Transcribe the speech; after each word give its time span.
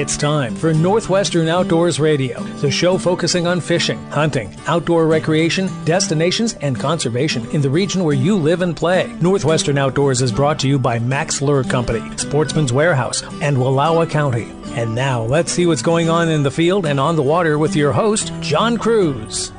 It's 0.00 0.16
time 0.16 0.56
for 0.56 0.72
Northwestern 0.72 1.48
Outdoors 1.48 2.00
Radio, 2.00 2.42
the 2.62 2.70
show 2.70 2.96
focusing 2.96 3.46
on 3.46 3.60
fishing, 3.60 4.02
hunting, 4.06 4.56
outdoor 4.66 5.06
recreation, 5.06 5.68
destinations, 5.84 6.54
and 6.62 6.80
conservation 6.80 7.44
in 7.50 7.60
the 7.60 7.68
region 7.68 8.02
where 8.02 8.14
you 8.14 8.34
live 8.34 8.62
and 8.62 8.74
play. 8.74 9.14
Northwestern 9.20 9.76
Outdoors 9.76 10.22
is 10.22 10.32
brought 10.32 10.58
to 10.60 10.68
you 10.68 10.78
by 10.78 10.98
Mack's 10.98 11.42
Lure 11.42 11.64
Company, 11.64 12.00
Sportsman's 12.16 12.72
Warehouse, 12.72 13.22
and 13.42 13.58
Wallowa 13.58 14.08
County. 14.08 14.50
And 14.68 14.94
now 14.94 15.20
let's 15.24 15.52
see 15.52 15.66
what's 15.66 15.82
going 15.82 16.08
on 16.08 16.30
in 16.30 16.44
the 16.44 16.50
field 16.50 16.86
and 16.86 16.98
on 16.98 17.14
the 17.14 17.22
water 17.22 17.58
with 17.58 17.76
your 17.76 17.92
host, 17.92 18.32
John 18.40 18.78
Kruse. 18.78 19.52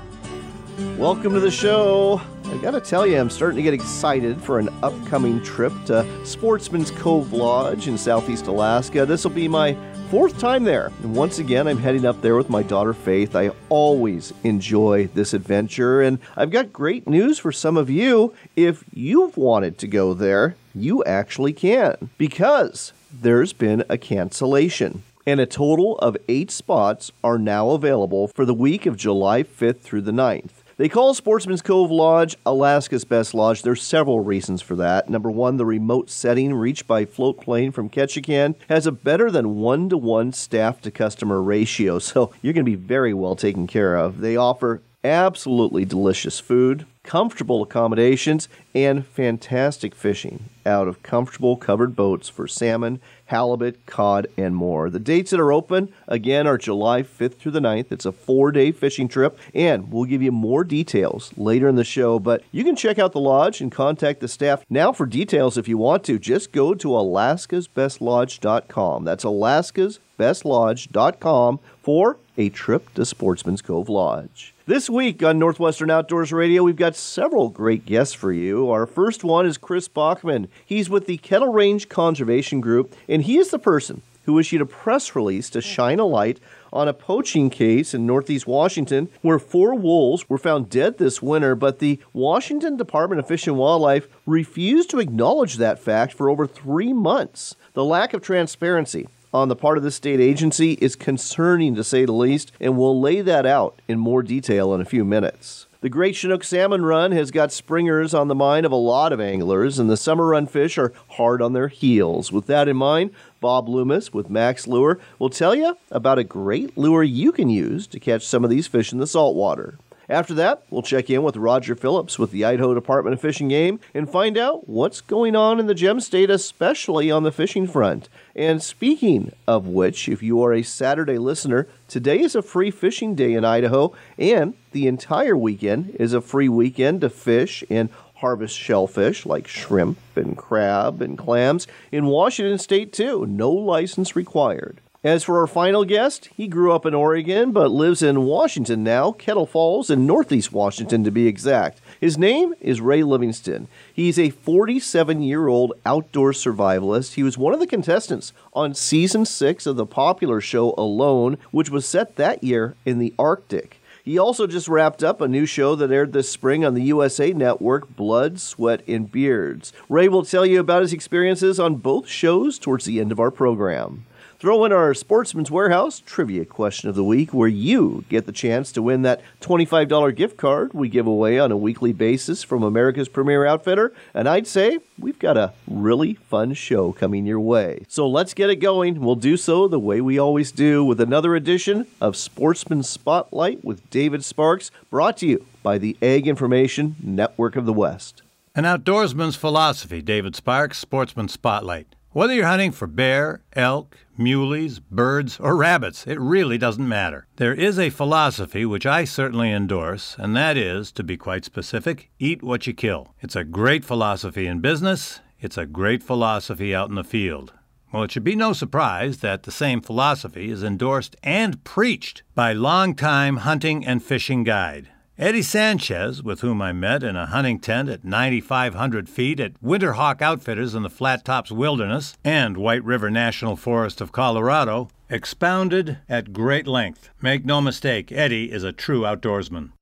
Welcome 0.98 1.36
to 1.36 1.40
the 1.40 1.52
show. 1.52 2.20
I 2.46 2.58
gotta 2.58 2.82
tell 2.82 3.06
you, 3.06 3.18
I'm 3.18 3.30
starting 3.30 3.58
to 3.58 3.64
get 3.64 3.76
excited 3.76 4.42
for 4.42 4.58
an 4.58 4.70
upcoming 4.82 5.42
trip 5.44 5.72
to 5.86 6.04
Sportsman's 6.26 6.92
Cove 6.92 7.32
Lodge 7.32 7.88
in 7.88 7.98
southeast 7.98 8.48
Alaska. 8.48 9.06
This 9.06 9.24
will 9.24 9.32
be 9.32 9.48
my 9.48 9.78
fourth 10.12 10.38
time 10.38 10.66
there. 10.66 10.92
And 11.04 11.16
once 11.16 11.40
again, 11.40 11.70
I'm 11.70 11.78
heading 11.78 12.06
up 12.06 12.22
there 12.22 12.36
with 12.36 12.50
my 12.50 12.64
daughter 12.64 12.94
Faith. 12.94 13.34
I 13.34 13.52
always 13.70 14.34
enjoy 14.44 15.08
this 15.14 15.34
adventure, 15.34 16.02
and 16.02 16.20
I've 16.36 16.52
got 16.52 16.74
great 16.74 17.08
news 17.08 17.40
for 17.40 17.54
some 17.54 17.78
of 17.78 17.90
you. 17.90 18.34
If 18.58 18.84
you've 18.94 19.38
wanted 19.38 19.78
to 19.78 19.88
go 19.88 20.14
there, 20.14 20.58
you 20.76 21.02
actually 21.06 21.54
can, 21.54 22.10
because 22.18 22.92
there's 23.10 23.54
been 23.54 23.86
a 23.88 23.98
cancellation. 23.98 25.04
And 25.26 25.40
a 25.40 25.46
total 25.46 25.98
of 26.00 26.18
eight 26.28 26.52
spots 26.52 27.14
are 27.24 27.38
now 27.38 27.70
available 27.70 28.28
for 28.28 28.44
the 28.44 28.54
week 28.54 28.86
of 28.86 28.98
July 28.98 29.44
5th 29.44 29.80
through 29.80 30.02
the 30.02 30.12
9th. 30.12 30.61
They 30.82 30.90
call 30.90 31.14
Sportsman's 31.14 31.62
Cove 31.62 31.92
Lodge 31.92 32.36
Alaska's 32.44 33.06
best 33.06 33.36
lodge. 33.36 33.62
There's 33.62 33.84
several 33.84 34.20
reasons 34.20 34.64
for 34.64 34.76
that. 34.78 35.12
Number 35.12 35.30
one, 35.30 35.58
the 35.58 35.64
remote 35.64 36.10
setting 36.10 36.56
reached 36.56 36.88
by 36.88 37.06
float 37.06 37.40
plane 37.40 37.72
from 37.72 37.88
Ketchikan 37.88 38.56
has 38.68 38.88
a 38.88 38.92
better 38.92 39.30
than 39.30 39.58
one 39.58 39.90
to 39.90 39.98
one 40.00 40.34
staff 40.34 40.82
to 40.82 40.90
customer 40.90 41.40
ratio, 41.40 42.00
so 42.00 42.34
you're 42.42 42.54
going 42.54 42.66
to 42.66 42.72
be 42.72 42.74
very 42.74 43.14
well 43.14 43.36
taken 43.36 43.68
care 43.68 43.96
of. 43.96 44.22
They 44.22 44.36
offer 44.36 44.82
absolutely 45.04 45.86
delicious 45.86 46.40
food, 46.40 46.88
comfortable 47.04 47.62
accommodations, 47.62 48.50
and 48.74 49.06
fantastic 49.06 49.94
fishing 49.94 50.46
out 50.66 50.88
of 50.88 51.04
comfortable 51.04 51.58
covered 51.58 51.96
boats 51.96 52.28
for 52.28 52.48
salmon, 52.48 53.00
halibut, 53.32 53.86
cod, 53.86 54.28
and 54.38 54.56
more. 54.56 54.90
The 54.90 55.00
dates 55.00 55.32
that 55.32 55.40
are 55.40 55.54
open, 55.54 55.94
again, 56.06 56.46
are 56.48 56.58
July 56.58 57.02
5th 57.02 57.36
through 57.36 57.54
the 57.54 57.62
9th. 57.62 57.90
It's 57.90 58.06
a 58.06 58.12
four 58.12 58.52
day 58.52 58.74
fishing 58.74 59.08
trip, 59.08 59.40
and 59.56 59.90
we'll 59.90 60.04
give 60.04 60.22
you 60.22 60.34
more 60.34 60.66
details 60.66 61.32
later 61.38 61.70
in 61.70 61.76
the 61.76 61.86
show. 61.86 62.20
But 62.20 62.44
you 62.52 62.66
can 62.66 62.76
check 62.76 63.00
out 63.00 63.14
the 63.14 63.22
lodge 63.22 63.62
and 63.62 63.72
contact 63.72 64.20
the 64.20 64.28
staff 64.28 64.66
now 64.70 64.92
for 64.92 65.06
details 65.06 65.58
if 65.58 65.70
you 65.70 65.78
want 65.78 66.04
to. 66.04 66.20
Just 66.20 66.52
go 66.52 66.74
to 66.74 66.90
alaskasbestlodge.com. 66.90 69.06
That's 69.06 69.24
alaskasbestlodge.com 69.24 71.60
for 71.82 72.18
a 72.38 72.50
trip 72.50 72.94
to 72.96 73.06
Sportsman's 73.06 73.62
Cove 73.62 73.88
Lodge. 73.88 74.54
This 74.68 74.92
week 74.92 75.24
on 75.24 75.40
Northwestern 75.40 75.90
Outdoors 75.90 76.32
Radio, 76.32 76.62
we've 76.62 76.76
got 76.76 76.96
several 76.96 77.50
great 77.50 77.84
guests 77.84 78.14
for 78.14 78.32
you. 78.32 78.70
Our 78.70 78.86
first 78.86 79.24
one 79.24 79.48
is 79.48 79.58
Chris 79.58 79.88
Bachman. 79.88 80.50
He's 80.64 80.88
with 80.88 81.08
the 81.08 81.18
Kettle 81.18 81.52
Range 81.52 81.90
Conservation 81.90 82.62
Group, 82.62 82.94
and 83.10 83.24
he 83.24 83.40
is 83.40 83.50
the 83.50 83.58
person 83.58 84.04
who 84.26 84.38
issued 84.38 84.62
a 84.62 84.68
press 84.68 85.16
release 85.16 85.50
to 85.50 85.60
mm. 85.60 85.64
shine 85.64 85.98
a 85.98 86.06
light 86.06 86.40
on 86.72 86.88
a 86.88 86.94
poaching 86.94 87.50
case 87.50 87.96
in 87.96 88.06
northeast 88.06 88.46
Washington 88.46 89.10
where 89.24 89.40
four 89.40 89.74
wolves 89.74 90.30
were 90.30 90.38
found 90.38 90.70
dead 90.70 91.00
this 91.00 91.24
winter, 91.24 91.56
but 91.56 91.80
the 91.80 92.00
Washington 92.14 92.78
Department 92.78 93.18
of 93.18 93.28
Fish 93.28 93.48
and 93.48 93.58
Wildlife 93.58 94.08
refused 94.28 94.92
to 94.92 95.00
acknowledge 95.00 95.58
that 95.58 95.80
fact 95.80 96.14
for 96.14 96.30
over 96.30 96.46
three 96.46 96.94
months. 96.94 97.56
The 97.74 97.84
lack 97.84 98.14
of 98.14 98.22
transparency 98.22 99.08
on 99.34 99.48
the 99.48 99.56
part 99.56 99.78
of 99.78 99.84
the 99.84 99.92
state 99.92 100.20
agency 100.20 100.74
is 100.74 100.96
concerning 100.96 101.76
to 101.76 101.84
say 101.84 102.06
the 102.06 102.12
least, 102.12 102.52
and 102.60 102.78
we'll 102.78 103.00
lay 103.00 103.22
that 103.22 103.46
out 103.46 103.82
in 103.88 104.00
more 104.00 104.24
detail 104.24 104.74
in 104.74 104.82
a 104.82 104.86
few 104.86 105.06
minutes. 105.06 105.68
The 105.82 105.90
Great 105.90 106.16
Chinook 106.16 106.44
Salmon 106.44 106.86
Run 106.86 107.12
has 107.12 107.32
got 107.32 107.52
springers 107.52 108.14
on 108.14 108.28
the 108.28 108.36
mind 108.36 108.68
of 108.68 108.72
a 108.72 108.76
lot 108.76 109.12
of 109.12 109.20
anglers, 109.20 109.80
and 109.80 109.90
the 109.90 109.98
summer 109.98 110.28
run 110.28 110.46
fish 110.46 110.78
are 110.78 110.94
hard 111.10 111.42
on 111.42 111.54
their 111.54 111.70
heels. 111.70 112.32
With 112.32 112.46
that 112.46 112.68
in 112.68 112.78
mind, 112.78 113.10
Bob 113.40 113.68
Loomis 113.68 114.14
with 114.14 114.30
Mack's 114.30 114.68
Lure 114.68 115.00
will 115.18 115.32
tell 115.32 115.56
you 115.56 115.76
about 115.90 116.20
a 116.20 116.24
great 116.24 116.78
lure 116.78 117.02
you 117.02 117.32
can 117.32 117.50
use 117.50 117.88
to 117.88 118.00
catch 118.00 118.28
some 118.28 118.44
of 118.44 118.52
these 118.52 118.68
fish 118.68 118.94
in 118.94 119.00
the 119.00 119.08
saltwater. 119.08 119.80
After 120.12 120.34
that, 120.34 120.64
we'll 120.70 120.82
check 120.82 121.10
in 121.10 121.24
with 121.24 121.38
Roger 121.38 121.74
Phillips 121.74 122.20
with 122.20 122.32
the 122.32 122.44
Idaho 122.44 122.74
Department 122.74 123.14
of 123.14 123.22
Fish 123.22 123.40
and 123.40 123.50
Game 123.50 123.80
and 123.94 124.10
find 124.10 124.38
out 124.38 124.68
what's 124.68 125.00
going 125.00 125.38
on 125.38 125.58
in 125.58 125.68
the 125.68 125.74
gem 125.74 126.02
state, 126.02 126.30
especially 126.30 127.10
on 127.10 127.24
the 127.24 127.32
fishing 127.32 127.66
front. 127.66 128.10
And 128.36 128.62
speaking 128.62 129.32
of 129.48 129.68
which, 129.68 130.10
if 130.10 130.22
you 130.22 130.44
are 130.44 130.52
a 130.52 130.64
Saturday 130.64 131.18
listener, 131.18 131.70
today 131.88 132.20
is 132.20 132.36
a 132.36 132.42
free 132.42 132.72
fishing 132.72 133.16
day 133.16 133.32
in 133.32 133.46
Idaho, 133.46 133.94
and 134.18 134.54
the 134.74 134.86
entire 134.86 135.38
weekend 135.38 135.96
is 135.98 136.12
a 136.12 136.20
free 136.20 136.50
weekend 136.50 137.00
to 137.00 137.10
fish 137.10 137.64
and 137.70 137.88
harvest 138.16 138.58
shellfish 138.58 139.26
like 139.26 139.48
shrimp 139.48 139.98
and 140.18 140.36
crab 140.36 141.02
and 141.02 141.18
clams 141.18 141.68
in 141.90 142.08
Washington 142.08 142.58
state 142.58 142.92
too. 142.92 143.26
No 143.28 143.50
license 143.50 144.14
required. 144.14 144.82
As 145.04 145.24
for 145.24 145.40
our 145.40 145.48
final 145.48 145.84
guest, 145.84 146.30
he 146.38 146.48
grew 146.48 146.74
up 146.74 146.86
in 146.86 146.94
Oregon 146.94 147.52
but 147.52 147.72
lives 147.72 148.04
in 148.04 148.22
Washington 148.22 148.84
now, 148.84 149.14
Kettle 149.14 149.48
Falls 149.48 149.90
in 149.90 150.06
Northeast 150.06 150.52
Washington 150.52 151.04
to 151.04 151.10
be 151.10 151.26
exact. 151.26 151.82
His 152.00 152.20
name 152.20 152.54
is 152.62 152.82
Ray 152.82 153.02
Livingston. 153.02 153.68
He's 153.92 154.20
a 154.20 154.30
47 154.30 155.24
year 155.24 155.48
old 155.48 155.74
outdoor 155.88 156.34
survivalist. 156.34 157.14
He 157.14 157.24
was 157.24 157.36
one 157.36 157.56
of 157.56 157.60
the 157.60 157.66
contestants 157.66 158.32
on 158.54 158.76
season 158.76 159.26
6 159.26 159.66
of 159.66 159.76
the 159.76 159.88
popular 159.88 160.40
show 160.40 160.76
Alone, 160.78 161.40
which 161.50 161.72
was 161.72 161.88
set 161.88 162.16
that 162.18 162.44
year 162.44 162.76
in 162.86 163.00
the 163.00 163.16
Arctic. 163.18 163.82
He 164.04 164.20
also 164.20 164.46
just 164.46 164.68
wrapped 164.68 165.04
up 165.04 165.20
a 165.20 165.28
new 165.28 165.48
show 165.48 165.74
that 165.78 165.92
aired 165.92 166.14
this 166.14 166.30
spring 166.30 166.64
on 166.64 166.76
the 166.76 166.84
USA 166.84 167.34
Network, 167.34 167.96
Blood, 167.96 168.40
Sweat, 168.40 168.84
and 168.88 169.12
Beards. 169.12 169.74
Ray 169.90 170.08
will 170.08 170.26
tell 170.26 170.46
you 170.46 170.60
about 170.60 170.84
his 170.84 170.94
experiences 170.94 171.60
on 171.60 171.78
both 171.78 172.08
shows 172.08 172.60
towards 172.60 172.86
the 172.86 173.00
end 173.00 173.12
of 173.12 173.20
our 173.20 173.32
program. 173.32 174.06
Throw 174.42 174.66
in 174.66 174.72
our 174.72 174.96
Sportsman's 174.96 175.52
Warehouse 175.52 176.02
trivia 176.04 176.46
question 176.46 176.90
of 176.90 176.96
the 176.96 177.04
week, 177.04 177.32
where 177.32 177.48
you 177.48 178.06
get 178.10 178.26
the 178.26 178.32
chance 178.32 178.72
to 178.72 178.82
win 178.82 179.04
that 179.04 179.22
$25 179.40 180.16
gift 180.16 180.36
card 180.36 180.74
we 180.74 180.90
give 180.90 181.06
away 181.06 181.38
on 181.38 181.52
a 181.52 181.56
weekly 181.56 181.94
basis 181.94 182.42
from 182.42 182.64
America's 182.64 183.08
premier 183.08 183.46
outfitter. 183.46 183.94
And 184.16 184.28
I'd 184.28 184.48
say 184.48 184.80
we've 184.98 185.20
got 185.20 185.38
a 185.38 185.54
really 185.68 186.16
fun 186.16 186.56
show 186.56 186.92
coming 186.92 187.28
your 187.28 187.40
way. 187.40 187.86
So 187.88 188.10
let's 188.10 188.34
get 188.34 188.50
it 188.50 188.56
going. 188.56 189.02
We'll 189.02 189.14
do 189.14 189.38
so 189.38 189.68
the 189.68 189.80
way 189.80 190.02
we 190.02 190.18
always 190.18 190.52
do 190.52 190.84
with 190.84 191.00
another 191.00 191.36
edition 191.36 191.86
of 192.02 192.18
Sportsman 192.18 192.82
Spotlight 192.82 193.64
with 193.64 193.88
David 193.92 194.26
Sparks, 194.26 194.72
brought 194.90 195.18
to 195.18 195.28
you 195.28 195.46
by 195.62 195.78
the 195.78 195.96
Ag 196.02 196.28
Information 196.28 196.96
Network 197.00 197.56
of 197.56 197.68
the 197.68 197.74
West. 197.74 198.24
An 198.56 198.64
outdoorsman's 198.64 199.36
philosophy, 199.36 200.02
David 200.02 200.36
Sparks, 200.36 200.80
Sportsman 200.80 201.28
Spotlight. 201.28 201.94
Whether 202.14 202.34
you're 202.34 202.46
hunting 202.46 202.74
for 202.74 202.88
bear, 202.88 203.42
elk, 203.54 203.98
muleys, 204.18 204.80
birds, 204.80 205.40
or 205.40 205.56
rabbits, 205.56 206.06
it 206.06 206.20
really 206.20 206.58
doesn't 206.58 206.86
matter. 206.86 207.26
There 207.38 207.54
is 207.54 207.80
a 207.80 207.90
philosophy 207.90 208.66
which 208.66 208.86
I 208.86 209.06
certainly 209.06 209.50
endorse, 209.50 210.18
and 210.20 210.36
that 210.36 210.58
is, 210.58 210.92
to 210.94 211.04
be 211.04 211.16
quite 211.16 211.46
specific, 211.46 212.12
eat 212.20 212.44
what 212.44 212.68
you 212.68 212.74
kill. 212.74 213.16
It's 213.22 213.38
a 213.38 213.46
great 213.46 213.86
philosophy 213.86 214.46
in 214.46 214.60
business, 214.60 215.22
it's 215.40 215.58
a 215.58 215.66
great 215.66 216.04
philosophy 216.04 216.76
out 216.76 216.90
in 216.90 216.96
the 216.96 217.06
field. 217.06 217.54
Well, 217.94 218.04
it 218.04 218.12
should 218.12 218.26
be 218.26 218.36
no 218.36 218.52
surprise 218.52 219.20
that 219.20 219.44
the 219.44 219.52
same 219.52 219.80
philosophy 219.80 220.52
is 220.52 220.64
endorsed 220.64 221.16
and 221.24 221.64
preached 221.64 222.24
by 222.36 222.52
longtime 222.52 223.38
hunting 223.38 223.86
and 223.86 224.04
fishing 224.04 224.44
guide. 224.44 224.90
Eddie 225.20 225.42
Sanchez, 225.42 226.24
with 226.24 226.40
whom 226.40 226.62
I 226.62 226.72
met 226.72 227.04
in 227.04 227.18
a 227.18 227.26
hunting 227.26 227.60
tent 227.60 227.90
at 227.90 228.06
9,500 228.06 229.10
feet 229.10 229.42
at 229.42 229.62
Winterhawk 229.62 230.22
Outfitters 230.22 230.74
in 230.74 230.84
the 230.84 230.90
Flat 230.90 231.26
Tops 231.26 231.52
Wilderness 231.52 232.18
and 232.24 232.56
White 232.56 232.84
River 232.86 233.12
National 233.12 233.58
Forest 233.58 234.00
of 234.00 234.14
Colorado, 234.14 234.88
expounded 235.10 236.00
at 236.08 236.32
great 236.32 236.66
length. 236.66 237.10
Make 237.22 237.44
no 237.44 237.60
mistake, 237.60 238.10
Eddie 238.12 238.52
is 238.52 238.64
a 238.64 238.72
true 238.72 239.02
outdoorsman. 239.02 239.74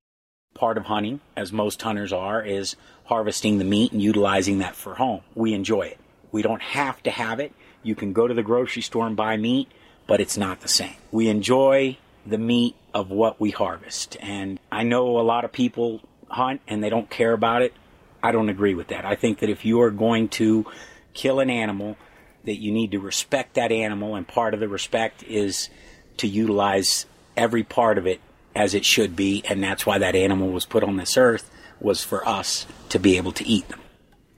Part 0.56 0.78
of 0.78 0.86
hunting, 0.86 1.22
as 1.38 1.54
most 1.54 1.80
hunters 1.84 2.12
are, 2.12 2.44
is 2.44 2.76
harvesting 3.06 3.60
the 3.60 3.66
meat 3.66 3.92
and 3.92 4.02
utilizing 4.02 4.58
that 4.58 4.76
for 4.76 4.96
home. 4.96 5.22
We 5.36 5.54
enjoy 5.54 5.84
it. 5.84 6.00
We 6.32 6.42
don't 6.42 6.62
have 6.62 7.04
to 7.04 7.12
have 7.12 7.40
it. 7.40 7.54
You 7.84 7.94
can 7.94 8.14
go 8.14 8.28
to 8.28 8.34
the 8.34 8.44
grocery 8.44 8.82
store 8.82 9.06
and 9.06 9.16
buy 9.16 9.38
meat, 9.38 9.72
but 10.08 10.20
it's 10.20 10.38
not 10.38 10.62
the 10.62 10.68
same. 10.68 10.96
We 11.12 11.30
enjoy 11.30 11.98
the 12.30 12.38
meat 12.38 12.76
of 12.94 13.10
what 13.10 13.40
we 13.40 13.52
harvest. 13.52 14.18
And 14.20 14.60
I 14.72 14.84
know 14.84 15.20
a 15.20 15.22
lot 15.22 15.46
of 15.46 15.52
people 15.52 16.02
hunt 16.30 16.62
and 16.68 16.84
they 16.84 16.90
don't 16.90 17.10
care 17.10 17.34
about 17.34 17.62
it. 17.62 17.74
I 18.22 18.32
don't 18.32 18.50
agree 18.50 18.76
with 18.76 18.88
that. 18.88 19.06
I 19.06 19.16
think 19.16 19.40
that 19.40 19.50
if 19.50 19.66
you 19.66 19.82
are 19.82 19.92
going 19.92 20.30
to 20.30 20.66
kill 21.14 21.40
an 21.40 21.50
animal, 21.50 21.98
that 22.44 22.58
you 22.58 22.72
need 22.72 22.92
to 22.92 23.00
respect 23.00 23.56
that 23.56 23.72
animal, 23.72 24.16
and 24.16 24.28
part 24.28 24.54
of 24.54 24.60
the 24.60 24.68
respect 24.68 25.24
is 25.24 25.70
to 26.18 26.28
utilize 26.28 27.06
every 27.36 27.64
part 27.64 27.98
of 27.98 28.08
it 28.08 28.22
as 28.56 28.74
it 28.74 28.86
should 28.86 29.16
be, 29.16 29.44
and 29.46 29.64
that's 29.64 29.86
why 29.86 29.98
that 29.98 30.16
animal 30.16 30.50
was 30.50 30.66
put 30.66 30.84
on 30.84 30.98
this 30.98 31.18
earth 31.18 31.50
was 31.80 32.04
for 32.04 32.28
us 32.28 32.66
to 32.90 33.00
be 33.00 33.16
able 33.18 33.32
to 33.32 33.46
eat 33.46 33.68
them. 33.70 33.80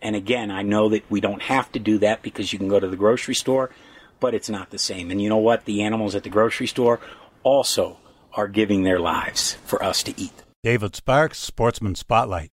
And 0.02 0.16
again, 0.16 0.52
I 0.52 0.62
know 0.62 0.90
that 0.90 1.10
we 1.10 1.22
don't 1.22 1.42
have 1.44 1.72
to 1.72 1.80
do 1.80 1.98
that 2.00 2.22
because 2.22 2.52
you 2.52 2.60
can 2.60 2.68
go 2.68 2.80
to 2.80 2.88
the 2.88 2.96
grocery 2.96 3.36
store, 3.36 3.72
but 4.20 4.34
it's 4.34 4.50
not 4.50 4.70
the 4.70 4.78
same. 4.78 5.12
And 5.12 5.22
you 5.22 5.30
know 5.30 5.38
what? 5.38 5.66
The 5.66 5.82
animals 5.82 6.16
at 6.16 6.24
the 6.24 6.30
grocery 6.30 6.68
store 6.68 7.00
also 7.44 7.98
are 8.34 8.48
giving 8.48 8.84
their 8.84 9.00
lives 9.00 9.54
for 9.66 9.84
us 9.84 10.04
to 10.04 10.14
eat. 10.20 10.44
David 10.64 10.96
Sparks, 10.96 11.40
Sportsman 11.40 11.96
Spotlight. 11.96 12.52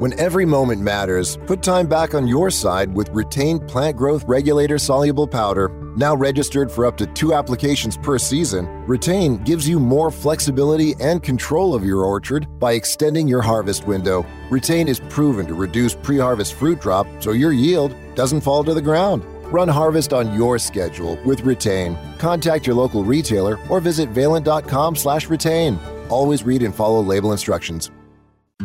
When 0.00 0.18
every 0.18 0.46
moment 0.46 0.80
matters, 0.80 1.36
put 1.46 1.62
time 1.62 1.86
back 1.86 2.14
on 2.14 2.26
your 2.26 2.50
side 2.50 2.94
with 2.94 3.10
retained 3.10 3.68
plant 3.68 3.98
growth 3.98 4.24
regulator 4.26 4.78
soluble 4.78 5.26
powder. 5.26 5.68
Now 5.94 6.16
registered 6.16 6.72
for 6.72 6.86
up 6.86 6.96
to 6.96 7.06
two 7.08 7.34
applications 7.34 7.98
per 7.98 8.18
season, 8.18 8.66
Retain 8.86 9.44
gives 9.44 9.68
you 9.68 9.78
more 9.78 10.10
flexibility 10.10 10.94
and 11.00 11.22
control 11.22 11.74
of 11.74 11.84
your 11.84 12.02
orchard 12.02 12.46
by 12.58 12.72
extending 12.72 13.28
your 13.28 13.42
harvest 13.42 13.86
window. 13.86 14.24
Retain 14.48 14.88
is 14.88 15.00
proven 15.10 15.46
to 15.46 15.52
reduce 15.52 15.94
pre 15.94 16.16
harvest 16.16 16.54
fruit 16.54 16.80
drop 16.80 17.06
so 17.18 17.32
your 17.32 17.52
yield 17.52 17.94
doesn't 18.14 18.40
fall 18.40 18.64
to 18.64 18.72
the 18.72 18.80
ground. 18.80 19.22
Run 19.52 19.68
harvest 19.68 20.12
on 20.12 20.34
your 20.34 20.58
schedule 20.58 21.18
with 21.24 21.40
Retain. 21.42 21.96
Contact 22.18 22.66
your 22.66 22.76
local 22.76 23.04
retailer 23.04 23.58
or 23.68 23.80
visit 23.80 24.10
valent.com/retain. 24.10 25.78
Always 26.08 26.42
read 26.42 26.62
and 26.62 26.74
follow 26.74 27.02
label 27.02 27.32
instructions. 27.32 27.90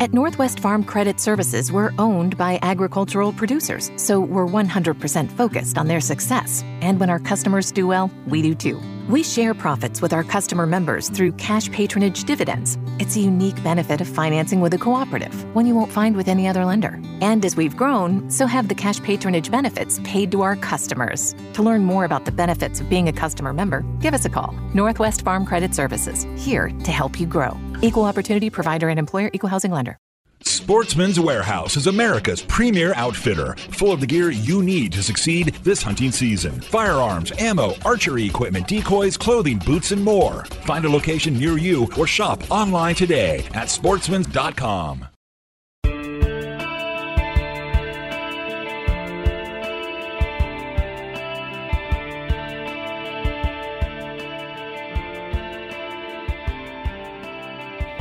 At 0.01 0.13
Northwest 0.13 0.59
Farm 0.59 0.83
Credit 0.83 1.21
Services, 1.21 1.71
we're 1.71 1.93
owned 1.97 2.37
by 2.37 2.59
agricultural 2.61 3.31
producers, 3.31 3.89
so 3.95 4.19
we're 4.19 4.45
100% 4.45 5.31
focused 5.31 5.77
on 5.77 5.87
their 5.87 6.01
success. 6.01 6.65
And 6.81 6.99
when 6.99 7.09
our 7.09 7.19
customers 7.19 7.71
do 7.71 7.87
well, 7.87 8.11
we 8.27 8.41
do 8.41 8.55
too. 8.55 8.81
We 9.07 9.23
share 9.23 9.53
profits 9.53 10.01
with 10.01 10.11
our 10.11 10.25
customer 10.25 10.65
members 10.65 11.07
through 11.09 11.33
cash 11.33 11.71
patronage 11.71 12.25
dividends. 12.25 12.77
It's 12.99 13.15
a 13.15 13.21
unique 13.21 13.63
benefit 13.63 14.01
of 14.01 14.07
financing 14.09 14.59
with 14.59 14.73
a 14.73 14.77
cooperative, 14.77 15.55
one 15.55 15.65
you 15.65 15.75
won't 15.75 15.91
find 15.93 16.17
with 16.17 16.27
any 16.27 16.45
other 16.45 16.65
lender. 16.65 16.99
And 17.21 17.45
as 17.45 17.55
we've 17.55 17.77
grown, 17.77 18.29
so 18.29 18.47
have 18.47 18.67
the 18.67 18.75
cash 18.75 18.99
patronage 19.01 19.49
benefits 19.49 20.01
paid 20.03 20.29
to 20.31 20.41
our 20.41 20.57
customers. 20.57 21.33
To 21.53 21.63
learn 21.63 21.85
more 21.85 22.03
about 22.03 22.25
the 22.25 22.33
benefits 22.33 22.81
of 22.81 22.89
being 22.89 23.07
a 23.07 23.13
customer 23.13 23.53
member, 23.53 23.85
give 24.01 24.13
us 24.13 24.25
a 24.25 24.29
call. 24.29 24.53
Northwest 24.73 25.21
Farm 25.21 25.45
Credit 25.45 25.73
Services, 25.73 26.25
here 26.35 26.69
to 26.83 26.91
help 26.91 27.17
you 27.17 27.27
grow. 27.27 27.57
Equal 27.81 28.03
opportunity 28.03 28.49
provider 28.49 28.89
and 28.89 28.99
employer, 28.99 29.29
equal 29.33 29.49
housing 29.49 29.71
lender. 29.71 29.97
Sportsman's 30.41 31.19
Warehouse 31.19 31.75
is 31.75 31.87
America's 31.87 32.41
premier 32.41 32.93
outfitter, 32.95 33.55
full 33.55 33.91
of 33.91 33.99
the 33.99 34.05
gear 34.05 34.29
you 34.31 34.61
need 34.61 34.91
to 34.91 35.01
succeed 35.01 35.55
this 35.63 35.81
hunting 35.81 36.11
season. 36.11 36.59
Firearms, 36.61 37.31
ammo, 37.39 37.73
archery 37.83 38.25
equipment, 38.25 38.67
decoys, 38.67 39.17
clothing, 39.17 39.57
boots, 39.59 39.91
and 39.91 40.03
more. 40.03 40.45
Find 40.65 40.85
a 40.85 40.89
location 40.89 41.39
near 41.39 41.57
you 41.57 41.87
or 41.97 42.05
shop 42.05 42.43
online 42.51 42.95
today 42.95 43.39
at 43.53 43.69
sportsmans.com. 43.69 45.07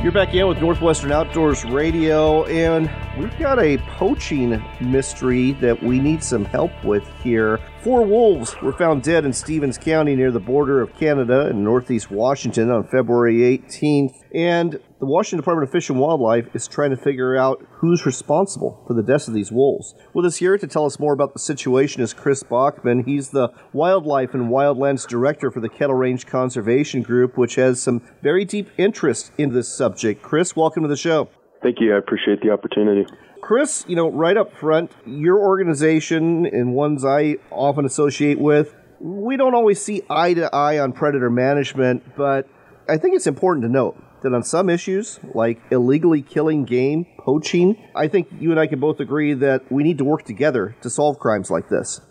You're 0.05 0.11
back 0.11 0.35
in 0.35 0.47
with 0.47 0.61
Northwestern 0.61 1.11
Outdoors 1.11 1.65
Radio, 1.65 2.43
and 2.43 2.91
we've 3.17 3.35
got 3.39 3.57
a 3.57 3.79
poaching 3.97 4.63
mystery 4.79 5.53
that 5.53 5.81
we 5.81 5.99
need 5.99 6.23
some 6.23 6.45
help 6.45 6.71
with 6.83 7.03
here. 7.23 7.59
Four 7.81 8.05
wolves 8.05 8.55
were 8.61 8.73
found 8.73 9.01
dead 9.01 9.25
in 9.25 9.33
Stevens 9.33 9.79
County 9.79 10.15
near 10.15 10.29
the 10.29 10.39
border 10.39 10.79
of 10.79 10.95
Canada 10.95 11.47
and 11.47 11.63
northeast 11.63 12.11
Washington 12.11 12.69
on 12.69 12.83
February 12.83 13.57
18th, 13.57 14.24
and 14.35 14.73
the 14.99 15.05
Washington 15.05 15.37
Department 15.37 15.69
of 15.69 15.71
Fish 15.71 15.89
and 15.89 15.97
Wildlife 15.97 16.53
is 16.53 16.67
trying 16.67 16.89
to 16.89 16.97
figure 16.97 17.37
out 17.37 17.65
who's 17.71 18.05
responsible 18.05 18.83
for 18.85 18.93
the 18.93 19.01
deaths 19.01 19.29
of 19.29 19.33
these 19.33 19.49
wolves. 19.49 19.95
With 20.13 20.25
us 20.25 20.35
here 20.35 20.57
to 20.57 20.67
tell 20.67 20.85
us 20.85 20.99
more 20.99 21.13
about 21.13 21.31
the 21.31 21.39
situation 21.39 22.01
is 22.01 22.13
Chris 22.13 22.43
Bachman. 22.43 23.05
He's 23.05 23.29
the 23.29 23.49
Wildlife 23.71 24.33
and 24.33 24.49
Wildlands 24.49 25.07
Director 25.07 25.51
for 25.51 25.61
the 25.61 25.69
Kettle 25.69 25.95
Range 25.95 26.25
Conservation 26.25 27.01
Group, 27.01 27.37
which 27.37 27.55
has 27.55 27.81
some 27.81 28.01
very 28.21 28.43
deep 28.43 28.69
interest 28.77 29.31
in 29.37 29.53
this 29.53 29.69
subject. 29.69 30.21
Chris, 30.21 30.53
welcome 30.53 30.83
to 30.83 30.89
the 30.89 30.97
show. 30.97 31.29
Thank 31.63 31.77
you. 31.79 31.95
I 31.95 31.97
appreciate 31.97 32.41
the 32.41 32.51
opportunity. 32.51 33.05
Chris, 33.41 33.85
you 33.87 33.95
know, 33.95 34.11
right 34.11 34.35
up 34.35 34.51
front, 34.51 34.91
your 35.05 35.39
organization 35.39 36.45
and 36.45 36.73
ones 36.73 37.05
I 37.05 37.37
often 37.51 37.85
associate 37.85 38.39
with, 38.39 38.75
we 38.99 39.37
don't 39.37 39.55
always 39.55 39.81
see 39.81 40.01
eye 40.09 40.33
to 40.33 40.53
eye 40.53 40.79
on 40.79 40.91
predator 40.91 41.29
management, 41.29 42.17
but 42.17 42.49
I 42.89 42.97
think 42.97 43.15
it's 43.15 43.27
important 43.27 43.63
to 43.63 43.69
note 43.69 44.01
that 44.25 44.33
on 44.33 44.43
some 44.43 44.69
issues, 44.69 45.19
like 45.33 45.61
illegally 45.71 46.21
killing 46.21 46.65
game, 46.65 47.05
poaching, 47.19 47.77
I 47.95 48.07
think 48.07 48.27
you 48.39 48.51
and 48.51 48.59
I 48.59 48.67
can 48.67 48.79
both 48.79 48.99
agree 48.99 49.33
that 49.35 49.71
we 49.71 49.83
need 49.83 49.99
to 49.99 50.03
work 50.03 50.25
together 50.25 50.75
to 50.81 50.89
solve 50.89 51.19
crimes 51.19 51.49
like 51.49 51.69
this. 51.69 52.01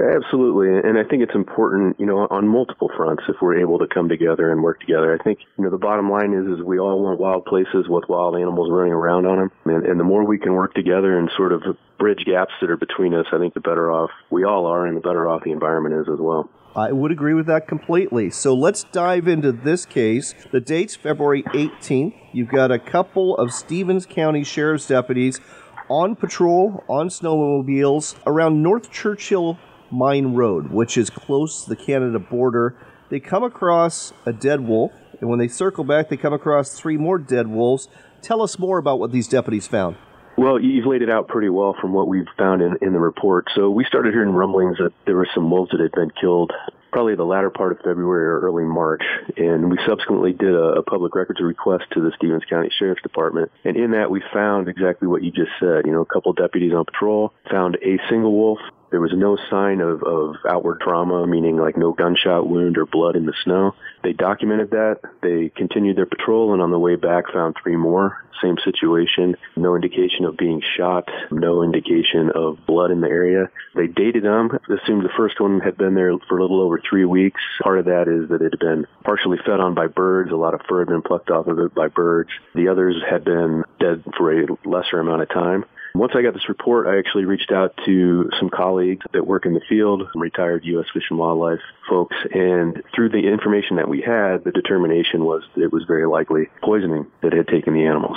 Absolutely, 0.00 0.68
and 0.88 0.98
I 0.98 1.04
think 1.04 1.22
it's 1.22 1.34
important, 1.34 2.00
you 2.00 2.06
know, 2.06 2.26
on 2.30 2.48
multiple 2.48 2.90
fronts 2.96 3.22
if 3.28 3.36
we're 3.42 3.60
able 3.60 3.78
to 3.80 3.86
come 3.86 4.08
together 4.08 4.50
and 4.50 4.62
work 4.62 4.80
together. 4.80 5.14
I 5.14 5.22
think, 5.22 5.40
you 5.58 5.64
know, 5.64 5.70
the 5.70 5.76
bottom 5.76 6.10
line 6.10 6.32
is, 6.32 6.58
is 6.58 6.64
we 6.64 6.78
all 6.78 7.04
want 7.04 7.20
wild 7.20 7.44
places 7.44 7.84
with 7.86 8.04
wild 8.08 8.34
animals 8.34 8.70
running 8.72 8.94
around 8.94 9.26
on 9.26 9.38
them, 9.38 9.50
and, 9.66 9.84
and 9.84 10.00
the 10.00 10.04
more 10.04 10.24
we 10.24 10.38
can 10.38 10.54
work 10.54 10.72
together 10.72 11.18
and 11.18 11.30
sort 11.36 11.52
of 11.52 11.62
bridge 11.98 12.24
gaps 12.24 12.52
that 12.62 12.70
are 12.70 12.78
between 12.78 13.12
us, 13.12 13.26
I 13.30 13.38
think 13.38 13.52
the 13.52 13.60
better 13.60 13.92
off 13.92 14.10
we 14.30 14.44
all 14.44 14.64
are, 14.66 14.86
and 14.86 14.96
the 14.96 15.02
better 15.02 15.28
off 15.28 15.44
the 15.44 15.52
environment 15.52 15.94
is 15.94 16.08
as 16.10 16.18
well. 16.18 16.48
I 16.74 16.92
would 16.92 17.10
agree 17.10 17.34
with 17.34 17.46
that 17.46 17.66
completely. 17.66 18.30
So 18.30 18.54
let's 18.54 18.84
dive 18.84 19.26
into 19.26 19.50
this 19.50 19.84
case. 19.84 20.34
The 20.52 20.60
date's 20.60 20.94
February 20.94 21.42
18th. 21.42 22.14
You've 22.32 22.48
got 22.48 22.70
a 22.70 22.78
couple 22.78 23.36
of 23.36 23.52
Stevens 23.52 24.06
County 24.06 24.44
Sheriff's 24.44 24.86
deputies 24.86 25.40
on 25.88 26.14
patrol 26.14 26.84
on 26.88 27.08
snowmobiles 27.08 28.14
around 28.24 28.62
North 28.62 28.92
Churchill 28.92 29.58
Mine 29.90 30.34
Road, 30.34 30.70
which 30.70 30.96
is 30.96 31.10
close 31.10 31.64
to 31.64 31.70
the 31.70 31.76
Canada 31.76 32.20
border. 32.20 32.76
They 33.08 33.18
come 33.18 33.42
across 33.42 34.12
a 34.24 34.32
dead 34.32 34.60
wolf, 34.60 34.92
and 35.20 35.28
when 35.28 35.40
they 35.40 35.48
circle 35.48 35.82
back, 35.82 36.08
they 36.08 36.16
come 36.16 36.32
across 36.32 36.78
three 36.78 36.96
more 36.96 37.18
dead 37.18 37.48
wolves. 37.48 37.88
Tell 38.22 38.40
us 38.40 38.60
more 38.60 38.78
about 38.78 39.00
what 39.00 39.10
these 39.10 39.26
deputies 39.26 39.66
found. 39.66 39.96
Well, 40.40 40.58
you've 40.58 40.86
laid 40.86 41.02
it 41.02 41.10
out 41.10 41.28
pretty 41.28 41.50
well 41.50 41.76
from 41.78 41.92
what 41.92 42.08
we've 42.08 42.24
found 42.38 42.62
in, 42.62 42.78
in 42.80 42.94
the 42.94 42.98
report. 42.98 43.48
So 43.54 43.68
we 43.68 43.84
started 43.84 44.14
hearing 44.14 44.30
rumblings 44.30 44.78
that 44.78 44.94
there 45.04 45.14
were 45.14 45.28
some 45.34 45.50
wolves 45.50 45.70
that 45.72 45.80
had 45.80 45.92
been 45.92 46.10
killed 46.18 46.50
probably 46.90 47.14
the 47.14 47.24
latter 47.24 47.50
part 47.50 47.72
of 47.72 47.78
February 47.84 48.24
or 48.24 48.40
early 48.40 48.64
March. 48.64 49.02
And 49.36 49.70
we 49.70 49.78
subsequently 49.86 50.32
did 50.32 50.54
a, 50.54 50.78
a 50.78 50.82
public 50.82 51.14
records 51.14 51.42
request 51.42 51.84
to 51.92 52.00
the 52.00 52.10
Stevens 52.16 52.44
County 52.48 52.70
Sheriff's 52.78 53.02
Department. 53.02 53.52
And 53.64 53.76
in 53.76 53.90
that, 53.90 54.10
we 54.10 54.22
found 54.32 54.68
exactly 54.68 55.08
what 55.08 55.22
you 55.22 55.30
just 55.30 55.50
said. 55.60 55.84
You 55.84 55.92
know, 55.92 56.00
a 56.00 56.06
couple 56.06 56.32
deputies 56.32 56.72
on 56.72 56.86
patrol 56.86 57.34
found 57.50 57.76
a 57.76 57.98
single 58.08 58.32
wolf 58.32 58.60
there 58.90 59.00
was 59.00 59.12
no 59.14 59.36
sign 59.50 59.80
of, 59.80 60.02
of 60.02 60.36
outward 60.48 60.80
trauma, 60.80 61.26
meaning 61.26 61.56
like 61.56 61.76
no 61.76 61.92
gunshot 61.92 62.48
wound 62.48 62.76
or 62.76 62.86
blood 62.86 63.16
in 63.16 63.26
the 63.26 63.34
snow. 63.44 63.74
They 64.02 64.12
documented 64.12 64.70
that. 64.70 65.00
They 65.22 65.50
continued 65.54 65.96
their 65.96 66.06
patrol 66.06 66.52
and 66.52 66.62
on 66.62 66.70
the 66.70 66.78
way 66.78 66.96
back 66.96 67.32
found 67.32 67.56
three 67.62 67.76
more. 67.76 68.24
Same 68.42 68.56
situation. 68.64 69.36
No 69.56 69.74
indication 69.74 70.24
of 70.24 70.36
being 70.36 70.62
shot. 70.76 71.08
No 71.30 71.62
indication 71.62 72.30
of 72.34 72.58
blood 72.66 72.90
in 72.90 73.00
the 73.00 73.08
area. 73.08 73.50
They 73.74 73.86
dated 73.86 74.24
them. 74.24 74.50
Assumed 74.64 75.04
the 75.04 75.12
first 75.16 75.40
one 75.40 75.60
had 75.60 75.76
been 75.76 75.94
there 75.94 76.12
for 76.28 76.38
a 76.38 76.42
little 76.42 76.62
over 76.62 76.80
three 76.88 77.04
weeks. 77.04 77.40
Part 77.62 77.78
of 77.78 77.84
that 77.84 78.08
is 78.08 78.30
that 78.30 78.42
it 78.42 78.52
had 78.52 78.60
been 78.60 78.86
partially 79.04 79.38
fed 79.44 79.60
on 79.60 79.74
by 79.74 79.88
birds. 79.88 80.32
A 80.32 80.36
lot 80.36 80.54
of 80.54 80.62
fur 80.68 80.80
had 80.80 80.88
been 80.88 81.02
plucked 81.02 81.30
off 81.30 81.46
of 81.46 81.58
it 81.58 81.74
by 81.74 81.88
birds. 81.88 82.30
The 82.54 82.68
others 82.68 82.96
had 83.08 83.24
been 83.24 83.64
dead 83.78 84.02
for 84.16 84.32
a 84.32 84.46
lesser 84.64 85.00
amount 85.00 85.22
of 85.22 85.28
time. 85.28 85.64
Once 85.94 86.12
I 86.14 86.22
got 86.22 86.34
this 86.34 86.48
report, 86.48 86.86
I 86.86 86.98
actually 86.98 87.24
reached 87.24 87.50
out 87.50 87.74
to 87.84 88.30
some 88.38 88.48
colleagues 88.48 89.04
that 89.12 89.26
work 89.26 89.44
in 89.44 89.54
the 89.54 89.60
field, 89.68 90.02
retired 90.14 90.64
U.S. 90.64 90.86
Fish 90.92 91.04
and 91.10 91.18
Wildlife 91.18 91.60
folks, 91.88 92.16
and 92.32 92.80
through 92.94 93.08
the 93.08 93.26
information 93.26 93.76
that 93.76 93.88
we 93.88 94.00
had, 94.00 94.44
the 94.44 94.52
determination 94.52 95.24
was 95.24 95.42
that 95.54 95.64
it 95.64 95.72
was 95.72 95.84
very 95.88 96.06
likely 96.06 96.46
poisoning 96.62 97.06
that 97.22 97.32
had 97.32 97.48
taken 97.48 97.74
the 97.74 97.84
animals. 97.84 98.16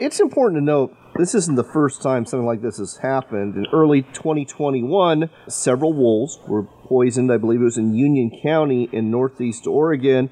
It's 0.00 0.18
important 0.18 0.60
to 0.60 0.64
note 0.64 0.96
this 1.16 1.36
isn't 1.36 1.54
the 1.54 1.62
first 1.62 2.02
time 2.02 2.26
something 2.26 2.46
like 2.46 2.62
this 2.62 2.78
has 2.78 2.96
happened. 2.96 3.54
In 3.54 3.66
early 3.72 4.02
2021, 4.02 5.30
several 5.48 5.92
wolves 5.92 6.40
were 6.48 6.64
poisoned. 6.64 7.30
I 7.30 7.36
believe 7.36 7.60
it 7.60 7.64
was 7.64 7.78
in 7.78 7.94
Union 7.94 8.32
County 8.42 8.88
in 8.92 9.12
northeast 9.12 9.68
Oregon. 9.68 10.30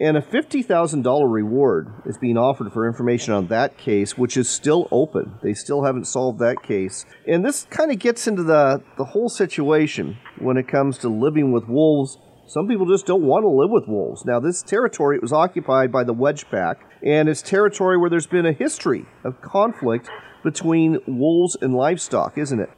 And 0.00 0.16
a 0.16 0.22
$50,000 0.22 1.32
reward 1.32 1.92
is 2.06 2.18
being 2.18 2.38
offered 2.38 2.72
for 2.72 2.86
information 2.86 3.34
on 3.34 3.48
that 3.48 3.76
case, 3.76 4.16
which 4.16 4.36
is 4.36 4.48
still 4.48 4.88
open. 4.90 5.34
They 5.42 5.54
still 5.54 5.84
haven't 5.84 6.06
solved 6.06 6.38
that 6.38 6.62
case. 6.62 7.04
And 7.26 7.44
this 7.44 7.66
kind 7.70 7.92
of 7.92 7.98
gets 7.98 8.26
into 8.26 8.42
the, 8.42 8.82
the 8.96 9.04
whole 9.04 9.28
situation 9.28 10.16
when 10.38 10.56
it 10.56 10.66
comes 10.66 10.98
to 10.98 11.08
living 11.08 11.52
with 11.52 11.68
wolves. 11.68 12.18
Some 12.46 12.68
people 12.68 12.86
just 12.86 13.06
don't 13.06 13.22
want 13.22 13.44
to 13.44 13.48
live 13.48 13.70
with 13.70 13.86
wolves. 13.86 14.24
Now, 14.24 14.40
this 14.40 14.62
territory 14.62 15.18
was 15.20 15.32
occupied 15.32 15.92
by 15.92 16.04
the 16.04 16.12
Wedge 16.12 16.50
Pack, 16.50 16.78
and 17.04 17.28
it's 17.28 17.42
territory 17.42 17.96
where 17.96 18.10
there's 18.10 18.26
been 18.26 18.46
a 18.46 18.52
history 18.52 19.06
of 19.24 19.40
conflict 19.40 20.08
between 20.42 20.98
wolves 21.06 21.56
and 21.60 21.74
livestock, 21.74 22.36
isn't 22.36 22.60
it? 22.60 22.70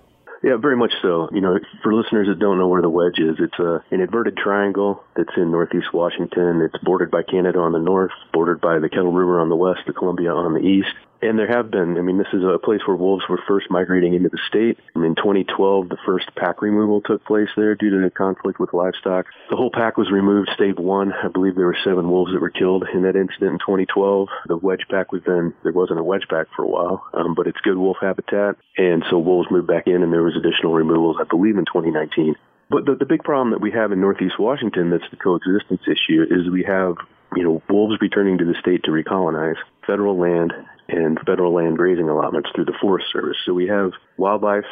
Yeah, 0.45 0.59
very 0.61 0.77
much 0.77 0.93
so. 1.01 1.31
You 1.33 1.41
know, 1.41 1.59
for 1.83 1.95
listeners 1.95 2.29
that 2.29 2.39
don't 2.39 2.59
know 2.59 2.69
where 2.69 2.83
the 2.83 2.91
wedge 2.91 3.19
is, 3.19 3.37
it's 3.39 3.59
a, 3.59 3.83
an 3.91 4.03
inverted 4.03 4.37
triangle 4.37 5.03
that's 5.17 5.33
in 5.39 5.51
northeast 5.51 5.95
Washington. 5.95 6.61
It's 6.61 6.77
bordered 6.85 7.11
by 7.11 7.23
Canada 7.23 7.61
on 7.61 7.73
the 7.73 7.79
north, 7.79 8.11
bordered 8.31 8.61
by 8.61 8.79
the 8.79 8.91
Kettle 8.91 9.11
River 9.11 9.41
on 9.41 9.49
the 9.49 9.57
west, 9.57 9.81
the 9.87 9.95
Columbia 9.95 10.35
on 10.35 10.53
the 10.53 10.61
east. 10.61 10.93
And 11.25 11.39
there 11.39 11.49
have 11.49 11.71
been, 11.71 11.97
I 11.97 12.03
mean, 12.03 12.19
this 12.19 12.33
is 12.35 12.43
a 12.45 12.59
place 12.59 12.81
where 12.87 12.97
wolves 12.97 13.25
were 13.31 13.41
first 13.49 13.71
migrating 13.71 14.13
into 14.13 14.29
the 14.29 14.39
state. 14.47 14.77
In 14.95 15.15
2012, 15.15 15.89
the 15.89 15.97
first 16.05 16.29
pack 16.37 16.61
removal 16.61 17.01
took 17.01 17.25
place 17.25 17.49
there 17.57 17.75
due 17.75 17.89
to 17.89 18.05
the 18.05 18.11
conflict 18.11 18.61
with 18.61 18.75
livestock. 18.75 19.25
The 19.49 19.57
whole 19.57 19.71
pack 19.73 19.97
was 19.97 20.13
removed, 20.13 20.51
stave 20.53 20.79
one. 20.79 21.15
I 21.15 21.29
believe 21.29 21.55
there 21.55 21.65
were 21.65 21.79
seven 21.83 22.11
wolves 22.11 22.33
that 22.35 22.43
were 22.43 22.51
killed 22.51 22.85
in 22.93 23.05
that 23.05 23.17
incident 23.17 23.53
in 23.53 23.59
2012. 23.59 24.29
The 24.49 24.59
wedge 24.59 24.85
pack 24.91 25.13
was 25.13 25.23
then, 25.27 25.55
there 25.63 25.73
wasn't 25.73 25.99
a 25.99 26.05
wedge 26.05 26.27
pack 26.29 26.49
for 26.55 26.63
a 26.63 26.69
while, 26.69 27.03
um, 27.15 27.35
but 27.35 27.47
it's 27.47 27.61
good 27.65 27.79
wolf 27.79 27.97
habitat. 28.03 28.57
And 28.77 29.03
so 29.09 29.19
wolves 29.19 29.49
moved 29.51 29.67
back 29.67 29.87
in 29.87 30.03
and 30.03 30.13
there 30.13 30.23
was 30.23 30.37
additional 30.37 30.75
removals, 30.75 31.17
I 31.19 31.25
believe, 31.25 31.57
in 31.57 31.65
2019. 31.65 32.35
But 32.69 32.85
the, 32.85 32.97
the 32.97 33.07
big 33.07 33.25
problem 33.25 33.51
that 33.53 33.63
we 33.63 33.71
have 33.73 33.93
in 33.93 34.01
Northeast 34.01 34.39
Washington 34.39 34.91
that's 34.91 35.09
the 35.11 35.17
coexistence 35.17 35.83
issue 35.89 36.23
is 36.29 36.51
we 36.53 36.65
have, 36.69 36.97
you 37.35 37.45
know, 37.45 37.63
wolves 37.71 37.97
returning 38.01 38.37
to 38.39 38.45
the 38.45 38.57
state 38.61 38.85
to 38.85 38.91
recolonize 38.91 39.57
federal 39.87 40.19
land 40.19 40.53
and 40.89 41.19
federal 41.27 41.55
land 41.55 41.77
grazing 41.77 42.09
allotments 42.09 42.51
through 42.55 42.67
the 42.67 42.77
Forest 42.81 43.07
Service. 43.13 43.37
So 43.47 43.55
we 43.55 43.69
have 43.69 43.93
wildlife 44.17 44.67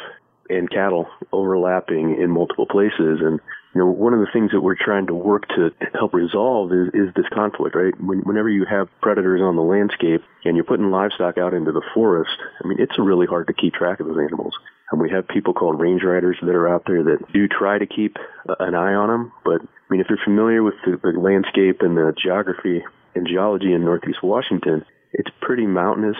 and 0.49 0.69
cattle 0.69 1.07
overlapping 1.31 2.21
in 2.21 2.29
multiple 2.29 2.65
places. 2.65 3.19
And, 3.21 3.39
you 3.73 3.81
know, 3.81 3.87
one 3.87 4.13
of 4.13 4.19
the 4.19 4.27
things 4.31 4.51
that 4.51 4.61
we're 4.61 4.75
trying 4.75 5.07
to 5.07 5.13
work 5.13 5.47
to 5.55 5.71
help 5.93 6.13
resolve 6.13 6.71
is, 6.71 6.89
is 6.93 7.13
this 7.15 7.25
conflict, 7.33 7.75
right? 7.75 7.93
When, 7.99 8.19
whenever 8.19 8.49
you 8.49 8.65
have 8.69 8.89
predators 9.01 9.41
on 9.41 9.55
the 9.55 9.63
landscape 9.63 10.21
and 10.45 10.55
you're 10.55 10.65
putting 10.65 10.91
livestock 10.91 11.37
out 11.37 11.53
into 11.53 11.71
the 11.71 11.81
forest, 11.93 12.37
I 12.63 12.67
mean, 12.67 12.79
it's 12.79 12.99
really 12.99 13.25
hard 13.25 13.47
to 13.47 13.53
keep 13.53 13.73
track 13.73 13.99
of 13.99 14.07
those 14.07 14.19
animals. 14.19 14.53
And 14.91 15.01
we 15.01 15.09
have 15.09 15.27
people 15.27 15.53
called 15.53 15.79
range 15.79 16.03
riders 16.03 16.37
that 16.41 16.53
are 16.53 16.69
out 16.69 16.83
there 16.85 17.03
that 17.03 17.31
do 17.33 17.47
try 17.47 17.79
to 17.79 17.87
keep 17.87 18.17
an 18.59 18.75
eye 18.75 18.93
on 18.93 19.09
them. 19.09 19.31
But, 19.43 19.61
I 19.61 19.87
mean, 19.89 20.01
if 20.01 20.07
you're 20.09 20.19
familiar 20.23 20.61
with 20.61 20.75
the, 20.85 20.99
the 21.01 21.17
landscape 21.19 21.81
and 21.81 21.97
the 21.97 22.13
geography 22.21 22.83
and 23.15 23.25
geology 23.27 23.73
in 23.73 23.85
Northeast 23.85 24.21
Washington, 24.21 24.85
it's 25.13 25.29
pretty 25.41 25.65
mountainous, 25.65 26.17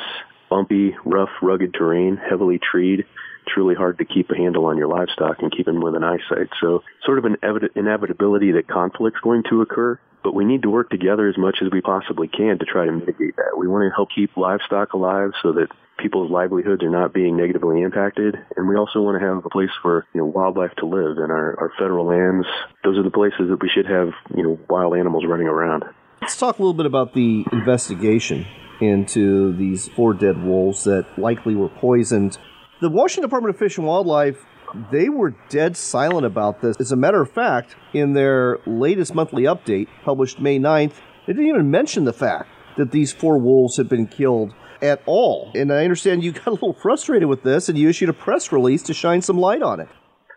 bumpy, 0.49 0.95
rough, 1.03 1.29
rugged 1.41 1.73
terrain, 1.73 2.17
heavily 2.17 2.59
treed. 2.59 2.99
It's 3.45 3.57
really 3.57 3.75
hard 3.75 3.97
to 3.97 4.05
keep 4.05 4.29
a 4.29 4.37
handle 4.37 4.65
on 4.65 4.77
your 4.77 4.87
livestock 4.87 5.37
and 5.39 5.51
keep 5.51 5.65
them 5.65 5.81
within 5.81 6.03
eyesight. 6.03 6.47
So, 6.61 6.83
sort 7.03 7.17
of 7.17 7.25
an 7.25 7.37
inevitability 7.75 8.51
that 8.53 8.67
conflict's 8.67 9.19
going 9.21 9.43
to 9.49 9.61
occur. 9.61 9.99
But 10.23 10.33
we 10.33 10.45
need 10.45 10.61
to 10.61 10.69
work 10.69 10.89
together 10.89 11.27
as 11.27 11.37
much 11.37 11.57
as 11.61 11.69
we 11.69 11.81
possibly 11.81 12.29
can 12.29 12.57
to 12.59 12.65
try 12.65 12.85
to 12.85 12.91
mitigate 12.93 13.35
that. 13.35 13.57
We 13.57 13.67
want 13.67 13.91
to 13.91 13.93
help 13.93 14.07
keep 14.15 14.37
livestock 14.37 14.93
alive 14.93 15.31
so 15.41 15.51
that 15.53 15.67
people's 15.99 16.31
livelihoods 16.31 16.81
are 16.81 16.89
not 16.89 17.13
being 17.13 17.35
negatively 17.35 17.81
impacted. 17.81 18.37
And 18.55 18.69
we 18.69 18.77
also 18.77 19.01
want 19.01 19.19
to 19.19 19.27
have 19.27 19.45
a 19.45 19.49
place 19.49 19.69
for, 19.81 20.05
you 20.13 20.21
know, 20.21 20.25
wildlife 20.27 20.71
to 20.77 20.85
live 20.85 21.17
in 21.17 21.29
our, 21.29 21.59
our 21.59 21.71
federal 21.77 22.05
lands. 22.05 22.47
Those 22.85 22.97
are 22.97 23.03
the 23.03 23.11
places 23.11 23.49
that 23.49 23.61
we 23.61 23.67
should 23.67 23.85
have, 23.85 24.13
you 24.33 24.43
know, 24.43 24.59
wild 24.69 24.95
animals 24.95 25.25
running 25.27 25.47
around. 25.47 25.83
Let's 26.21 26.37
talk 26.37 26.57
a 26.57 26.61
little 26.61 26.73
bit 26.73 26.85
about 26.85 27.13
the 27.13 27.45
investigation 27.51 28.45
into 28.83 29.55
these 29.55 29.87
four 29.89 30.13
dead 30.13 30.43
wolves 30.43 30.83
that 30.83 31.05
likely 31.17 31.55
were 31.55 31.69
poisoned. 31.69 32.37
The 32.81 32.89
Washington 32.89 33.29
Department 33.29 33.55
of 33.55 33.59
Fish 33.59 33.77
and 33.77 33.87
Wildlife 33.87 34.45
they 34.91 35.09
were 35.09 35.35
dead 35.49 35.77
silent 35.77 36.25
about 36.25 36.61
this. 36.61 36.77
As 36.79 36.91
a 36.91 36.95
matter 36.95 37.21
of 37.21 37.31
fact, 37.31 37.75
in 37.93 38.13
their 38.13 38.59
latest 38.65 39.13
monthly 39.13 39.43
update, 39.43 39.87
published 40.03 40.39
May 40.39 40.59
9th, 40.59 40.93
they 41.27 41.33
didn't 41.33 41.47
even 41.47 41.71
mention 41.71 42.05
the 42.05 42.13
fact 42.13 42.49
that 42.77 42.91
these 42.91 43.13
four 43.13 43.37
wolves 43.37 43.77
had 43.77 43.87
been 43.87 44.07
killed 44.07 44.53
at 44.81 45.01
all. 45.05 45.51
And 45.55 45.71
I 45.71 45.83
understand 45.83 46.23
you 46.23 46.31
got 46.33 46.47
a 46.47 46.51
little 46.51 46.73
frustrated 46.73 47.29
with 47.29 47.43
this 47.43 47.69
and 47.69 47.77
you 47.77 47.89
issued 47.89 48.09
a 48.09 48.13
press 48.13 48.51
release 48.51 48.83
to 48.83 48.93
shine 48.93 49.21
some 49.21 49.37
light 49.37 49.61
on 49.61 49.79
it. 49.79 49.89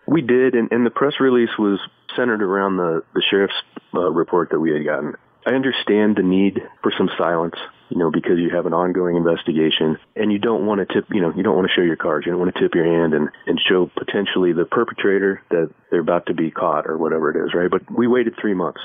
We 0.07 0.23
did, 0.23 0.55
and, 0.55 0.71
and 0.71 0.87
the 0.87 0.91
press 0.91 1.15
release 1.19 1.51
was 1.59 1.81
centered 2.15 2.43
around 2.43 2.77
the, 2.77 3.03
the 3.13 3.23
sheriff's 3.29 3.55
uh, 3.93 4.11
report 4.11 4.51
that 4.51 4.61
we 4.61 4.71
had 4.71 4.85
gotten. 4.85 5.15
I 5.47 5.51
understand 5.51 6.17
the 6.17 6.25
need 6.25 6.61
for 6.83 6.93
some 6.99 7.09
silence, 7.17 7.55
you 7.89 7.97
know, 7.97 8.11
because 8.11 8.39
you 8.39 8.51
have 8.51 8.67
an 8.67 8.75
ongoing 8.75 9.17
investigation 9.17 9.97
and 10.17 10.33
you 10.33 10.41
don't 10.41 10.67
want 10.67 10.81
to 10.81 10.93
tip, 10.93 11.07
you 11.11 11.21
know, 11.21 11.33
you 11.37 11.45
don't 11.45 11.55
want 11.55 11.69
to 11.69 11.73
show 11.73 11.87
your 11.87 11.95
cards. 11.95 12.27
You 12.27 12.33
don't 12.33 12.41
want 12.41 12.53
to 12.53 12.61
tip 12.61 12.75
your 12.75 12.85
hand 12.85 13.15
and, 13.15 13.29
and 13.47 13.61
show 13.69 13.89
potentially 13.97 14.53
the 14.53 14.65
perpetrator 14.65 15.41
that 15.51 15.71
they're 15.91 16.01
about 16.01 16.27
to 16.27 16.35
be 16.35 16.51
caught 16.51 16.89
or 16.89 16.99
whatever 16.99 17.31
it 17.31 17.47
is, 17.47 17.55
right? 17.55 17.71
But 17.71 17.83
we 17.97 18.09
waited 18.09 18.35
three 18.41 18.55
months 18.55 18.81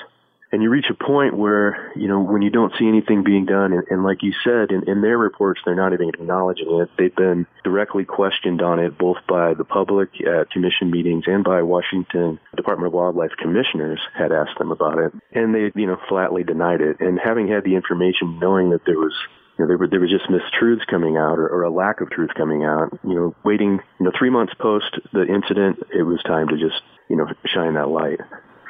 and 0.51 0.62
you 0.62 0.70
reach 0.70 0.86
a 0.89 1.03
point 1.03 1.38
where 1.38 1.91
you 1.96 2.08
know 2.08 2.20
when 2.20 2.41
you 2.41 2.50
don't 2.50 2.74
see 2.77 2.88
anything 2.88 3.24
being 3.24 3.46
done 3.46 3.74
and, 3.74 3.84
and 3.89 4.03
like 4.03 4.22
you 4.22 4.34
said 4.43 4.72
in, 4.72 4.88
in, 4.88 5.01
their 5.01 5.17
reports 5.17 5.62
they're 5.65 5.75
not 5.75 5.93
even 5.93 6.10
acknowledging 6.10 6.67
it 6.81 6.89
they've 6.98 7.15
been 7.15 7.46
directly 7.63 8.05
questioned 8.05 8.62
on 8.62 8.79
it 8.79 8.98
both 8.98 9.17
by 9.27 9.53
the 9.53 9.63
public 9.63 10.10
at 10.22 10.50
commission 10.51 10.91
meetings 10.91 11.24
and 11.27 11.43
by 11.43 11.62
washington 11.62 12.39
department 12.55 12.88
of 12.88 12.93
wildlife 12.93 13.31
commissioners 13.41 14.00
had 14.17 14.31
asked 14.31 14.58
them 14.58 14.72
about 14.72 14.98
it 14.98 15.12
and 15.31 15.55
they 15.55 15.72
you 15.75 15.88
know 15.88 15.98
flatly 16.08 16.43
denied 16.43 16.81
it 16.81 17.00
and 17.00 17.20
having 17.24 17.48
had 17.48 17.63
the 17.63 17.75
information 17.75 18.39
knowing 18.39 18.70
that 18.70 18.86
there 18.86 18.98
was 19.00 19.13
you 19.58 19.65
know, 19.65 19.67
there, 19.67 19.77
were, 19.77 19.88
there 19.88 20.00
was 20.00 20.10
just 20.10 20.29
mistruths 20.29 20.88
coming 20.88 21.17
out 21.17 21.38
or, 21.38 21.48
or 21.48 21.63
a 21.63 21.70
lack 21.70 22.01
of 22.01 22.10
truth 22.10 22.31
coming 22.36 22.63
out. 22.63 22.98
You 23.03 23.13
know, 23.13 23.36
waiting, 23.43 23.79
you 24.00 24.05
know, 24.05 24.12
three 24.17 24.29
months 24.29 24.53
post 24.58 24.98
the 25.12 25.25
incident, 25.25 25.79
it 25.93 26.03
was 26.03 26.24
time 26.24 26.48
to 26.48 26.58
just, 26.58 26.81
you 27.10 27.17
know, 27.17 27.27
shine 27.46 27.74
that 27.74 27.89
light. 27.89 28.20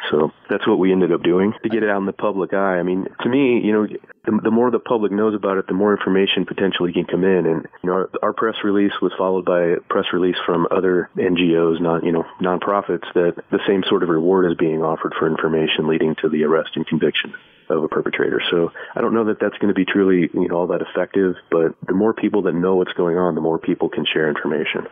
So 0.10 0.32
that's 0.50 0.68
what 0.68 0.80
we 0.80 0.92
ended 0.92 1.12
up 1.12 1.24
doing 1.24 1.54
to 1.64 1.70
get 1.70 1.84
it 1.84 1.90
out 1.90 2.00
in 2.00 2.06
the 2.06 2.14
public 2.14 2.54
eye. 2.54 2.80
I 2.80 2.84
mean, 2.84 3.08
to 3.22 3.30
me, 3.30 3.62
you 3.64 3.72
know, 3.72 3.88
the, 4.26 4.40
the 4.44 4.52
more 4.52 4.72
the 4.72 4.80
public 4.80 5.12
knows 5.12 5.36
about 5.36 5.58
it, 5.58 5.68
the 5.68 5.74
more 5.74 5.96
information 5.96 6.46
potentially 6.46 6.94
can 6.94 7.06
come 7.06 7.24
in. 7.24 7.46
And 7.46 7.68
you 7.84 7.90
know, 7.90 7.94
our, 7.94 8.10
our 8.24 8.34
press 8.34 8.56
release 8.64 8.94
was 9.02 9.12
followed 9.18 9.46
by 9.46 9.62
a 9.62 9.80
press 9.90 10.06
release 10.14 10.38
from 10.46 10.68
other 10.72 11.10
NGOs, 11.16 11.82
not 11.82 12.04
you 12.04 12.12
know, 12.12 12.26
nonprofits, 12.42 13.06
that 13.14 13.36
the 13.52 13.60
same 13.68 13.84
sort 13.88 14.04
of 14.04 14.10
reward 14.10 14.52
is 14.52 14.58
being 14.58 14.82
offered 14.82 15.14
for 15.18 15.28
information 15.28 15.88
leading 15.88 16.16
to 16.22 16.30
the 16.30 16.44
arrest 16.44 16.72
and 16.76 16.88
conviction 16.88 17.34
of 17.70 17.84
a 17.84 17.88
perpetrator. 17.88 18.42
So 18.52 18.72
I 18.96 19.02
don't 19.02 19.14
know 19.14 19.26
that 19.26 19.40
that's 19.40 19.58
going 19.58 19.74
to 19.74 19.74
be 19.74 19.86
truly 19.86 20.30
you 20.34 20.48
know 20.48 20.56
all 20.56 20.68
that 20.68 20.82
effective, 20.82 21.36
but 21.50 21.76
the 21.88 21.94
more 21.94 22.14
people 22.14 22.44
that 22.44 22.54
know 22.54 22.76
what's 22.76 22.94
going 22.94 23.18
on, 23.18 23.36
the 23.36 23.42
more 23.42 23.60
people 23.60 23.90
can 23.90 24.06
share 24.06 24.30
information. 24.30 24.88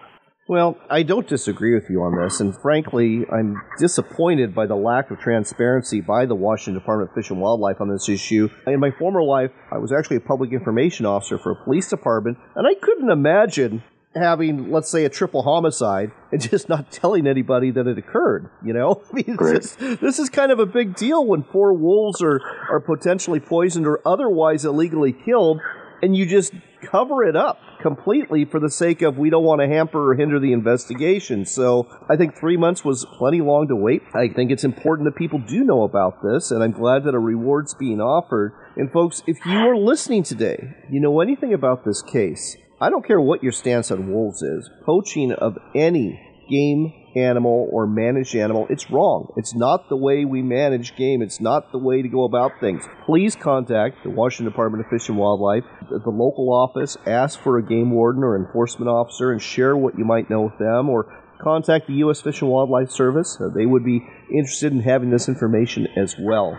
Well, 0.49 0.79
I 0.89 1.03
don't 1.03 1.27
disagree 1.27 1.75
with 1.75 1.91
you 1.91 2.01
on 2.01 2.17
this, 2.17 2.39
and 2.39 2.59
frankly, 2.59 3.23
I'm 3.31 3.61
disappointed 3.77 4.55
by 4.55 4.65
the 4.65 4.75
lack 4.75 5.11
of 5.11 5.19
transparency 5.19 6.01
by 6.01 6.25
the 6.25 6.33
Washington 6.33 6.73
Department 6.73 7.11
of 7.11 7.13
Fish 7.13 7.29
and 7.29 7.39
Wildlife 7.39 7.79
on 7.79 7.87
this 7.87 8.09
issue. 8.09 8.49
In 8.65 8.79
my 8.79 8.89
former 8.89 9.21
life, 9.21 9.51
I 9.71 9.77
was 9.77 9.91
actually 9.91 10.17
a 10.17 10.21
public 10.21 10.51
information 10.51 11.05
officer 11.05 11.37
for 11.37 11.51
a 11.51 11.63
police 11.63 11.87
department, 11.87 12.39
and 12.55 12.65
I 12.65 12.73
couldn't 12.73 13.11
imagine 13.11 13.83
having, 14.15 14.71
let's 14.71 14.89
say, 14.89 15.05
a 15.05 15.09
triple 15.09 15.43
homicide 15.43 16.09
and 16.31 16.41
just 16.49 16.67
not 16.67 16.91
telling 16.91 17.27
anybody 17.27 17.69
that 17.69 17.85
it 17.85 17.99
occurred. 17.99 18.49
You 18.65 18.73
know, 18.73 19.03
I 19.11 19.13
mean, 19.13 19.37
just, 19.37 19.77
this 19.77 20.17
is 20.17 20.31
kind 20.31 20.51
of 20.51 20.57
a 20.57 20.65
big 20.65 20.95
deal 20.95 21.23
when 21.27 21.43
four 21.43 21.75
wolves 21.75 22.23
are 22.23 22.41
are 22.71 22.79
potentially 22.79 23.39
poisoned 23.39 23.85
or 23.85 24.01
otherwise 24.03 24.65
illegally 24.65 25.13
killed, 25.13 25.61
and 26.01 26.17
you 26.17 26.25
just 26.25 26.53
cover 26.81 27.23
it 27.23 27.35
up 27.35 27.59
completely 27.81 28.45
for 28.45 28.59
the 28.59 28.69
sake 28.69 29.01
of 29.01 29.17
we 29.17 29.29
don't 29.29 29.43
want 29.43 29.61
to 29.61 29.67
hamper 29.67 30.11
or 30.11 30.15
hinder 30.15 30.39
the 30.39 30.53
investigation. 30.53 31.45
So 31.45 31.87
I 32.09 32.17
think 32.17 32.35
three 32.35 32.57
months 32.57 32.83
was 32.83 33.05
plenty 33.17 33.41
long 33.41 33.67
to 33.67 33.75
wait. 33.75 34.01
I 34.13 34.29
think 34.29 34.51
it's 34.51 34.63
important 34.63 35.05
that 35.07 35.17
people 35.17 35.39
do 35.39 35.63
know 35.63 35.83
about 35.83 36.21
this, 36.23 36.51
and 36.51 36.63
I'm 36.63 36.71
glad 36.71 37.03
that 37.05 37.15
a 37.15 37.19
reward's 37.19 37.73
being 37.73 38.01
offered. 38.01 38.53
And 38.75 38.91
folks, 38.91 39.23
if 39.27 39.37
you 39.45 39.57
are 39.57 39.75
listening 39.75 40.23
today, 40.23 40.75
you 40.89 40.99
know 40.99 41.21
anything 41.21 41.53
about 41.53 41.85
this 41.85 42.01
case, 42.01 42.57
I 42.81 42.89
don't 42.89 43.05
care 43.05 43.19
what 43.19 43.43
your 43.43 43.51
stance 43.51 43.91
on 43.91 44.11
wolves 44.11 44.41
is, 44.41 44.69
poaching 44.85 45.31
of 45.31 45.57
any 45.75 46.19
game 46.49 46.93
animal 47.19 47.67
or 47.71 47.87
managed 47.87 48.35
animal. 48.35 48.67
It's 48.69 48.89
wrong. 48.89 49.33
It's 49.37 49.55
not 49.55 49.89
the 49.89 49.97
way 49.97 50.25
we 50.25 50.41
manage 50.41 50.95
game. 50.95 51.21
It's 51.21 51.39
not 51.39 51.71
the 51.71 51.77
way 51.77 52.01
to 52.01 52.07
go 52.07 52.23
about 52.23 52.59
things. 52.59 52.85
Please 53.05 53.35
contact 53.35 54.03
the 54.03 54.09
Washington 54.09 54.51
Department 54.51 54.85
of 54.85 54.89
Fish 54.89 55.09
and 55.09 55.17
Wildlife, 55.17 55.63
the, 55.89 55.99
the 55.99 56.09
local 56.09 56.53
office, 56.53 56.97
ask 57.05 57.39
for 57.39 57.57
a 57.57 57.63
game 57.63 57.91
warden 57.91 58.23
or 58.23 58.35
enforcement 58.35 58.89
officer, 58.89 59.31
and 59.31 59.41
share 59.41 59.75
what 59.75 59.97
you 59.97 60.05
might 60.05 60.29
know 60.29 60.41
with 60.41 60.57
them, 60.57 60.89
or 60.89 61.05
contact 61.41 61.87
the 61.87 61.93
U.S. 61.95 62.21
Fish 62.21 62.41
and 62.41 62.49
Wildlife 62.49 62.91
Service. 62.91 63.37
Uh, 63.39 63.49
they 63.53 63.65
would 63.65 63.83
be 63.83 64.05
interested 64.31 64.71
in 64.71 64.81
having 64.81 65.09
this 65.09 65.27
information 65.27 65.87
as 65.95 66.15
well. 66.19 66.57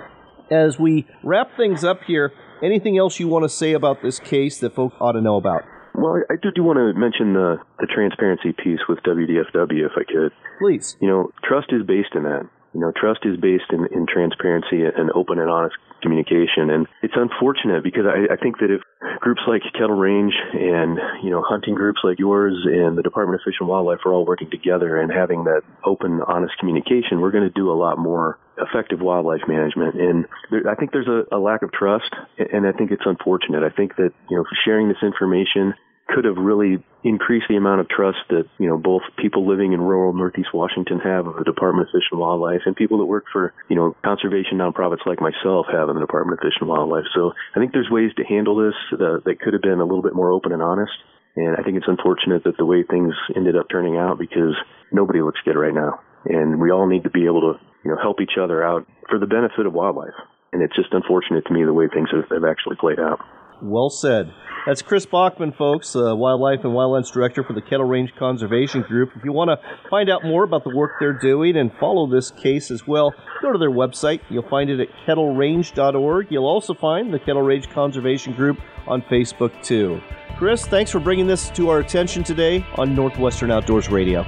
As 0.50 0.78
we 0.78 1.06
wrap 1.22 1.56
things 1.56 1.84
up 1.84 2.02
here, 2.06 2.32
anything 2.62 2.98
else 2.98 3.20
you 3.20 3.28
want 3.28 3.44
to 3.44 3.48
say 3.48 3.72
about 3.72 4.02
this 4.02 4.18
case 4.18 4.58
that 4.58 4.74
folks 4.74 4.96
ought 5.00 5.12
to 5.12 5.20
know 5.20 5.36
about? 5.36 5.62
Well, 6.00 6.22
I 6.30 6.36
do, 6.40 6.50
do 6.50 6.64
want 6.64 6.80
to 6.80 6.98
mention 6.98 7.34
the, 7.34 7.60
the 7.78 7.86
transparency 7.86 8.52
piece 8.56 8.80
with 8.88 9.04
WDFW, 9.04 9.84
if 9.84 9.92
I 9.96 10.04
could. 10.08 10.32
Please. 10.58 10.96
You 11.00 11.08
know, 11.08 11.30
trust 11.44 11.68
is 11.72 11.84
based 11.84 12.16
in 12.16 12.24
that. 12.24 12.48
You 12.72 12.80
know, 12.80 12.92
trust 12.94 13.20
is 13.26 13.36
based 13.36 13.68
in, 13.70 13.86
in 13.92 14.06
transparency 14.06 14.86
and 14.86 15.10
open 15.12 15.40
and 15.40 15.50
honest 15.50 15.74
communication. 16.00 16.70
And 16.70 16.86
it's 17.02 17.14
unfortunate 17.16 17.82
because 17.82 18.06
I, 18.06 18.32
I 18.32 18.36
think 18.36 18.58
that 18.60 18.70
if 18.70 18.80
groups 19.20 19.42
like 19.46 19.60
Kettle 19.74 19.98
Range 19.98 20.32
and, 20.54 20.96
you 21.22 21.30
know, 21.30 21.42
hunting 21.44 21.74
groups 21.74 22.00
like 22.04 22.18
yours 22.18 22.54
and 22.64 22.96
the 22.96 23.02
Department 23.02 23.40
of 23.40 23.44
Fish 23.44 23.58
and 23.60 23.68
Wildlife 23.68 23.98
are 24.06 24.14
all 24.14 24.24
working 24.24 24.48
together 24.50 24.96
and 24.96 25.12
having 25.12 25.44
that 25.44 25.62
open, 25.84 26.20
honest 26.26 26.54
communication, 26.58 27.20
we're 27.20 27.32
going 27.32 27.44
to 27.44 27.52
do 27.52 27.70
a 27.70 27.76
lot 27.76 27.98
more 27.98 28.38
effective 28.56 29.00
wildlife 29.00 29.42
management. 29.48 30.00
And 30.00 30.26
there, 30.50 30.70
I 30.70 30.76
think 30.76 30.92
there's 30.92 31.08
a, 31.08 31.24
a 31.34 31.38
lack 31.38 31.62
of 31.62 31.72
trust, 31.72 32.14
and 32.38 32.66
I 32.66 32.72
think 32.72 32.92
it's 32.92 33.04
unfortunate. 33.04 33.64
I 33.64 33.74
think 33.74 33.96
that, 33.96 34.12
you 34.30 34.36
know, 34.36 34.44
sharing 34.64 34.88
this 34.88 35.02
information 35.02 35.74
could 36.14 36.24
have 36.24 36.36
really 36.36 36.82
increased 37.02 37.46
the 37.48 37.56
amount 37.56 37.80
of 37.80 37.88
trust 37.88 38.18
that 38.28 38.44
you 38.58 38.68
know 38.68 38.76
both 38.76 39.02
people 39.16 39.48
living 39.48 39.72
in 39.72 39.80
rural 39.80 40.12
Northeast 40.12 40.52
Washington 40.52 41.00
have 41.00 41.26
of 41.26 41.36
the 41.36 41.44
Department 41.44 41.88
of 41.88 41.92
Fish 41.92 42.08
and 42.10 42.20
Wildlife, 42.20 42.62
and 42.66 42.76
people 42.76 42.98
that 42.98 43.06
work 43.06 43.24
for 43.32 43.54
you 43.68 43.76
know 43.76 43.96
conservation 44.04 44.58
nonprofits 44.58 45.06
like 45.06 45.20
myself 45.20 45.66
have 45.72 45.88
in 45.88 45.94
the 45.94 46.04
Department 46.04 46.38
of 46.38 46.44
Fish 46.44 46.58
and 46.60 46.68
Wildlife. 46.68 47.06
So 47.14 47.32
I 47.54 47.60
think 47.60 47.72
there's 47.72 47.90
ways 47.90 48.10
to 48.16 48.24
handle 48.24 48.56
this 48.56 48.76
uh, 48.92 49.22
that 49.24 49.40
could 49.40 49.54
have 49.54 49.62
been 49.62 49.80
a 49.80 49.86
little 49.86 50.02
bit 50.02 50.14
more 50.14 50.30
open 50.30 50.52
and 50.52 50.62
honest. 50.62 50.92
And 51.36 51.56
I 51.56 51.62
think 51.62 51.76
it's 51.76 51.88
unfortunate 51.88 52.44
that 52.44 52.56
the 52.58 52.66
way 52.66 52.82
things 52.82 53.14
ended 53.36 53.56
up 53.56 53.70
turning 53.70 53.96
out 53.96 54.18
because 54.18 54.54
nobody 54.90 55.22
looks 55.22 55.40
good 55.44 55.56
right 55.56 55.74
now. 55.74 56.00
And 56.24 56.60
we 56.60 56.70
all 56.70 56.86
need 56.86 57.04
to 57.04 57.10
be 57.10 57.24
able 57.24 57.40
to, 57.40 57.60
you 57.84 57.90
know, 57.90 57.96
help 58.02 58.20
each 58.20 58.36
other 58.40 58.64
out 58.64 58.86
for 59.08 59.18
the 59.18 59.26
benefit 59.26 59.64
of 59.64 59.72
wildlife. 59.72 60.18
And 60.52 60.60
it's 60.60 60.74
just 60.74 60.92
unfortunate 60.92 61.46
to 61.46 61.52
me 61.54 61.64
the 61.64 61.72
way 61.72 61.86
things 61.88 62.10
have, 62.10 62.28
have 62.30 62.44
actually 62.44 62.76
played 62.76 62.98
out. 62.98 63.20
Well 63.62 63.90
said. 63.90 64.32
That's 64.66 64.82
Chris 64.82 65.06
Bachman, 65.06 65.52
folks, 65.52 65.96
uh, 65.96 66.14
Wildlife 66.14 66.64
and 66.64 66.74
Wildlands 66.74 67.10
Director 67.10 67.42
for 67.42 67.54
the 67.54 67.62
Kettle 67.62 67.86
Range 67.86 68.12
Conservation 68.18 68.82
Group. 68.82 69.10
If 69.16 69.24
you 69.24 69.32
want 69.32 69.48
to 69.48 69.58
find 69.88 70.10
out 70.10 70.22
more 70.22 70.44
about 70.44 70.64
the 70.64 70.76
work 70.76 70.92
they're 71.00 71.14
doing 71.14 71.56
and 71.56 71.72
follow 71.80 72.06
this 72.06 72.30
case 72.30 72.70
as 72.70 72.86
well, 72.86 73.14
go 73.40 73.52
to 73.52 73.58
their 73.58 73.70
website. 73.70 74.20
You'll 74.28 74.48
find 74.48 74.68
it 74.68 74.78
at 74.78 74.88
kettlerange.org. 75.06 76.26
You'll 76.30 76.46
also 76.46 76.74
find 76.74 77.12
the 77.12 77.18
Kettle 77.18 77.42
Range 77.42 77.68
Conservation 77.70 78.34
Group 78.34 78.58
on 78.86 79.00
Facebook, 79.02 79.62
too. 79.62 80.00
Chris, 80.36 80.66
thanks 80.66 80.90
for 80.90 81.00
bringing 81.00 81.26
this 81.26 81.48
to 81.50 81.70
our 81.70 81.78
attention 81.78 82.22
today 82.22 82.64
on 82.76 82.94
Northwestern 82.94 83.50
Outdoors 83.50 83.88
Radio. 83.88 84.24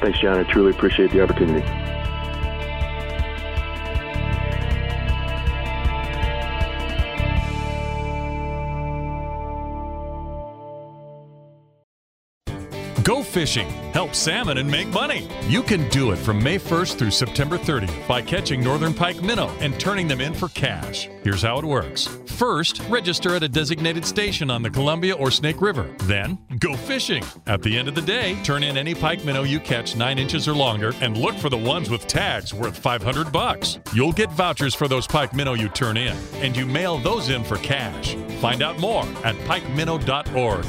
Thanks, 0.00 0.18
John. 0.18 0.38
I 0.38 0.44
truly 0.44 0.70
appreciate 0.70 1.10
the 1.10 1.22
opportunity. 1.22 2.01
Go 13.02 13.22
fishing, 13.22 13.68
help 13.92 14.14
salmon, 14.14 14.58
and 14.58 14.70
make 14.70 14.86
money. 14.88 15.26
You 15.48 15.62
can 15.62 15.88
do 15.88 16.12
it 16.12 16.18
from 16.18 16.40
May 16.40 16.58
1st 16.58 16.98
through 16.98 17.10
September 17.10 17.58
30th 17.58 18.06
by 18.06 18.22
catching 18.22 18.62
northern 18.62 18.94
pike 18.94 19.20
minnow 19.22 19.48
and 19.60 19.78
turning 19.80 20.06
them 20.06 20.20
in 20.20 20.32
for 20.32 20.48
cash. 20.50 21.08
Here's 21.24 21.42
how 21.42 21.58
it 21.58 21.64
works. 21.64 22.06
First, 22.26 22.80
register 22.88 23.34
at 23.34 23.42
a 23.42 23.48
designated 23.48 24.04
station 24.04 24.50
on 24.50 24.62
the 24.62 24.70
Columbia 24.70 25.14
or 25.14 25.32
Snake 25.32 25.60
River. 25.60 25.92
Then, 26.04 26.38
go 26.60 26.76
fishing. 26.76 27.24
At 27.46 27.62
the 27.62 27.76
end 27.76 27.88
of 27.88 27.96
the 27.96 28.02
day, 28.02 28.36
turn 28.44 28.62
in 28.62 28.76
any 28.76 28.94
pike 28.94 29.24
minnow 29.24 29.42
you 29.42 29.58
catch 29.58 29.96
9 29.96 30.18
inches 30.18 30.46
or 30.46 30.54
longer 30.54 30.92
and 31.00 31.16
look 31.16 31.34
for 31.36 31.48
the 31.48 31.56
ones 31.56 31.90
with 31.90 32.06
tags 32.06 32.54
worth 32.54 32.78
500 32.78 33.32
bucks. 33.32 33.80
You'll 33.94 34.12
get 34.12 34.30
vouchers 34.30 34.74
for 34.74 34.86
those 34.86 35.08
pike 35.08 35.34
minnow 35.34 35.54
you 35.54 35.68
turn 35.70 35.96
in, 35.96 36.16
and 36.34 36.56
you 36.56 36.66
mail 36.66 36.98
those 36.98 37.30
in 37.30 37.42
for 37.42 37.56
cash. 37.56 38.14
Find 38.40 38.62
out 38.62 38.78
more 38.78 39.04
at 39.24 39.34
pikeminnow.org. 39.48 40.66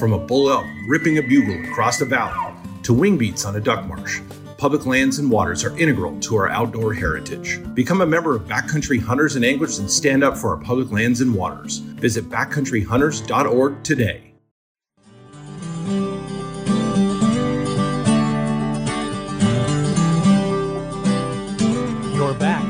From 0.00 0.14
a 0.14 0.18
bull 0.18 0.50
elk 0.50 0.64
ripping 0.86 1.18
a 1.18 1.22
bugle 1.22 1.62
across 1.70 1.98
the 1.98 2.06
valley 2.06 2.54
to 2.84 2.94
wing 2.94 3.18
beats 3.18 3.44
on 3.44 3.56
a 3.56 3.60
duck 3.60 3.86
marsh, 3.86 4.22
public 4.56 4.86
lands 4.86 5.18
and 5.18 5.30
waters 5.30 5.62
are 5.62 5.76
integral 5.76 6.18
to 6.20 6.36
our 6.36 6.48
outdoor 6.48 6.94
heritage. 6.94 7.60
Become 7.74 8.00
a 8.00 8.06
member 8.06 8.34
of 8.34 8.44
Backcountry 8.44 8.98
Hunters 8.98 9.36
and 9.36 9.44
Anglers 9.44 9.78
and 9.78 9.90
stand 9.90 10.24
up 10.24 10.38
for 10.38 10.56
our 10.56 10.56
public 10.56 10.90
lands 10.90 11.20
and 11.20 11.34
waters. 11.34 11.80
Visit 11.80 12.30
backcountryhunters.org 12.30 13.82
today. 13.84 14.29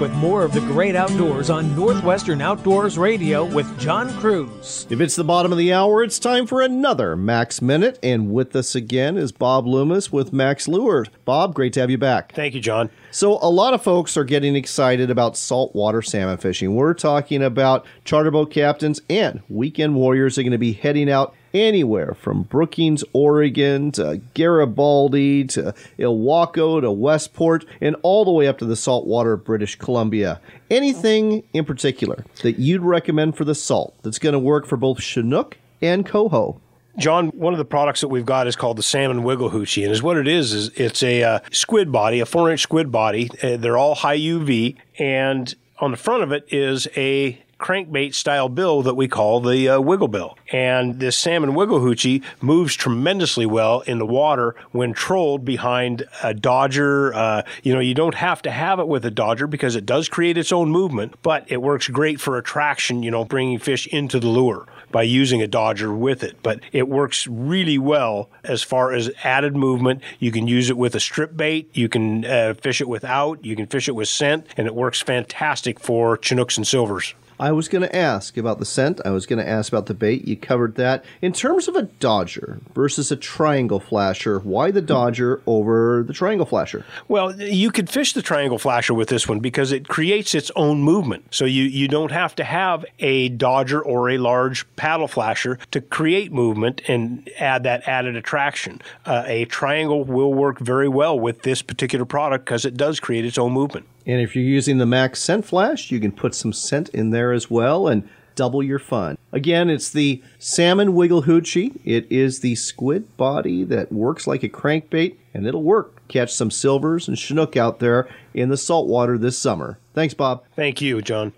With 0.00 0.14
more 0.14 0.44
of 0.44 0.54
the 0.54 0.60
great 0.60 0.96
outdoors 0.96 1.50
on 1.50 1.76
Northwestern 1.76 2.40
Outdoors 2.40 2.96
Radio 2.96 3.44
with 3.44 3.78
John 3.78 4.08
Kruse. 4.18 4.86
If 4.88 4.98
it's 4.98 5.14
the 5.14 5.24
bottom 5.24 5.52
of 5.52 5.58
the 5.58 5.74
hour, 5.74 6.02
it's 6.02 6.18
time 6.18 6.46
for 6.46 6.62
another 6.62 7.16
Mack's 7.16 7.60
Minute. 7.60 7.98
And 8.02 8.32
with 8.32 8.56
us 8.56 8.74
again 8.74 9.18
is 9.18 9.30
Bob 9.30 9.66
Loomis 9.66 10.10
with 10.10 10.32
Mack's 10.32 10.66
Lure. 10.66 11.04
Bob, 11.26 11.54
great 11.54 11.74
to 11.74 11.80
have 11.80 11.90
you 11.90 11.98
back. 11.98 12.32
Thank 12.32 12.54
you, 12.54 12.62
John. 12.62 12.88
So, 13.10 13.38
a 13.42 13.50
lot 13.50 13.74
of 13.74 13.82
folks 13.82 14.16
are 14.16 14.24
getting 14.24 14.56
excited 14.56 15.10
about 15.10 15.36
saltwater 15.36 16.00
salmon 16.00 16.38
fishing. 16.38 16.74
We're 16.74 16.94
talking 16.94 17.42
about 17.42 17.84
charter 18.06 18.30
boat 18.30 18.50
captains 18.50 19.02
and 19.10 19.42
weekend 19.50 19.96
warriors 19.96 20.38
are 20.38 20.42
going 20.42 20.52
to 20.52 20.58
be 20.58 20.72
heading 20.72 21.10
out 21.10 21.34
anywhere 21.54 22.14
from 22.14 22.42
Brookings, 22.42 23.04
Oregon 23.12 23.92
to 23.92 24.20
Garibaldi 24.34 25.44
to 25.44 25.74
Ilwaco 25.98 26.80
to 26.80 26.90
Westport 26.90 27.64
and 27.80 27.96
all 28.02 28.24
the 28.24 28.30
way 28.30 28.46
up 28.46 28.58
to 28.58 28.64
the 28.64 28.76
saltwater 28.76 29.34
of 29.34 29.44
British 29.44 29.76
Columbia. 29.76 30.40
Anything 30.70 31.42
in 31.52 31.64
particular 31.64 32.24
that 32.42 32.58
you'd 32.58 32.82
recommend 32.82 33.36
for 33.36 33.44
the 33.44 33.54
salt 33.54 33.94
that's 34.02 34.18
going 34.18 34.32
to 34.32 34.38
work 34.38 34.66
for 34.66 34.76
both 34.76 35.02
Chinook 35.02 35.58
and 35.82 36.06
Coho? 36.06 36.60
John, 36.98 37.28
one 37.28 37.54
of 37.54 37.58
the 37.58 37.64
products 37.64 38.00
that 38.00 38.08
we've 38.08 38.26
got 38.26 38.46
is 38.46 38.56
called 38.56 38.76
the 38.76 38.82
Salmon 38.82 39.22
Wiggle 39.22 39.50
Hoochie, 39.50 39.84
and 39.84 39.92
is 39.92 40.02
what 40.02 40.16
it 40.16 40.26
is 40.26 40.52
is 40.52 40.68
it's 40.74 41.02
a 41.02 41.22
uh, 41.22 41.40
squid 41.52 41.92
body, 41.92 42.20
a 42.20 42.26
four 42.26 42.50
inch 42.50 42.60
squid 42.60 42.90
body. 42.90 43.30
Uh, 43.42 43.56
they're 43.56 43.78
all 43.78 43.94
high 43.94 44.18
UV, 44.18 44.76
and 44.98 45.54
on 45.78 45.92
the 45.92 45.96
front 45.96 46.22
of 46.22 46.32
it 46.32 46.46
is 46.48 46.88
a 46.96 47.40
crankbait 47.60 48.14
style 48.14 48.48
bill 48.48 48.82
that 48.82 48.94
we 48.94 49.06
call 49.06 49.40
the 49.40 49.68
uh, 49.68 49.80
wiggle 49.80 50.08
bill. 50.08 50.36
And 50.50 50.98
this 50.98 51.16
salmon 51.16 51.54
wiggle 51.54 51.80
hoochie 51.80 52.24
moves 52.40 52.74
tremendously 52.74 53.46
well 53.46 53.80
in 53.80 53.98
the 53.98 54.06
water 54.06 54.56
when 54.72 54.92
trolled 54.92 55.44
behind 55.44 56.04
a 56.22 56.34
dodger. 56.34 57.14
Uh, 57.14 57.42
you 57.62 57.74
know, 57.74 57.80
you 57.80 57.94
don't 57.94 58.14
have 58.14 58.42
to 58.42 58.50
have 58.50 58.80
it 58.80 58.88
with 58.88 59.04
a 59.04 59.10
dodger 59.10 59.46
because 59.46 59.76
it 59.76 59.86
does 59.86 60.08
create 60.08 60.38
its 60.38 60.50
own 60.50 60.70
movement, 60.70 61.14
but 61.22 61.44
it 61.48 61.62
works 61.62 61.88
great 61.88 62.20
for 62.20 62.38
attraction, 62.38 63.02
you 63.02 63.10
know, 63.10 63.24
bringing 63.24 63.58
fish 63.58 63.86
into 63.88 64.18
the 64.18 64.28
lure 64.28 64.66
by 64.90 65.02
using 65.02 65.40
a 65.42 65.46
dodger 65.46 65.92
with 65.92 66.24
it. 66.24 66.36
But 66.42 66.60
it 66.72 66.88
works 66.88 67.26
really 67.26 67.78
well 67.78 68.30
as 68.42 68.62
far 68.62 68.92
as 68.92 69.10
added 69.22 69.54
movement. 69.54 70.02
You 70.18 70.32
can 70.32 70.48
use 70.48 70.70
it 70.70 70.76
with 70.76 70.94
a 70.94 71.00
strip 71.00 71.36
bait. 71.36 71.70
You 71.72 71.88
can 71.88 72.24
uh, 72.24 72.54
fish 72.54 72.80
it 72.80 72.88
without. 72.88 73.44
You 73.44 73.54
can 73.54 73.66
fish 73.66 73.88
it 73.88 73.92
with 73.92 74.08
scent, 74.08 74.46
and 74.56 74.66
it 74.66 74.74
works 74.74 75.00
fantastic 75.00 75.78
for 75.78 76.16
Chinooks 76.16 76.56
and 76.56 76.66
silvers. 76.66 77.14
I 77.40 77.52
was 77.52 77.68
going 77.68 77.80
to 77.80 77.96
ask 77.96 78.36
about 78.36 78.58
the 78.58 78.66
scent. 78.66 79.00
I 79.02 79.10
was 79.10 79.24
going 79.24 79.38
to 79.38 79.48
ask 79.48 79.72
about 79.72 79.86
the 79.86 79.94
bait. 79.94 80.28
You 80.28 80.36
covered 80.36 80.74
that. 80.74 81.02
In 81.22 81.32
terms 81.32 81.68
of 81.68 81.74
a 81.74 81.84
Dodger 81.84 82.60
versus 82.74 83.10
a 83.10 83.16
triangle 83.16 83.80
flasher, 83.80 84.40
why 84.40 84.70
the 84.70 84.82
Dodger 84.82 85.40
over 85.46 86.04
the 86.06 86.12
triangle 86.12 86.44
flasher? 86.44 86.84
Well, 87.08 87.40
you 87.40 87.70
could 87.70 87.88
fish 87.88 88.12
the 88.12 88.20
triangle 88.20 88.58
flasher 88.58 88.92
with 88.92 89.08
this 89.08 89.26
one 89.26 89.40
because 89.40 89.72
it 89.72 89.88
creates 89.88 90.34
its 90.34 90.50
own 90.54 90.82
movement. 90.82 91.24
So 91.30 91.46
you, 91.46 91.62
you 91.62 91.88
don't 91.88 92.12
have 92.12 92.34
to 92.36 92.44
have 92.44 92.84
a 92.98 93.30
Dodger 93.30 93.80
or 93.80 94.10
a 94.10 94.18
large 94.18 94.66
paddle 94.76 95.08
flasher 95.08 95.58
to 95.70 95.80
create 95.80 96.32
movement 96.32 96.82
and 96.88 97.26
add 97.38 97.62
that 97.62 97.88
added 97.88 98.16
attraction. 98.16 98.82
Uh, 99.06 99.24
a 99.26 99.46
triangle 99.46 100.04
will 100.04 100.34
work 100.34 100.58
very 100.58 100.88
well 100.88 101.18
with 101.18 101.40
this 101.40 101.62
particular 101.62 102.04
product 102.04 102.44
because 102.44 102.66
it 102.66 102.76
does 102.76 103.00
create 103.00 103.24
its 103.24 103.38
own 103.38 103.52
movement. 103.52 103.86
And 104.06 104.20
if 104.20 104.34
you're 104.34 104.44
using 104.44 104.78
the 104.78 104.86
Mack's 104.86 105.22
Scent 105.22 105.44
Flash, 105.44 105.90
you 105.90 106.00
can 106.00 106.12
put 106.12 106.34
some 106.34 106.52
scent 106.52 106.88
in 106.90 107.10
there 107.10 107.32
as 107.32 107.50
well 107.50 107.88
and 107.88 108.08
double 108.34 108.62
your 108.62 108.78
fun. 108.78 109.18
Again, 109.32 109.68
it's 109.68 109.90
the 109.90 110.22
Salmon 110.38 110.94
Wiggle 110.94 111.24
Hoochie. 111.24 111.78
It 111.84 112.10
is 112.10 112.40
the 112.40 112.54
squid 112.54 113.16
body 113.16 113.64
that 113.64 113.92
works 113.92 114.26
like 114.26 114.42
a 114.42 114.48
crankbait, 114.48 115.16
and 115.34 115.46
it'll 115.46 115.62
work. 115.62 116.06
Catch 116.08 116.32
some 116.32 116.50
silvers 116.50 117.06
and 117.06 117.18
chinook 117.18 117.56
out 117.56 117.78
there 117.78 118.08
in 118.32 118.48
the 118.48 118.56
saltwater 118.56 119.18
this 119.18 119.38
summer. 119.38 119.78
Thanks, 119.94 120.14
Bob. 120.14 120.44
Thank 120.56 120.80
you, 120.80 121.02
John. 121.02 121.32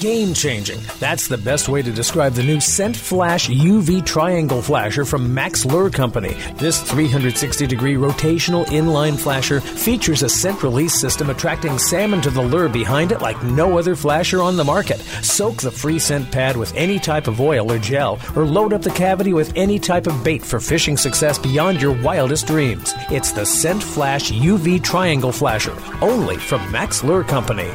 Game 0.00 0.32
changing. 0.32 0.80
That's 1.00 1.26
the 1.26 1.36
best 1.36 1.68
way 1.68 1.82
to 1.82 1.90
describe 1.90 2.34
the 2.34 2.42
new 2.44 2.60
Scent 2.60 2.96
Flash 2.96 3.48
UV 3.48 4.06
Triangle 4.06 4.62
Flasher 4.62 5.04
from 5.04 5.34
Mack's 5.34 5.64
Lure 5.66 5.90
Company. 5.90 6.36
This 6.54 6.80
360 6.80 7.66
degree 7.66 7.94
rotational 7.94 8.64
inline 8.66 9.18
flasher 9.18 9.60
features 9.60 10.22
a 10.22 10.28
scent 10.28 10.62
release 10.62 10.94
system 10.94 11.30
attracting 11.30 11.80
salmon 11.80 12.20
to 12.20 12.30
the 12.30 12.40
lure 12.40 12.68
behind 12.68 13.10
it 13.10 13.20
like 13.20 13.42
no 13.42 13.76
other 13.76 13.96
flasher 13.96 14.40
on 14.40 14.56
the 14.56 14.62
market. 14.62 15.00
Soak 15.24 15.62
the 15.62 15.70
free 15.70 15.98
scent 15.98 16.30
pad 16.30 16.56
with 16.56 16.72
any 16.76 17.00
type 17.00 17.26
of 17.26 17.40
oil 17.40 17.72
or 17.72 17.78
gel, 17.78 18.20
or 18.36 18.46
load 18.46 18.72
up 18.72 18.82
the 18.82 18.90
cavity 18.90 19.32
with 19.32 19.52
any 19.56 19.80
type 19.80 20.06
of 20.06 20.22
bait 20.22 20.44
for 20.44 20.60
fishing 20.60 20.96
success 20.96 21.40
beyond 21.40 21.82
your 21.82 22.00
wildest 22.02 22.46
dreams. 22.46 22.94
It's 23.10 23.32
the 23.32 23.44
Scent 23.44 23.82
Flash 23.82 24.30
UV 24.30 24.80
Triangle 24.84 25.32
Flasher, 25.32 25.76
only 26.00 26.36
from 26.36 26.70
Mack's 26.70 27.02
Lure 27.02 27.24
Company. 27.24 27.72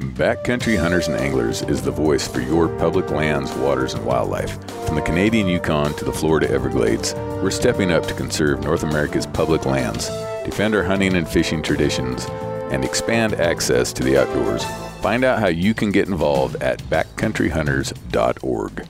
Backcountry 0.00 0.78
Hunters 0.78 1.08
and 1.08 1.16
Anglers 1.16 1.60
is 1.62 1.82
the 1.82 1.90
voice 1.90 2.26
for 2.26 2.40
your 2.40 2.68
public 2.78 3.10
lands, 3.10 3.52
waters, 3.56 3.92
and 3.92 4.06
wildlife. 4.06 4.58
From 4.86 4.96
the 4.96 5.02
Canadian 5.02 5.46
Yukon 5.46 5.92
to 5.96 6.06
the 6.06 6.12
Florida 6.12 6.50
Everglades, 6.50 7.12
we're 7.14 7.50
stepping 7.50 7.92
up 7.92 8.06
to 8.06 8.14
conserve 8.14 8.64
North 8.64 8.82
America's 8.82 9.26
public 9.26 9.66
lands, 9.66 10.08
defend 10.42 10.74
our 10.74 10.84
hunting 10.84 11.16
and 11.16 11.28
fishing 11.28 11.62
traditions, 11.62 12.24
and 12.70 12.82
expand 12.82 13.34
access 13.34 13.92
to 13.92 14.02
the 14.02 14.16
outdoors. 14.16 14.64
Find 15.02 15.22
out 15.22 15.38
how 15.38 15.48
you 15.48 15.74
can 15.74 15.92
get 15.92 16.08
involved 16.08 16.56
at 16.62 16.78
backcountryhunters.org. 16.84 18.88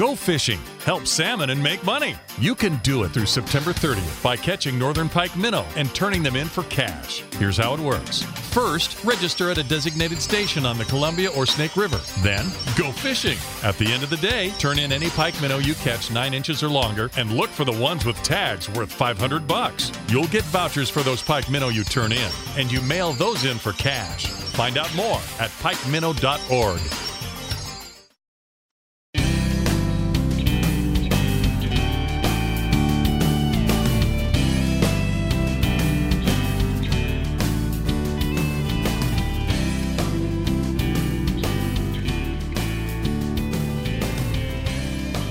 Go 0.00 0.16
fishing, 0.16 0.58
help 0.86 1.06
salmon, 1.06 1.50
and 1.50 1.62
make 1.62 1.84
money. 1.84 2.14
You 2.38 2.54
can 2.54 2.76
do 2.76 3.02
it 3.02 3.10
through 3.10 3.26
September 3.26 3.74
30th 3.74 4.22
by 4.22 4.34
catching 4.34 4.78
northern 4.78 5.10
pike 5.10 5.36
minnow 5.36 5.66
and 5.76 5.94
turning 5.94 6.22
them 6.22 6.36
in 6.36 6.46
for 6.46 6.62
cash. 6.70 7.20
Here's 7.34 7.58
how 7.58 7.74
it 7.74 7.80
works. 7.80 8.22
First, 8.22 9.04
register 9.04 9.50
at 9.50 9.58
a 9.58 9.62
designated 9.62 10.22
station 10.22 10.64
on 10.64 10.78
the 10.78 10.86
Columbia 10.86 11.28
or 11.32 11.44
Snake 11.44 11.76
River. 11.76 12.00
Then, 12.22 12.46
go 12.78 12.92
fishing. 12.92 13.36
At 13.62 13.76
the 13.76 13.92
end 13.92 14.02
of 14.02 14.08
the 14.08 14.16
day, 14.16 14.54
turn 14.58 14.78
in 14.78 14.90
any 14.90 15.10
pike 15.10 15.38
minnow 15.42 15.58
you 15.58 15.74
catch 15.74 16.10
9 16.10 16.32
inches 16.32 16.62
or 16.62 16.70
longer 16.70 17.10
and 17.18 17.32
look 17.32 17.50
for 17.50 17.66
the 17.66 17.78
ones 17.78 18.06
with 18.06 18.16
tags 18.22 18.70
worth 18.70 18.90
500 18.90 19.46
bucks. 19.46 19.92
You'll 20.08 20.28
get 20.28 20.44
vouchers 20.44 20.88
for 20.88 21.02
those 21.02 21.20
pike 21.20 21.50
minnow 21.50 21.68
you 21.68 21.84
turn 21.84 22.12
in, 22.12 22.30
and 22.56 22.72
you 22.72 22.80
mail 22.80 23.12
those 23.12 23.44
in 23.44 23.58
for 23.58 23.72
cash. 23.74 24.28
Find 24.28 24.78
out 24.78 24.96
more 24.96 25.20
at 25.38 25.50
pikeminnow.org. 25.60 27.09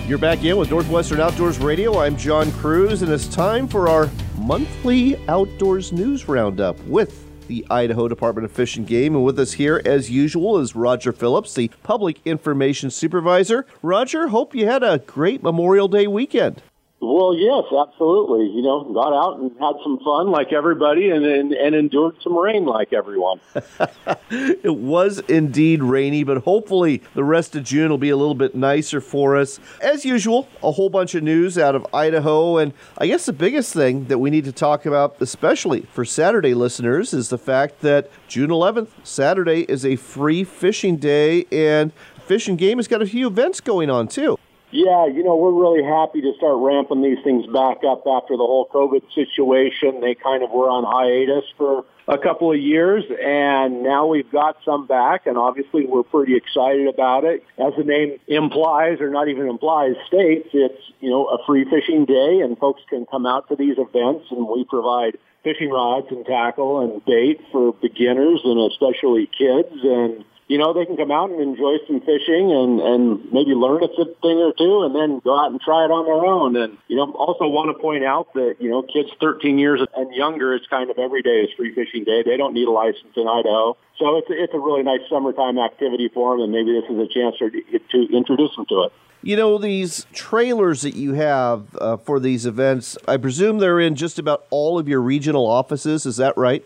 You're 0.10 0.18
back 0.18 0.44
in 0.44 0.58
with 0.58 0.72
Northwestern 0.72 1.20
Outdoors 1.20 1.60
Radio. 1.60 2.00
I'm 2.00 2.18
John 2.18 2.50
Kruse, 2.54 3.04
and 3.04 3.12
it's 3.12 3.28
time 3.28 3.68
for 3.68 3.88
our 3.88 4.10
monthly 4.40 5.24
outdoors 5.28 5.92
news 5.92 6.28
roundup 6.28 6.80
with 6.86 7.28
the 7.48 7.64
Idaho 7.70 8.08
Department 8.08 8.46
of 8.46 8.52
Fish 8.52 8.76
and 8.76 8.88
Game. 8.88 9.14
And 9.14 9.24
with 9.24 9.38
us 9.38 9.54
here, 9.54 9.84
as 9.86 10.10
usual, 10.10 10.58
is 10.58 10.76
Roger 10.76 11.14
Phillips, 11.14 11.54
the 11.54 11.68
Public 11.84 12.18
Information 12.26 12.90
Supervisor. 12.90 13.68
Roger, 13.84 14.30
hope 14.30 14.56
you 14.56 14.66
had 14.66 14.82
a 14.82 14.98
great 14.98 15.44
Memorial 15.44 15.88
Day 15.88 16.08
weekend. 16.08 16.64
Well, 17.02 17.34
yes, 17.34 17.64
absolutely. 17.72 18.48
You 18.50 18.62
know, 18.62 18.84
got 18.94 19.14
out 19.14 19.40
and 19.40 19.52
had 19.58 19.76
some 19.84 20.00
fun 20.00 20.32
like 20.32 20.52
everybody 20.52 21.10
and, 21.10 21.24
and, 21.24 21.54
and 21.54 21.74
endured 21.74 22.16
some 22.22 22.38
rain 22.38 22.66
like 22.66 22.92
everyone. 22.92 23.40
it 24.30 24.76
was 24.76 25.20
indeed 25.20 25.82
rainy, 25.82 26.26
but 26.26 26.44
hopefully 26.44 27.02
the 27.14 27.24
rest 27.24 27.56
of 27.56 27.64
June 27.64 27.90
will 27.90 27.98
be 27.98 28.10
a 28.10 28.18
little 28.18 28.36
bit 28.36 28.54
nicer 28.54 29.00
for 29.00 29.38
us. 29.38 29.62
As 29.82 30.04
usual, 30.04 30.50
a 30.62 30.72
whole 30.72 30.90
bunch 30.90 31.16
of 31.16 31.24
news 31.24 31.58
out 31.58 31.74
of 31.74 31.88
Idaho. 31.94 32.58
And 32.58 32.74
I 32.98 33.08
guess 33.08 33.26
the 33.26 33.34
biggest 33.34 33.74
thing 33.74 34.06
that 34.06 34.18
we 34.18 34.30
need 34.30 34.44
to 34.44 34.52
talk 34.52 34.86
about, 34.86 35.16
especially 35.22 35.82
for 35.94 36.04
Saturday 36.04 36.54
listeners, 36.54 37.14
is 37.14 37.30
the 37.30 37.38
fact 37.38 37.80
that 37.80 38.12
June 38.28 38.50
11th, 38.50 38.90
Saturday, 39.06 39.62
is 39.62 39.86
a 39.86 39.96
free 39.96 40.44
fishing 40.44 40.98
day. 40.98 41.46
And 41.50 41.94
Fish 42.28 42.50
and 42.50 42.58
Game 42.58 42.78
has 42.78 42.90
got 42.90 43.02
a 43.02 43.06
few 43.06 43.28
events 43.28 43.62
going 43.62 43.90
on 43.90 44.10
too. 44.10 44.38
Yeah, 44.72 45.08
you 45.08 45.24
know, 45.24 45.36
we're 45.36 45.52
really 45.52 45.84
happy 45.84 46.22
to 46.22 46.32
start 46.38 46.58
ramping 46.60 47.02
these 47.02 47.18
things 47.24 47.48
back 47.48 47.80
up 47.84 48.04
after 48.06 48.38
the 48.38 48.46
whole 48.46 48.70
COVID 48.72 49.02
situation. 49.16 50.00
They 50.00 50.14
kind 50.14 50.44
of 50.44 50.52
were 50.52 50.70
on 50.70 50.84
hiatus 50.86 51.46
for 51.58 51.86
a 52.08 52.20
couple 52.20 52.52
of 52.52 52.60
years, 52.60 53.04
and 53.20 53.82
now 53.82 54.06
we've 54.06 54.32
got 54.32 54.58
some 54.64 54.86
back, 54.86 55.26
and 55.26 55.40
obviously 55.40 55.88
we're 55.88 56.04
pretty 56.04 56.36
excited 56.36 56.88
about 56.88 57.24
it. 57.24 57.44
As 57.58 57.74
the 57.78 57.84
name 57.84 58.20
implies, 58.28 59.02
or 59.02 59.10
not 59.10 59.28
even 59.28 59.48
implies, 59.48 59.96
states, 60.06 60.50
it's, 60.54 60.82
you 61.00 61.10
know, 61.10 61.26
a 61.26 61.44
free 61.46 61.66
fishing 61.66 62.06
day, 62.06 62.42
and 62.42 62.56
folks 62.58 62.82
can 62.90 63.08
come 63.08 63.26
out 63.26 63.50
to 63.50 63.56
these 63.56 63.78
events, 63.80 64.26
and 64.30 64.48
we 64.48 64.66
provide 64.66 65.18
fishing 65.44 65.72
rods 65.72 66.08
and 66.12 66.26
tackle 66.26 66.82
and 66.82 67.04
bait 67.06 67.40
for 67.52 67.74
beginners 67.74 68.42
and 68.44 68.60
especially 68.72 69.30
kids, 69.36 69.74
and 69.84 70.26
you 70.50 70.58
know, 70.58 70.74
they 70.74 70.84
can 70.84 70.98
come 70.98 71.12
out 71.12 71.30
and 71.30 71.40
enjoy 71.40 71.78
some 71.86 72.02
fishing 72.02 72.50
and, 72.50 72.82
and 72.82 73.32
maybe 73.32 73.54
learn 73.54 73.84
a 73.84 73.88
thing 73.88 74.42
or 74.42 74.52
two 74.58 74.82
and 74.82 74.96
then 74.98 75.22
go 75.24 75.38
out 75.38 75.52
and 75.52 75.62
try 75.62 75.86
it 75.86 75.94
on 75.94 76.10
their 76.10 76.26
own. 76.26 76.58
And, 76.58 76.76
you 76.88 76.98
know, 76.98 77.14
also 77.14 77.46
want 77.46 77.70
to 77.70 77.80
point 77.80 78.04
out 78.04 78.34
that, 78.34 78.58
you 78.58 78.68
know, 78.68 78.82
kids 78.82 79.10
13 79.22 79.60
years 79.60 79.80
and 79.96 80.14
younger, 80.14 80.56
it's 80.56 80.66
kind 80.66 80.90
of 80.90 80.98
every 80.98 81.22
day 81.22 81.46
is 81.46 81.54
free 81.56 81.72
fishing 81.76 82.04
day. 82.04 82.24
They 82.26 82.36
don't 82.36 82.56
need 82.56 82.68
a 82.68 82.72
license 82.72 83.14
in 83.16 83.30
Idaho. 83.30 83.78
So 84.00 84.18
it's, 84.18 84.28
it's 84.32 84.54
a 84.56 84.58
really 84.58 84.82
nice 84.82 85.06
summertime 85.08 85.60
activity 85.60 86.10
for 86.12 86.34
them, 86.34 86.46
and 86.46 86.52
maybe 86.52 86.74
this 86.74 86.90
is 86.90 86.98
a 86.98 87.08
chance 87.14 87.38
to, 87.38 87.52
to 87.54 88.18
introduce 88.18 88.56
them 88.56 88.66
to 88.70 88.90
it. 88.90 88.94
You 89.22 89.36
know, 89.36 89.60
these 89.60 90.08
trailers 90.14 90.82
that 90.82 90.96
you 90.96 91.14
have 91.14 91.76
uh, 91.76 91.98
for 91.98 92.20
these 92.20 92.48
events, 92.48 92.98
I 93.08 93.18
presume 93.18 93.60
they're 93.60 93.80
in 93.80 93.94
just 93.94 94.18
about 94.18 94.46
all 94.50 94.80
of 94.80 94.88
your 94.88 95.02
regional 95.02 95.46
offices. 95.46 96.08
Is 96.08 96.18
that 96.18 96.36
right? 96.38 96.66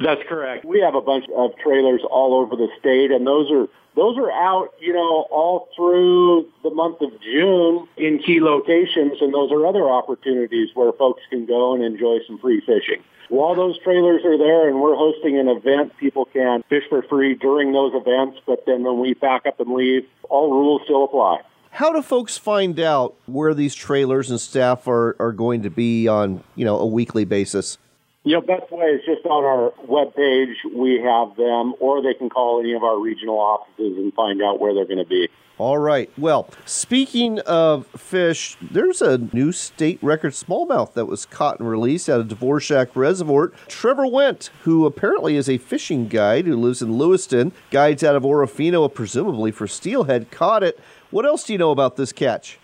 That's 0.00 0.22
correct. 0.28 0.64
We 0.64 0.80
have 0.80 0.94
a 0.94 1.00
bunch 1.00 1.26
of 1.36 1.52
trailers 1.62 2.02
all 2.10 2.34
over 2.34 2.56
the 2.56 2.68
state, 2.78 3.10
and 3.10 3.26
those 3.26 3.50
are 3.50 3.68
those 3.96 4.18
are 4.18 4.30
out, 4.32 4.74
you 4.80 4.92
know, 4.92 5.26
all 5.30 5.68
through 5.76 6.48
the 6.64 6.70
month 6.70 7.00
of 7.00 7.10
June 7.20 7.86
in 7.96 8.18
key 8.18 8.40
locations, 8.40 9.20
and 9.20 9.32
those 9.32 9.52
are 9.52 9.64
other 9.66 9.88
opportunities 9.88 10.70
where 10.74 10.92
folks 10.92 11.22
can 11.30 11.46
go 11.46 11.74
and 11.74 11.84
enjoy 11.84 12.18
some 12.26 12.38
free 12.38 12.60
fishing. 12.60 13.02
While 13.28 13.54
those 13.54 13.78
trailers 13.78 14.24
are 14.24 14.36
there 14.36 14.68
and 14.68 14.80
we're 14.80 14.96
hosting 14.96 15.38
an 15.38 15.48
event, 15.48 15.96
people 15.98 16.24
can 16.26 16.64
fish 16.68 16.82
for 16.88 17.02
free 17.02 17.34
during 17.34 17.72
those 17.72 17.92
events, 17.94 18.40
but 18.46 18.66
then 18.66 18.82
when 18.82 18.98
we 18.98 19.14
pack 19.14 19.46
up 19.46 19.60
and 19.60 19.72
leave, 19.72 20.06
all 20.28 20.50
rules 20.50 20.82
still 20.84 21.04
apply. 21.04 21.40
How 21.70 21.92
do 21.92 22.02
folks 22.02 22.36
find 22.36 22.78
out 22.78 23.16
where 23.26 23.54
these 23.54 23.74
trailers 23.74 24.30
and 24.30 24.40
staff 24.40 24.86
are, 24.86 25.16
are 25.18 25.32
going 25.32 25.62
to 25.62 25.70
be 25.70 26.06
on, 26.06 26.44
you 26.54 26.64
know, 26.64 26.78
a 26.78 26.86
weekly 26.86 27.24
basis? 27.24 27.78
You 28.26 28.32
know, 28.32 28.40
best 28.40 28.72
way 28.72 28.86
is 28.86 29.02
just 29.04 29.26
on 29.26 29.44
our 29.44 29.70
webpage. 29.86 30.54
We 30.74 30.98
have 31.02 31.36
them, 31.36 31.74
or 31.78 32.02
they 32.02 32.14
can 32.14 32.30
call 32.30 32.58
any 32.58 32.72
of 32.72 32.82
our 32.82 32.98
regional 32.98 33.38
offices 33.38 33.98
and 33.98 34.14
find 34.14 34.42
out 34.42 34.60
where 34.60 34.72
they're 34.72 34.86
going 34.86 34.96
to 34.96 35.04
be. 35.04 35.28
All 35.58 35.78
right. 35.78 36.10
Well, 36.16 36.48
speaking 36.64 37.38
of 37.40 37.86
fish, 37.88 38.56
there's 38.62 39.02
a 39.02 39.18
new 39.18 39.52
state 39.52 39.98
record 40.02 40.32
smallmouth 40.32 40.94
that 40.94 41.04
was 41.04 41.26
caught 41.26 41.60
and 41.60 41.68
released 41.68 42.08
out 42.08 42.20
of 42.20 42.28
Dworshak 42.28 42.96
Reservoir. 42.96 43.52
Trevor 43.68 44.06
Went, 44.06 44.50
who 44.62 44.86
apparently 44.86 45.36
is 45.36 45.48
a 45.48 45.58
fishing 45.58 46.08
guide 46.08 46.46
who 46.46 46.56
lives 46.56 46.80
in 46.80 46.96
Lewiston, 46.96 47.52
guides 47.70 48.02
out 48.02 48.16
of 48.16 48.22
Orofino, 48.22 48.92
presumably 48.92 49.52
for 49.52 49.68
steelhead, 49.68 50.30
caught 50.30 50.62
it. 50.62 50.80
What 51.10 51.26
else 51.26 51.44
do 51.44 51.52
you 51.52 51.58
know 51.58 51.72
about 51.72 51.96
this 51.96 52.10
catch? 52.10 52.58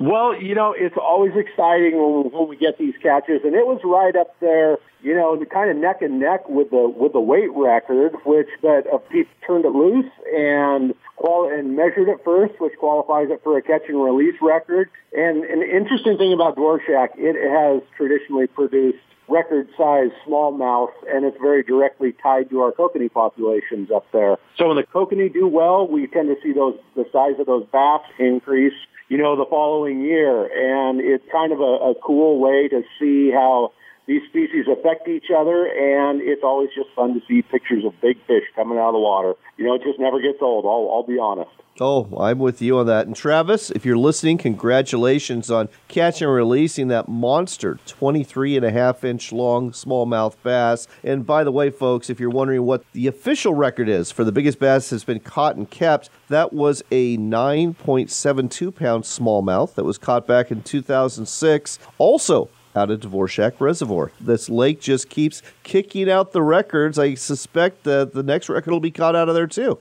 Well, 0.00 0.40
you 0.40 0.54
know, 0.54 0.74
it's 0.76 0.96
always 0.96 1.32
exciting 1.34 1.98
when, 1.98 2.30
when 2.30 2.48
we 2.48 2.56
get 2.56 2.78
these 2.78 2.94
catches, 3.02 3.40
and 3.42 3.54
it 3.54 3.66
was 3.66 3.80
right 3.82 4.14
up 4.14 4.38
there, 4.40 4.78
you 5.02 5.14
know, 5.14 5.42
kind 5.50 5.70
of 5.70 5.76
neck 5.76 6.02
and 6.02 6.20
neck 6.20 6.48
with 6.48 6.70
the 6.70 6.88
with 6.88 7.12
the 7.12 7.20
weight 7.20 7.50
record, 7.52 8.14
which 8.24 8.46
but 8.62 8.86
uh, 8.92 8.98
Pete 9.10 9.26
turned 9.44 9.64
it 9.64 9.72
loose 9.72 10.10
and 10.32 10.94
qual- 11.16 11.50
and 11.50 11.74
measured 11.74 12.08
it 12.08 12.18
first, 12.24 12.60
which 12.60 12.74
qualifies 12.78 13.28
it 13.30 13.40
for 13.42 13.58
a 13.58 13.62
catch 13.62 13.82
and 13.88 14.02
release 14.02 14.36
record. 14.40 14.88
And 15.12 15.42
an 15.44 15.62
interesting 15.62 16.16
thing 16.16 16.32
about 16.32 16.56
Dworshak, 16.56 17.10
it 17.16 17.34
has 17.50 17.82
traditionally 17.96 18.46
produced 18.46 18.98
record 19.28 19.68
size 19.76 20.10
smallmouth, 20.26 20.92
and 21.08 21.24
it's 21.24 21.36
very 21.40 21.64
directly 21.64 22.14
tied 22.22 22.50
to 22.50 22.60
our 22.60 22.70
kokanee 22.70 23.12
populations 23.12 23.90
up 23.90 24.06
there. 24.12 24.38
So 24.56 24.68
when 24.68 24.76
the 24.76 24.84
kokanee 24.84 25.32
do 25.32 25.48
well, 25.48 25.88
we 25.88 26.06
tend 26.06 26.28
to 26.28 26.40
see 26.40 26.52
those 26.52 26.78
the 26.94 27.04
size 27.12 27.34
of 27.40 27.46
those 27.46 27.66
bass 27.72 28.02
increase 28.20 28.74
you 29.08 29.18
know, 29.18 29.36
the 29.36 29.46
following 29.48 30.00
year. 30.02 30.44
And 30.44 31.00
it's 31.00 31.24
kind 31.32 31.52
of 31.52 31.60
a, 31.60 31.62
a 31.90 31.94
cool 32.02 32.38
way 32.38 32.68
to 32.68 32.82
see 33.00 33.30
how 33.30 33.72
these 34.08 34.22
species 34.30 34.64
affect 34.66 35.06
each 35.06 35.26
other, 35.30 35.66
and 35.66 36.22
it's 36.22 36.42
always 36.42 36.70
just 36.74 36.88
fun 36.96 37.12
to 37.12 37.20
see 37.28 37.42
pictures 37.42 37.84
of 37.84 37.92
big 38.00 38.16
fish 38.26 38.44
coming 38.56 38.78
out 38.78 38.88
of 38.88 38.94
the 38.94 38.98
water. 38.98 39.34
You 39.58 39.66
know, 39.66 39.74
it 39.74 39.82
just 39.84 40.00
never 40.00 40.18
gets 40.18 40.38
old, 40.40 40.64
I'll, 40.64 40.90
I'll 40.90 41.06
be 41.06 41.18
honest. 41.18 41.50
Oh, 41.78 42.08
I'm 42.18 42.38
with 42.38 42.60
you 42.60 42.78
on 42.78 42.86
that. 42.86 43.06
And 43.06 43.14
Travis, 43.14 43.70
if 43.70 43.84
you're 43.84 43.98
listening, 43.98 44.38
congratulations 44.38 45.50
on 45.50 45.68
catching 45.86 46.26
and 46.26 46.34
releasing 46.34 46.88
that 46.88 47.06
monster 47.06 47.78
23 47.86 48.56
and 48.56 48.64
a 48.64 48.72
half 48.72 49.04
inch 49.04 49.30
long 49.30 49.70
smallmouth 49.70 50.34
bass. 50.42 50.88
And 51.04 51.24
by 51.24 51.44
the 51.44 51.52
way, 51.52 51.70
folks, 51.70 52.10
if 52.10 52.18
you're 52.18 52.30
wondering 52.30 52.64
what 52.64 52.90
the 52.92 53.06
official 53.06 53.54
record 53.54 53.88
is 53.88 54.10
for 54.10 54.24
the 54.24 54.32
biggest 54.32 54.58
bass 54.58 54.90
that's 54.90 55.04
been 55.04 55.20
caught 55.20 55.54
and 55.54 55.70
kept, 55.70 56.10
that 56.28 56.52
was 56.52 56.82
a 56.90 57.16
9.72 57.18 58.74
pound 58.74 59.04
smallmouth 59.04 59.74
that 59.74 59.84
was 59.84 59.98
caught 59.98 60.26
back 60.26 60.50
in 60.50 60.62
2006. 60.62 61.78
Also, 61.98 62.48
out 62.78 62.90
of 62.90 63.00
Dworshak 63.00 63.60
Reservoir. 63.60 64.12
This 64.20 64.48
lake 64.48 64.80
just 64.80 65.10
keeps 65.10 65.42
kicking 65.62 66.08
out 66.10 66.32
the 66.32 66.42
records. 66.42 66.98
I 66.98 67.14
suspect 67.14 67.84
that 67.84 68.14
the 68.14 68.22
next 68.22 68.48
record 68.48 68.70
will 68.70 68.80
be 68.80 68.90
caught 68.90 69.16
out 69.16 69.28
of 69.28 69.34
there 69.34 69.46
too. 69.46 69.78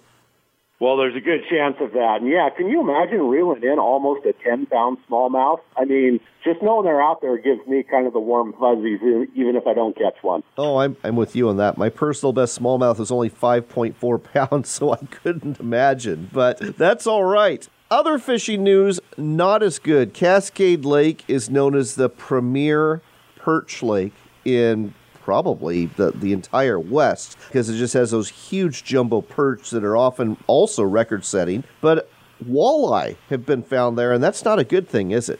Well, 0.79 0.95
there's 0.97 1.15
a 1.15 1.19
good 1.19 1.41
chance 1.49 1.77
of 1.79 1.93
that. 1.93 2.17
And 2.21 2.29
yeah, 2.29 2.49
can 2.55 2.69
you 2.69 2.81
imagine 2.81 3.27
reeling 3.27 3.63
in 3.63 3.79
almost 3.79 4.25
a 4.27 4.33
10 4.33 4.67
pound 4.67 4.99
smallmouth? 5.09 5.59
I 5.75 5.85
mean, 5.85 6.19
just 6.43 6.61
knowing 6.61 6.85
they're 6.85 7.01
out 7.01 7.21
there 7.21 7.37
gives 7.39 7.65
me 7.67 7.81
kind 7.81 8.05
of 8.05 8.13
the 8.13 8.19
warm 8.19 8.53
fuzzies, 8.53 8.99
even 9.33 9.55
if 9.55 9.65
I 9.65 9.73
don't 9.73 9.97
catch 9.97 10.21
one. 10.21 10.43
Oh, 10.55 10.77
I'm, 10.77 10.95
I'm 11.03 11.15
with 11.15 11.35
you 11.35 11.49
on 11.49 11.57
that. 11.57 11.77
My 11.77 11.89
personal 11.89 12.31
best 12.31 12.59
smallmouth 12.59 12.99
is 12.99 13.09
only 13.09 13.29
5.4 13.29 14.23
pounds, 14.51 14.69
so 14.69 14.93
I 14.93 14.97
couldn't 14.97 15.59
imagine. 15.59 16.29
But 16.31 16.77
that's 16.77 17.07
all 17.07 17.23
right. 17.23 17.67
Other 17.89 18.19
fishing 18.19 18.65
news, 18.65 18.99
not 19.15 19.63
as 19.63 19.79
good. 19.79 20.13
Cascade 20.13 20.83
Lake 20.83 21.23
is 21.29 21.49
known 21.49 21.73
as 21.73 21.95
the 21.95 22.09
premier 22.09 23.01
perch 23.37 23.81
lake 23.81 24.11
in 24.43 24.93
probably 25.21 25.85
the, 25.85 26.11
the 26.11 26.33
entire 26.33 26.77
West 26.77 27.37
because 27.47 27.69
it 27.69 27.77
just 27.77 27.93
has 27.93 28.11
those 28.11 28.27
huge 28.27 28.83
jumbo 28.83 29.21
perch 29.21 29.69
that 29.69 29.85
are 29.85 29.95
often 29.95 30.35
also 30.47 30.83
record 30.83 31.23
setting. 31.23 31.63
But 31.79 32.09
walleye 32.45 33.15
have 33.29 33.45
been 33.45 33.63
found 33.63 33.97
there, 33.97 34.11
and 34.11 34.21
that's 34.21 34.43
not 34.43 34.59
a 34.59 34.65
good 34.65 34.89
thing, 34.89 35.11
is 35.11 35.29
it? 35.29 35.39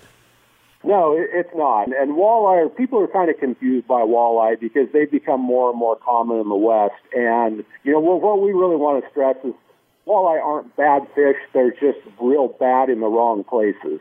No, 0.85 1.17
it's 1.19 1.53
not. 1.53 1.87
And 1.87 2.11
walleye, 2.11 2.73
people 2.77 2.99
are 3.01 3.07
kind 3.07 3.29
of 3.29 3.37
confused 3.39 3.87
by 3.87 4.01
walleye 4.03 4.57
because 4.57 4.87
they've 4.93 5.11
become 5.11 5.41
more 5.41 5.69
and 5.69 5.77
more 5.77 5.97
common 5.97 6.39
in 6.39 6.47
the 6.47 6.55
West. 6.55 6.93
And, 7.13 7.65
you 7.83 7.91
know, 7.91 7.99
what 7.99 8.41
we 8.41 8.53
really 8.53 8.77
want 8.77 9.03
to 9.03 9.09
stress 9.09 9.35
is 9.43 9.53
walleye 10.07 10.41
aren't 10.43 10.75
bad 10.75 11.07
fish. 11.13 11.37
They're 11.53 11.71
just 11.71 11.99
real 12.21 12.47
bad 12.47 12.89
in 12.89 13.01
the 13.01 13.07
wrong 13.07 13.43
places. 13.43 13.99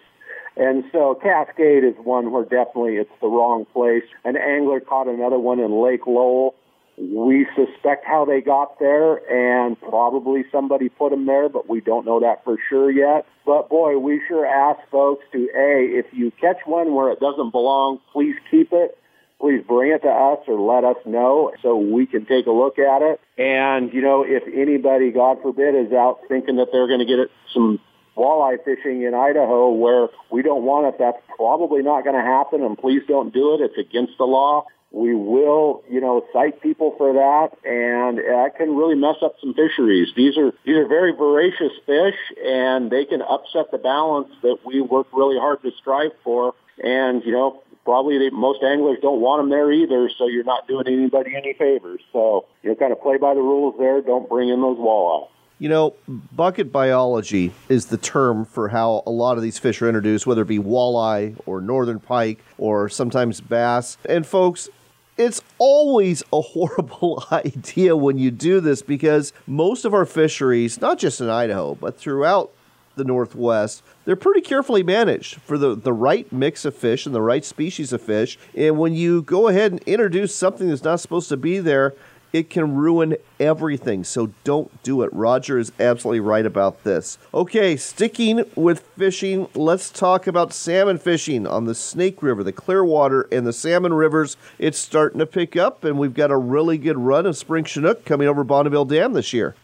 And 0.57 0.85
so 0.91 1.19
Cascade 1.23 1.85
is 1.85 1.95
one 2.03 2.33
where 2.33 2.45
definitely 2.45 2.97
it's 2.97 3.11
the 3.21 3.29
wrong 3.29 3.67
place. 3.73 4.05
An 4.25 4.37
angler 4.37 4.81
caught 4.81 5.07
another 5.07 5.39
one 5.39 5.61
in 5.61 5.83
Lake 5.83 6.07
Lowell. 6.07 6.55
We 6.99 7.47
suspect 7.55 8.07
how 8.07 8.25
they 8.25 8.41
got 8.41 8.79
there 8.79 9.17
and 9.31 9.79
probably 9.79 10.45
somebody 10.51 10.89
put 10.89 11.11
them 11.11 11.27
there, 11.27 11.51
but 11.51 11.69
we 11.69 11.83
don't 11.83 12.07
know 12.07 12.21
that 12.21 12.43
for 12.43 12.57
sure 12.71 12.91
yet. 12.91 13.27
But 13.45 13.69
boy, 13.69 13.99
we 13.99 14.23
sure 14.27 14.47
ask 14.47 14.81
folks 14.91 15.27
to 15.33 15.49
A, 15.55 15.99
if 15.99 16.07
you 16.13 16.33
catch 16.41 16.57
one 16.65 16.95
where 16.95 17.11
it 17.11 17.21
doesn't 17.21 17.51
belong, 17.51 18.01
please 18.13 18.37
keep 18.51 18.73
it. 18.73 18.97
Please 19.41 19.63
bring 19.67 19.93
it 19.93 20.03
to 20.03 20.09
us 20.09 20.39
or 20.49 20.59
let 20.59 20.85
us 20.85 20.97
know 21.05 21.53
so 21.63 21.77
we 21.77 22.07
can 22.07 22.25
take 22.25 22.47
a 22.47 22.51
look 22.51 22.79
at 22.79 23.03
it. 23.03 23.21
And, 23.37 23.93
you 23.93 24.01
know, 24.01 24.25
if 24.27 24.43
anybody, 24.53 25.11
God 25.11 25.39
forbid, 25.43 25.75
is 25.75 25.93
out 25.93 26.21
thinking 26.29 26.57
that 26.57 26.69
they're 26.73 26.89
going 26.89 27.01
to 27.01 27.07
get 27.07 27.31
some 27.53 27.79
walleye 28.17 28.57
fishing 28.65 29.03
in 29.03 29.15
Idaho 29.15 29.71
where 29.71 30.09
we 30.31 30.43
don't 30.43 30.65
want 30.65 30.87
it, 30.87 30.97
that's 30.99 31.19
probably 31.37 31.83
not 31.83 32.03
going 32.05 32.17
to 32.17 32.23
happen. 32.23 32.63
And 32.63 32.79
please 32.79 33.03
don't 33.07 33.33
do 33.33 33.55
it. 33.55 33.61
It's 33.61 33.77
against 33.77 34.17
the 34.19 34.25
law. 34.25 34.65
We 34.93 35.15
will, 35.15 35.83
you 35.91 36.01
know, 36.01 36.25
cite 36.33 36.63
people 36.63 36.95
for 36.97 37.13
that, 37.13 37.51
and 37.69 38.19
that 38.19 38.57
can 38.57 38.77
really 38.77 38.95
mess 38.95 39.17
up 39.21 39.35
some 39.41 39.53
fisheries. 39.53 40.09
These 40.17 40.39
are 40.39 40.53
these 40.65 40.77
are 40.77 40.87
very 40.87 41.13
voracious 41.13 41.73
fish, 41.85 42.15
and 42.43 42.91
they 42.91 43.05
can 43.05 43.21
upset 43.21 43.71
the 43.73 43.79
balance 43.79 44.29
that 44.43 44.59
we 44.65 44.81
work 44.81 45.09
really 45.13 45.39
hard 45.39 45.61
to 45.63 45.71
strive 45.79 46.13
for. 46.23 46.55
And 46.83 47.23
you 47.25 47.33
know, 47.33 47.63
probably 47.87 48.19
they, 48.19 48.31
most 48.31 48.63
anglers 48.65 48.99
don't 49.01 49.21
want 49.21 49.41
them 49.41 49.49
there 49.49 49.73
either, 49.73 50.11
so 50.19 50.27
you're 50.27 50.45
not 50.45 50.67
doing 50.67 50.87
anybody 50.89 51.35
any 51.35 51.55
favors. 51.55 52.01
So 52.13 52.45
you 52.63 52.71
know, 52.71 52.77
kind 52.77 52.93
of 52.93 53.01
play 53.01 53.17
by 53.17 53.33
the 53.33 53.41
rules 53.41 53.77
there. 53.79 54.03
Don't 54.03 54.29
bring 54.29 54.51
in 54.51 54.61
those 54.61 54.77
walleye. 54.77 55.29
You 55.59 55.71
know, 55.71 55.95
bucket 56.07 56.71
biology 56.71 57.53
is 57.71 57.87
the 57.87 57.97
term 57.97 58.45
for 58.45 58.69
how 58.69 59.03
a 59.07 59.11
lot 59.11 59.39
of 59.39 59.43
these 59.43 59.59
fish 59.59 59.81
are 59.81 59.89
introduced, 59.89 60.27
whether 60.27 60.43
it 60.43 60.49
be 60.49 60.59
walleye 60.59 61.41
or 61.47 61.63
northern 61.63 62.01
pike 62.01 62.45
or 62.59 62.91
sometimes 62.91 63.41
bass. 63.41 63.97
And 64.05 64.27
folks, 64.27 64.69
it's 65.17 65.41
always 65.59 66.23
a 66.33 66.43
horrible 66.43 67.25
idea 67.31 67.97
when 67.97 68.19
you 68.19 68.31
do 68.31 68.61
this 68.61 68.83
because 68.83 69.33
most 69.47 69.87
of 69.87 69.95
our 69.95 70.05
fisheries, 70.05 70.81
not 70.81 70.99
just 70.99 71.23
in 71.23 71.31
Idaho, 71.31 71.75
but 71.77 71.97
throughout 71.97 72.53
the 72.97 73.05
Northwest, 73.05 73.83
they're 74.05 74.17
pretty 74.17 74.41
carefully 74.41 74.83
managed 74.83 75.37
for 75.43 75.57
the, 75.57 75.75
the 75.75 75.93
right 75.93 76.31
mix 76.33 76.65
of 76.65 76.75
fish 76.75 77.07
and 77.07 77.15
the 77.15 77.23
right 77.23 77.45
species 77.45 77.93
of 77.93 78.03
fish. 78.03 78.39
And 78.55 78.79
when 78.79 78.95
you 78.95 79.23
go 79.23 79.49
ahead 79.49 79.73
and 79.73 79.83
introduce 79.83 80.35
something 80.35 80.69
that's 80.69 80.83
not 80.83 81.01
supposed 81.01 81.29
to 81.29 81.37
be 81.37 81.59
there, 81.59 81.95
it 82.33 82.51
can 82.51 82.75
ruin 82.75 83.17
everything. 83.39 84.03
So 84.03 84.33
don't 84.45 84.83
do 84.83 85.03
it. 85.03 85.13
Roger 85.13 85.59
is 85.59 85.73
absolutely 85.79 86.21
right 86.21 86.45
about 86.45 86.85
this. 86.85 87.19
Okay, 87.33 87.77
sticking 87.77 88.45
with 88.55 88.81
fishing, 88.97 89.49
let's 89.55 89.91
talk 89.91 90.27
about 90.27 90.53
salmon 90.53 90.99
fishing 90.99 91.47
on 91.47 91.67
the 91.67 91.75
Snake 91.75 92.23
River, 92.23 92.43
the 92.43 92.53
Clearwater, 92.53 93.29
and 93.31 93.47
the 93.47 93.53
Salmon 93.53 93.95
Rivers. 93.95 94.37
It's 94.59 94.79
starting 94.79 95.19
to 95.19 95.27
pick 95.27 95.55
up, 95.55 95.85
and 95.85 95.99
we've 95.99 96.15
got 96.15 96.31
a 96.31 96.37
really 96.37 96.79
good 96.79 96.99
run 96.99 97.27
of 97.27 97.37
spring 97.37 97.65
Chinook 97.65 98.05
coming 98.05 98.27
over 98.27 98.43
Bonneville 98.43 98.87
Dam 98.87 99.13
this 99.13 99.33
year. 99.33 99.55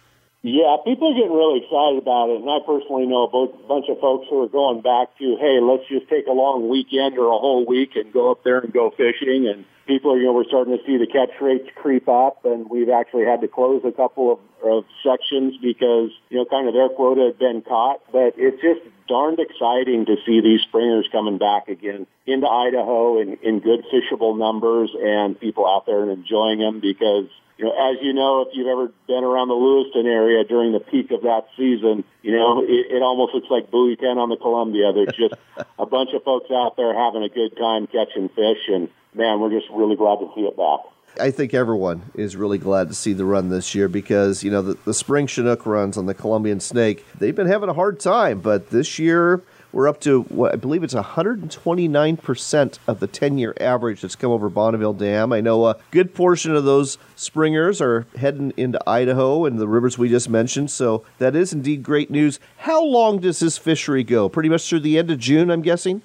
Yeah, 0.42 0.76
people 0.84 1.12
are 1.12 1.14
getting 1.14 1.30
really 1.30 1.62
excited 1.62 2.02
about 2.02 2.30
it, 2.30 2.42
and 2.42 2.50
I 2.50 2.58
personally 2.66 3.06
know 3.06 3.30
a 3.30 3.30
bunch 3.30 3.86
of 3.88 4.00
folks 4.00 4.26
who 4.28 4.42
are 4.42 4.48
going 4.48 4.82
back 4.82 5.16
to, 5.18 5.36
hey, 5.38 5.62
let's 5.62 5.86
just 5.86 6.10
take 6.10 6.26
a 6.26 6.34
long 6.34 6.68
weekend 6.68 7.16
or 7.16 7.30
a 7.30 7.38
whole 7.38 7.64
week 7.64 7.94
and 7.94 8.12
go 8.12 8.32
up 8.32 8.42
there 8.42 8.58
and 8.58 8.72
go 8.72 8.90
fishing. 8.90 9.46
And 9.46 9.64
people, 9.86 10.10
are, 10.10 10.18
you 10.18 10.26
know, 10.26 10.32
we're 10.32 10.50
starting 10.50 10.76
to 10.76 10.82
see 10.84 10.98
the 10.98 11.06
catch 11.06 11.30
rates 11.40 11.70
creep 11.76 12.08
up, 12.08 12.44
and 12.44 12.68
we've 12.68 12.90
actually 12.90 13.24
had 13.24 13.40
to 13.42 13.46
close 13.46 13.82
a 13.84 13.92
couple 13.92 14.32
of, 14.32 14.38
of 14.66 14.84
sections 15.06 15.54
because, 15.62 16.10
you 16.28 16.38
know, 16.38 16.44
kind 16.44 16.66
of 16.66 16.74
their 16.74 16.88
quota 16.88 17.30
had 17.30 17.38
been 17.38 17.62
caught. 17.62 18.02
But 18.10 18.34
it's 18.34 18.60
just 18.60 18.82
darned 19.06 19.38
exciting 19.38 20.06
to 20.06 20.16
see 20.26 20.40
these 20.40 20.62
springers 20.66 21.06
coming 21.12 21.38
back 21.38 21.68
again 21.68 22.04
into 22.26 22.48
Idaho 22.48 23.20
in, 23.20 23.38
in 23.44 23.60
good 23.60 23.84
fishable 23.94 24.36
numbers 24.36 24.90
and 24.98 25.38
people 25.38 25.68
out 25.70 25.86
there 25.86 26.02
and 26.02 26.10
enjoying 26.10 26.58
them 26.58 26.80
because 26.80 27.30
you 27.58 27.64
know, 27.64 27.72
as 27.72 27.98
you 28.02 28.12
know, 28.12 28.42
if 28.42 28.48
you've 28.52 28.66
ever 28.66 28.92
been 29.06 29.24
around 29.24 29.48
the 29.48 29.54
Lewiston 29.54 30.06
area 30.06 30.44
during 30.44 30.72
the 30.72 30.80
peak 30.80 31.10
of 31.10 31.22
that 31.22 31.46
season, 31.56 32.04
you 32.22 32.32
know, 32.32 32.62
it, 32.62 32.96
it 32.96 33.02
almost 33.02 33.34
looks 33.34 33.48
like 33.50 33.70
Buoy 33.70 33.96
10 33.96 34.18
on 34.18 34.30
the 34.30 34.36
Columbia. 34.36 34.92
There's 34.92 35.16
just 35.16 35.34
a 35.78 35.86
bunch 35.86 36.10
of 36.14 36.22
folks 36.24 36.50
out 36.50 36.76
there 36.76 36.94
having 36.94 37.22
a 37.22 37.28
good 37.28 37.56
time 37.56 37.86
catching 37.86 38.28
fish, 38.30 38.68
and 38.68 38.88
man, 39.14 39.40
we're 39.40 39.50
just 39.50 39.70
really 39.72 39.96
glad 39.96 40.18
to 40.20 40.30
see 40.34 40.42
it 40.42 40.56
back. 40.56 40.80
I 41.20 41.30
think 41.30 41.52
everyone 41.52 42.10
is 42.14 42.36
really 42.36 42.56
glad 42.56 42.88
to 42.88 42.94
see 42.94 43.12
the 43.12 43.26
run 43.26 43.50
this 43.50 43.74
year 43.74 43.86
because, 43.86 44.42
you 44.42 44.50
know, 44.50 44.62
the, 44.62 44.78
the 44.86 44.94
spring 44.94 45.26
Chinook 45.26 45.66
runs 45.66 45.98
on 45.98 46.06
the 46.06 46.14
Columbian 46.14 46.58
Snake, 46.58 47.04
they've 47.18 47.36
been 47.36 47.48
having 47.48 47.68
a 47.68 47.74
hard 47.74 48.00
time, 48.00 48.40
but 48.40 48.70
this 48.70 48.98
year 48.98 49.42
we're 49.72 49.88
up 49.88 50.00
to 50.00 50.22
what 50.24 50.52
I 50.52 50.56
believe 50.56 50.84
it's 50.84 50.94
129% 50.94 52.78
of 52.86 53.00
the 53.00 53.06
10 53.06 53.38
year 53.38 53.54
average 53.60 54.02
that's 54.02 54.16
come 54.16 54.30
over 54.30 54.48
Bonneville 54.48 54.92
Dam. 54.92 55.32
I 55.32 55.40
know 55.40 55.66
a 55.66 55.76
good 55.90 56.14
portion 56.14 56.54
of 56.54 56.64
those 56.64 56.98
springers 57.16 57.80
are 57.80 58.06
heading 58.16 58.52
into 58.56 58.78
Idaho 58.88 59.44
and 59.46 59.58
the 59.58 59.68
rivers 59.68 59.98
we 59.98 60.08
just 60.08 60.28
mentioned, 60.28 60.70
so 60.70 61.04
that 61.18 61.34
is 61.34 61.52
indeed 61.52 61.82
great 61.82 62.10
news. 62.10 62.38
How 62.58 62.84
long 62.84 63.18
does 63.18 63.40
this 63.40 63.58
fishery 63.58 64.04
go? 64.04 64.28
Pretty 64.28 64.48
much 64.48 64.68
through 64.68 64.80
the 64.80 64.98
end 64.98 65.10
of 65.10 65.18
June, 65.18 65.50
I'm 65.50 65.62
guessing? 65.62 66.02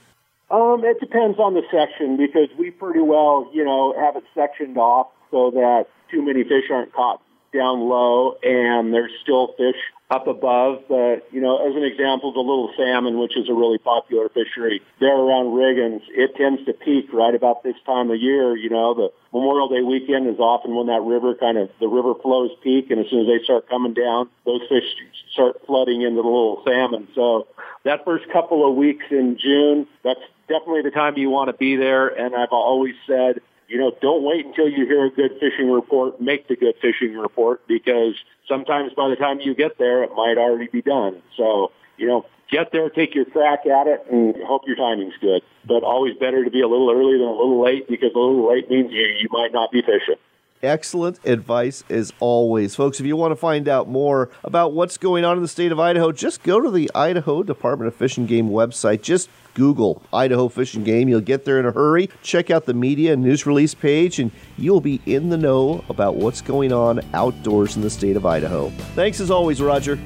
Um, 0.49 0.83
it 0.85 0.99
depends 0.99 1.39
on 1.39 1.53
the 1.53 1.63
section 1.69 2.15
because 2.15 2.47
we 2.57 2.71
pretty 2.71 3.01
well, 3.01 3.49
you 3.53 3.65
know, 3.65 3.93
have 3.99 4.15
it 4.15 4.23
sectioned 4.33 4.77
off 4.77 5.07
so 5.29 5.51
that 5.51 5.87
too 6.09 6.21
many 6.21 6.43
fish 6.43 6.71
aren't 6.71 6.93
caught 6.93 7.21
down 7.53 7.81
low 7.81 8.37
and 8.43 8.93
there's 8.93 9.11
still 9.21 9.53
fish 9.57 9.75
up 10.09 10.27
above. 10.27 10.83
But, 10.87 11.27
you 11.31 11.41
know, 11.41 11.67
as 11.67 11.75
an 11.75 11.83
example, 11.83 12.31
the 12.31 12.39
little 12.39 12.71
salmon, 12.77 13.19
which 13.19 13.35
is 13.35 13.49
a 13.49 13.53
really 13.53 13.77
popular 13.77 14.29
fishery 14.29 14.81
there 14.99 15.15
around 15.15 15.47
Riggins, 15.47 16.01
it 16.09 16.35
tends 16.35 16.63
to 16.65 16.73
peak 16.73 17.11
right 17.13 17.35
about 17.35 17.63
this 17.63 17.75
time 17.85 18.09
of 18.11 18.19
year. 18.19 18.55
You 18.55 18.69
know, 18.69 18.93
the 18.93 19.09
Memorial 19.33 19.67
Day 19.69 19.81
weekend 19.81 20.27
is 20.27 20.39
often 20.39 20.75
when 20.75 20.87
that 20.87 21.01
river 21.01 21.35
kind 21.35 21.57
of, 21.57 21.69
the 21.79 21.87
river 21.87 22.13
flows 22.21 22.51
peak. 22.63 22.89
And 22.89 22.99
as 22.99 23.09
soon 23.09 23.21
as 23.21 23.27
they 23.27 23.43
start 23.43 23.67
coming 23.69 23.93
down, 23.93 24.29
those 24.45 24.61
fish 24.69 24.85
start 25.33 25.61
flooding 25.65 26.01
into 26.01 26.21
the 26.21 26.27
little 26.27 26.61
salmon. 26.65 27.07
So 27.13 27.47
that 27.83 28.05
first 28.05 28.29
couple 28.31 28.67
of 28.67 28.75
weeks 28.75 29.05
in 29.11 29.37
June, 29.37 29.87
that's 30.03 30.19
definitely 30.47 30.83
the 30.83 30.91
time 30.91 31.17
you 31.17 31.29
want 31.29 31.49
to 31.49 31.53
be 31.53 31.75
there. 31.75 32.07
And 32.07 32.35
I've 32.35 32.51
always 32.51 32.95
said, 33.05 33.41
you 33.67 33.77
know, 33.77 33.91
don't 34.01 34.23
wait 34.23 34.45
until 34.45 34.69
you 34.69 34.85
hear 34.85 35.05
a 35.05 35.09
good 35.09 35.31
fishing 35.39 35.69
report. 35.69 36.21
Make 36.21 36.47
the 36.47 36.55
good 36.55 36.75
fishing 36.81 37.17
report 37.17 37.67
because 37.67 38.15
sometimes 38.47 38.93
by 38.93 39.09
the 39.09 39.15
time 39.15 39.39
you 39.41 39.53
get 39.55 39.77
there, 39.77 40.03
it 40.03 40.11
might 40.15 40.37
already 40.37 40.67
be 40.67 40.81
done. 40.81 41.21
So, 41.35 41.71
you 41.97 42.07
know, 42.07 42.25
get 42.49 42.71
there, 42.71 42.89
take 42.89 43.13
your 43.13 43.25
crack 43.25 43.65
at 43.65 43.87
it, 43.87 44.05
and 44.09 44.35
hope 44.43 44.63
your 44.67 44.77
timing's 44.77 45.17
good. 45.19 45.41
But 45.65 45.83
always 45.83 46.15
better 46.15 46.45
to 46.45 46.51
be 46.51 46.61
a 46.61 46.67
little 46.67 46.89
early 46.89 47.17
than 47.17 47.27
a 47.27 47.31
little 47.31 47.61
late 47.61 47.89
because 47.89 48.11
a 48.15 48.19
little 48.19 48.49
late 48.49 48.69
means 48.69 48.91
you, 48.91 49.01
you 49.01 49.27
might 49.31 49.51
not 49.51 49.71
be 49.71 49.81
fishing. 49.81 50.15
Excellent 50.63 51.19
advice 51.23 51.83
as 51.87 52.11
always. 52.19 52.75
Folks, 52.75 52.99
if 52.99 53.05
you 53.05 53.15
want 53.15 53.31
to 53.31 53.35
find 53.35 53.67
out 53.67 53.87
more 53.87 54.31
about 54.43 54.73
what's 54.73 54.97
going 54.97 55.23
on 55.23 55.37
in 55.37 55.43
the 55.43 55.47
state 55.47 55.71
of 55.71 55.79
Idaho, 55.79 56.11
just 56.11 56.41
go 56.41 56.59
to 56.59 56.71
the 56.71 56.89
Idaho 56.95 57.43
Department 57.43 57.87
of 57.87 57.95
Fish 57.95 58.17
and 58.17 58.27
Game 58.27 58.49
website. 58.49 59.03
Just 59.03 59.29
Google 59.53 60.01
Idaho 60.11 60.47
Fish 60.49 60.73
and 60.73 60.83
Game. 60.83 61.09
You'll 61.09 61.21
get 61.21 61.45
there 61.45 61.59
in 61.59 61.67
a 61.67 61.71
hurry. 61.71 62.09
Check 62.23 62.49
out 62.49 62.65
the 62.65 62.73
media 62.73 63.13
and 63.13 63.21
news 63.21 63.45
release 63.45 63.75
page, 63.75 64.19
and 64.19 64.31
you'll 64.57 64.81
be 64.81 64.99
in 65.05 65.29
the 65.29 65.37
know 65.37 65.83
about 65.89 66.15
what's 66.15 66.41
going 66.41 66.73
on 66.73 67.01
outdoors 67.13 67.75
in 67.75 67.83
the 67.83 67.89
state 67.89 68.17
of 68.17 68.25
Idaho. 68.25 68.69
Thanks 68.95 69.19
as 69.19 69.29
always, 69.29 69.61
Roger. 69.61 69.99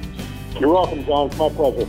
You're 0.60 0.74
welcome, 0.74 1.02
John. 1.06 1.28
It's 1.28 1.38
my 1.38 1.48
pleasure. 1.48 1.88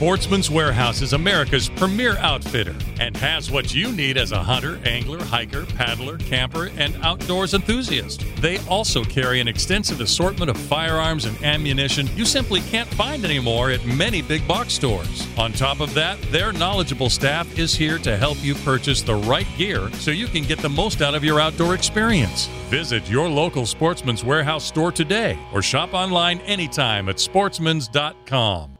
Sportsman's 0.00 0.48
Warehouse 0.48 1.02
is 1.02 1.12
America's 1.12 1.68
premier 1.68 2.16
outfitter 2.20 2.74
and 2.98 3.14
has 3.18 3.50
what 3.50 3.74
you 3.74 3.92
need 3.92 4.16
as 4.16 4.32
a 4.32 4.42
hunter, 4.42 4.80
angler, 4.86 5.22
hiker, 5.22 5.66
paddler, 5.76 6.16
camper, 6.16 6.70
and 6.78 6.96
outdoors 7.02 7.52
enthusiast. 7.52 8.24
They 8.36 8.56
also 8.60 9.04
carry 9.04 9.40
an 9.40 9.46
extensive 9.46 10.00
assortment 10.00 10.48
of 10.48 10.56
firearms 10.56 11.26
and 11.26 11.36
ammunition 11.44 12.08
you 12.16 12.24
simply 12.24 12.62
can't 12.62 12.88
find 12.94 13.26
anymore 13.26 13.72
at 13.72 13.84
many 13.84 14.22
big 14.22 14.48
box 14.48 14.72
stores. 14.72 15.28
On 15.36 15.52
top 15.52 15.80
of 15.80 15.92
that, 15.92 16.18
their 16.32 16.50
knowledgeable 16.54 17.10
staff 17.10 17.58
is 17.58 17.74
here 17.74 17.98
to 17.98 18.16
help 18.16 18.42
you 18.42 18.54
purchase 18.54 19.02
the 19.02 19.16
right 19.16 19.46
gear 19.58 19.90
so 19.96 20.12
you 20.12 20.28
can 20.28 20.44
get 20.44 20.60
the 20.60 20.68
most 20.70 21.02
out 21.02 21.14
of 21.14 21.22
your 21.22 21.38
outdoor 21.40 21.74
experience. 21.74 22.46
Visit 22.70 23.06
your 23.10 23.28
local 23.28 23.66
Sportsman's 23.66 24.24
Warehouse 24.24 24.64
store 24.64 24.92
today 24.92 25.38
or 25.52 25.60
shop 25.60 25.92
online 25.92 26.38
anytime 26.46 27.10
at 27.10 27.16
sportsmans.com. 27.16 28.79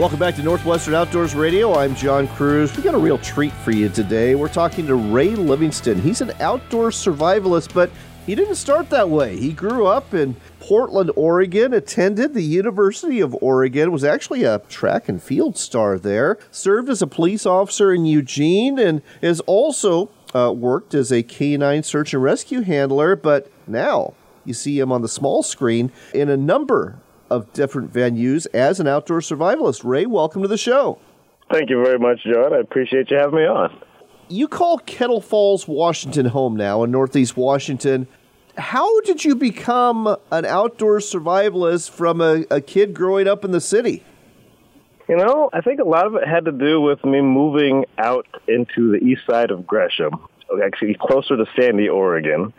Welcome 0.00 0.18
back 0.18 0.34
to 0.36 0.42
Northwestern 0.42 0.94
Outdoors 0.94 1.34
Radio. 1.34 1.74
I'm 1.74 1.94
John 1.94 2.26
Kruse. 2.28 2.74
We 2.74 2.82
got 2.82 2.94
a 2.94 2.98
real 2.98 3.18
treat 3.18 3.52
for 3.52 3.70
you 3.70 3.90
today. 3.90 4.34
We're 4.34 4.48
talking 4.48 4.86
to 4.86 4.94
Ray 4.94 5.36
Livingston. 5.36 6.00
He's 6.00 6.22
an 6.22 6.32
outdoor 6.40 6.88
survivalist, 6.88 7.74
but 7.74 7.90
he 8.24 8.34
didn't 8.34 8.54
start 8.54 8.88
that 8.88 9.10
way. 9.10 9.36
He 9.36 9.52
grew 9.52 9.86
up 9.86 10.14
in 10.14 10.36
Portland, 10.58 11.10
Oregon, 11.16 11.74
attended 11.74 12.32
the 12.32 12.42
University 12.42 13.20
of 13.20 13.36
Oregon, 13.42 13.92
was 13.92 14.02
actually 14.02 14.42
a 14.42 14.60
track 14.70 15.10
and 15.10 15.22
field 15.22 15.58
star 15.58 15.98
there, 15.98 16.38
served 16.50 16.88
as 16.88 17.02
a 17.02 17.06
police 17.06 17.44
officer 17.44 17.92
in 17.92 18.06
Eugene, 18.06 18.78
and 18.78 19.02
has 19.20 19.40
also 19.40 20.08
uh, 20.34 20.50
worked 20.50 20.94
as 20.94 21.12
a 21.12 21.22
canine 21.22 21.82
search 21.82 22.14
and 22.14 22.22
rescue 22.22 22.62
handler. 22.62 23.16
But 23.16 23.52
now 23.66 24.14
you 24.46 24.54
see 24.54 24.80
him 24.80 24.92
on 24.92 25.02
the 25.02 25.08
small 25.08 25.42
screen 25.42 25.92
in 26.14 26.30
a 26.30 26.38
number 26.38 26.96
of 27.30 27.52
different 27.52 27.92
venues 27.92 28.46
as 28.52 28.80
an 28.80 28.86
outdoor 28.86 29.20
survivalist. 29.20 29.84
Ray, 29.84 30.06
welcome 30.06 30.42
to 30.42 30.48
the 30.48 30.58
show. 30.58 30.98
Thank 31.50 31.70
you 31.70 31.82
very 31.82 31.98
much, 31.98 32.20
John. 32.24 32.54
I 32.54 32.58
appreciate 32.58 33.10
you 33.10 33.16
having 33.16 33.36
me 33.36 33.46
on. 33.46 33.76
You 34.28 34.46
call 34.46 34.78
Kettle 34.78 35.20
Falls, 35.20 35.66
Washington 35.66 36.26
home 36.26 36.56
now 36.56 36.84
in 36.84 36.90
Northeast 36.90 37.36
Washington. 37.36 38.06
How 38.56 39.00
did 39.00 39.24
you 39.24 39.34
become 39.34 40.16
an 40.30 40.44
outdoor 40.44 40.98
survivalist 40.98 41.90
from 41.90 42.20
a, 42.20 42.44
a 42.50 42.60
kid 42.60 42.94
growing 42.94 43.26
up 43.26 43.44
in 43.44 43.50
the 43.50 43.60
city? 43.60 44.04
You 45.08 45.16
know, 45.16 45.50
I 45.52 45.60
think 45.60 45.80
a 45.80 45.84
lot 45.84 46.06
of 46.06 46.14
it 46.14 46.28
had 46.28 46.44
to 46.44 46.52
do 46.52 46.80
with 46.80 47.04
me 47.04 47.20
moving 47.20 47.84
out 47.98 48.26
into 48.46 48.92
the 48.92 48.98
east 49.04 49.22
side 49.28 49.50
of 49.50 49.66
Gresham, 49.66 50.12
actually 50.62 50.96
closer 51.00 51.36
to 51.36 51.46
Sandy, 51.56 51.88
Oregon 51.88 52.52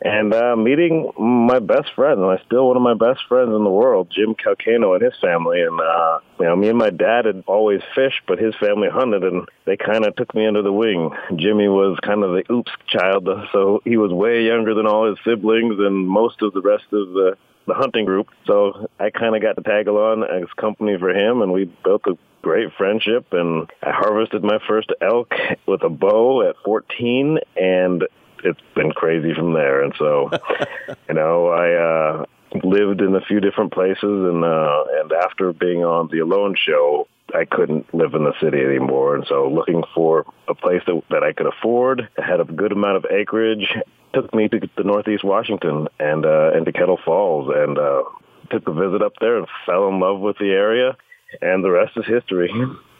and 0.00 0.32
uh, 0.32 0.54
meeting 0.56 1.10
my 1.18 1.58
best 1.58 1.92
friend, 1.94 2.20
and 2.20 2.30
I 2.30 2.42
still 2.46 2.68
one 2.68 2.76
of 2.76 2.82
my 2.82 2.94
best 2.94 3.20
friends 3.28 3.50
in 3.54 3.64
the 3.64 3.70
world, 3.70 4.08
Jim 4.14 4.34
Calcano 4.34 4.94
and 4.94 5.02
his 5.02 5.18
family. 5.20 5.60
And 5.60 5.80
uh, 5.80 6.20
you 6.38 6.46
know, 6.46 6.56
me 6.56 6.68
and 6.68 6.78
my 6.78 6.90
dad 6.90 7.24
had 7.24 7.42
always 7.46 7.80
fished, 7.94 8.22
but 8.26 8.38
his 8.38 8.54
family 8.56 8.88
hunted, 8.88 9.24
and 9.24 9.48
they 9.64 9.76
kind 9.76 10.06
of 10.06 10.14
took 10.14 10.34
me 10.34 10.46
under 10.46 10.62
the 10.62 10.72
wing. 10.72 11.10
Jimmy 11.36 11.68
was 11.68 11.98
kind 12.04 12.22
of 12.22 12.30
the 12.30 12.52
oops 12.52 12.72
child, 12.86 13.28
so 13.52 13.80
he 13.84 13.96
was 13.96 14.12
way 14.12 14.44
younger 14.44 14.74
than 14.74 14.86
all 14.86 15.08
his 15.08 15.18
siblings 15.24 15.74
and 15.78 16.08
most 16.08 16.42
of 16.42 16.52
the 16.52 16.62
rest 16.62 16.84
of 16.92 17.08
the 17.12 17.36
the 17.66 17.74
hunting 17.74 18.04
group. 18.04 18.28
So 18.46 18.88
I 18.98 19.10
kind 19.10 19.36
of 19.36 19.42
got 19.42 19.56
to 19.56 19.62
tag 19.62 19.88
along 19.88 20.24
as 20.24 20.48
company 20.56 20.96
for 20.98 21.10
him, 21.10 21.42
and 21.42 21.52
we 21.52 21.64
built 21.84 22.02
a 22.06 22.16
great 22.42 22.72
friendship. 22.78 23.26
And 23.32 23.70
I 23.82 23.90
harvested 23.90 24.42
my 24.42 24.58
first 24.66 24.90
elk 25.00 25.32
with 25.66 25.82
a 25.82 25.90
bow 25.90 26.48
at 26.48 26.56
14, 26.64 27.38
and 27.56 28.04
it's 28.44 28.60
been 28.74 28.92
crazy 28.92 29.34
from 29.34 29.52
there. 29.52 29.82
And 29.82 29.94
so, 29.98 30.30
you 31.08 31.14
know, 31.14 31.48
I 31.48 31.72
uh, 31.74 32.24
lived 32.64 33.00
in 33.00 33.14
a 33.14 33.20
few 33.20 33.40
different 33.40 33.72
places, 33.72 34.02
and 34.02 34.44
uh, 34.44 34.84
and 35.00 35.12
after 35.12 35.52
being 35.52 35.84
on 35.84 36.08
the 36.10 36.20
Alone 36.20 36.56
Show, 36.56 37.08
I 37.34 37.44
couldn't 37.44 37.92
live 37.94 38.14
in 38.14 38.24
the 38.24 38.32
city 38.40 38.60
anymore. 38.60 39.14
And 39.14 39.26
so, 39.28 39.48
looking 39.48 39.82
for 39.94 40.24
a 40.48 40.54
place 40.54 40.82
that 40.86 41.02
that 41.10 41.22
I 41.22 41.32
could 41.32 41.46
afford, 41.46 42.08
had 42.16 42.40
a 42.40 42.44
good 42.44 42.72
amount 42.72 42.96
of 42.96 43.06
acreage, 43.10 43.68
took 44.12 44.34
me 44.34 44.48
to 44.48 44.60
the 44.76 44.84
Northeast 44.84 45.24
Washington 45.24 45.88
and 45.98 46.24
uh, 46.24 46.52
and 46.54 46.64
to 46.66 46.72
Kettle 46.72 46.98
Falls, 47.04 47.52
and 47.54 47.78
uh, 47.78 48.02
took 48.50 48.66
a 48.66 48.72
visit 48.72 49.02
up 49.02 49.14
there 49.20 49.38
and 49.38 49.46
fell 49.66 49.88
in 49.88 50.00
love 50.00 50.20
with 50.20 50.38
the 50.38 50.50
area, 50.50 50.96
and 51.40 51.62
the 51.62 51.70
rest 51.70 51.92
is 51.96 52.06
history. 52.06 52.52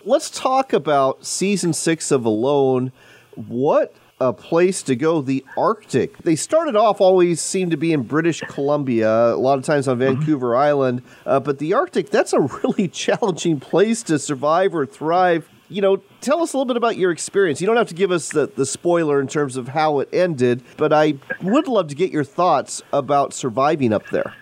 Let's 0.04 0.30
talk 0.30 0.72
about 0.72 1.26
season 1.26 1.72
six 1.72 2.10
of 2.10 2.24
Alone. 2.24 2.92
What 3.34 3.94
a 4.20 4.32
place 4.32 4.82
to 4.84 4.96
go, 4.96 5.20
the 5.20 5.44
Arctic. 5.56 6.18
They 6.18 6.36
started 6.36 6.76
off 6.76 7.00
always 7.00 7.40
seemed 7.40 7.70
to 7.70 7.76
be 7.76 7.92
in 7.92 8.02
British 8.02 8.40
Columbia, 8.40 9.34
a 9.34 9.36
lot 9.36 9.58
of 9.58 9.64
times 9.64 9.86
on 9.86 9.98
mm-hmm. 9.98 10.16
Vancouver 10.16 10.50
mm-hmm. 10.50 10.62
Island, 10.62 11.02
uh, 11.24 11.40
but 11.40 11.58
the 11.58 11.74
Arctic, 11.74 12.10
that's 12.10 12.32
a 12.32 12.40
really 12.62 12.88
challenging 12.88 13.60
place 13.60 14.02
to 14.04 14.18
survive 14.18 14.74
or 14.74 14.86
thrive. 14.86 15.48
You 15.68 15.82
know, 15.82 15.96
tell 16.20 16.42
us 16.42 16.54
a 16.54 16.56
little 16.56 16.64
bit 16.64 16.78
about 16.78 16.96
your 16.96 17.10
experience. 17.10 17.60
You 17.60 17.66
don't 17.66 17.76
have 17.76 17.88
to 17.88 17.94
give 17.94 18.10
us 18.10 18.30
the, 18.30 18.46
the 18.46 18.64
spoiler 18.64 19.20
in 19.20 19.28
terms 19.28 19.56
of 19.56 19.68
how 19.68 19.98
it 20.00 20.08
ended, 20.12 20.62
but 20.78 20.92
I 20.92 21.14
would 21.42 21.68
love 21.68 21.88
to 21.88 21.94
get 21.94 22.10
your 22.10 22.24
thoughts 22.24 22.82
about 22.92 23.34
surviving 23.34 23.92
up 23.92 24.08
there. 24.08 24.34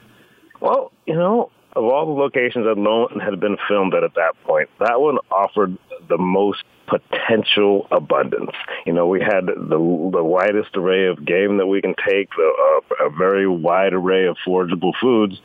Well, 0.60 0.92
you 1.04 1.14
know, 1.14 1.50
of 1.74 1.84
all 1.84 2.06
the 2.06 2.12
locations 2.12 2.64
that 2.64 3.20
had 3.22 3.40
been 3.40 3.56
filmed 3.68 3.94
at 3.94 4.04
at 4.04 4.14
that 4.14 4.32
point, 4.44 4.70
that 4.78 5.00
one 5.00 5.18
offered 5.30 5.76
the 6.08 6.16
most 6.16 6.62
potential 6.86 7.86
abundance. 7.90 8.52
You 8.84 8.92
know, 8.92 9.06
we 9.06 9.20
had 9.20 9.46
the 9.46 10.10
the 10.12 10.24
widest 10.24 10.76
array 10.76 11.06
of 11.06 11.24
game 11.24 11.58
that 11.58 11.66
we 11.66 11.80
can 11.80 11.94
take, 12.06 12.30
the, 12.30 12.82
uh, 13.00 13.06
a 13.06 13.10
very 13.10 13.46
wide 13.46 13.92
array 13.92 14.26
of 14.26 14.36
forageable 14.46 14.92
foods, 15.00 15.40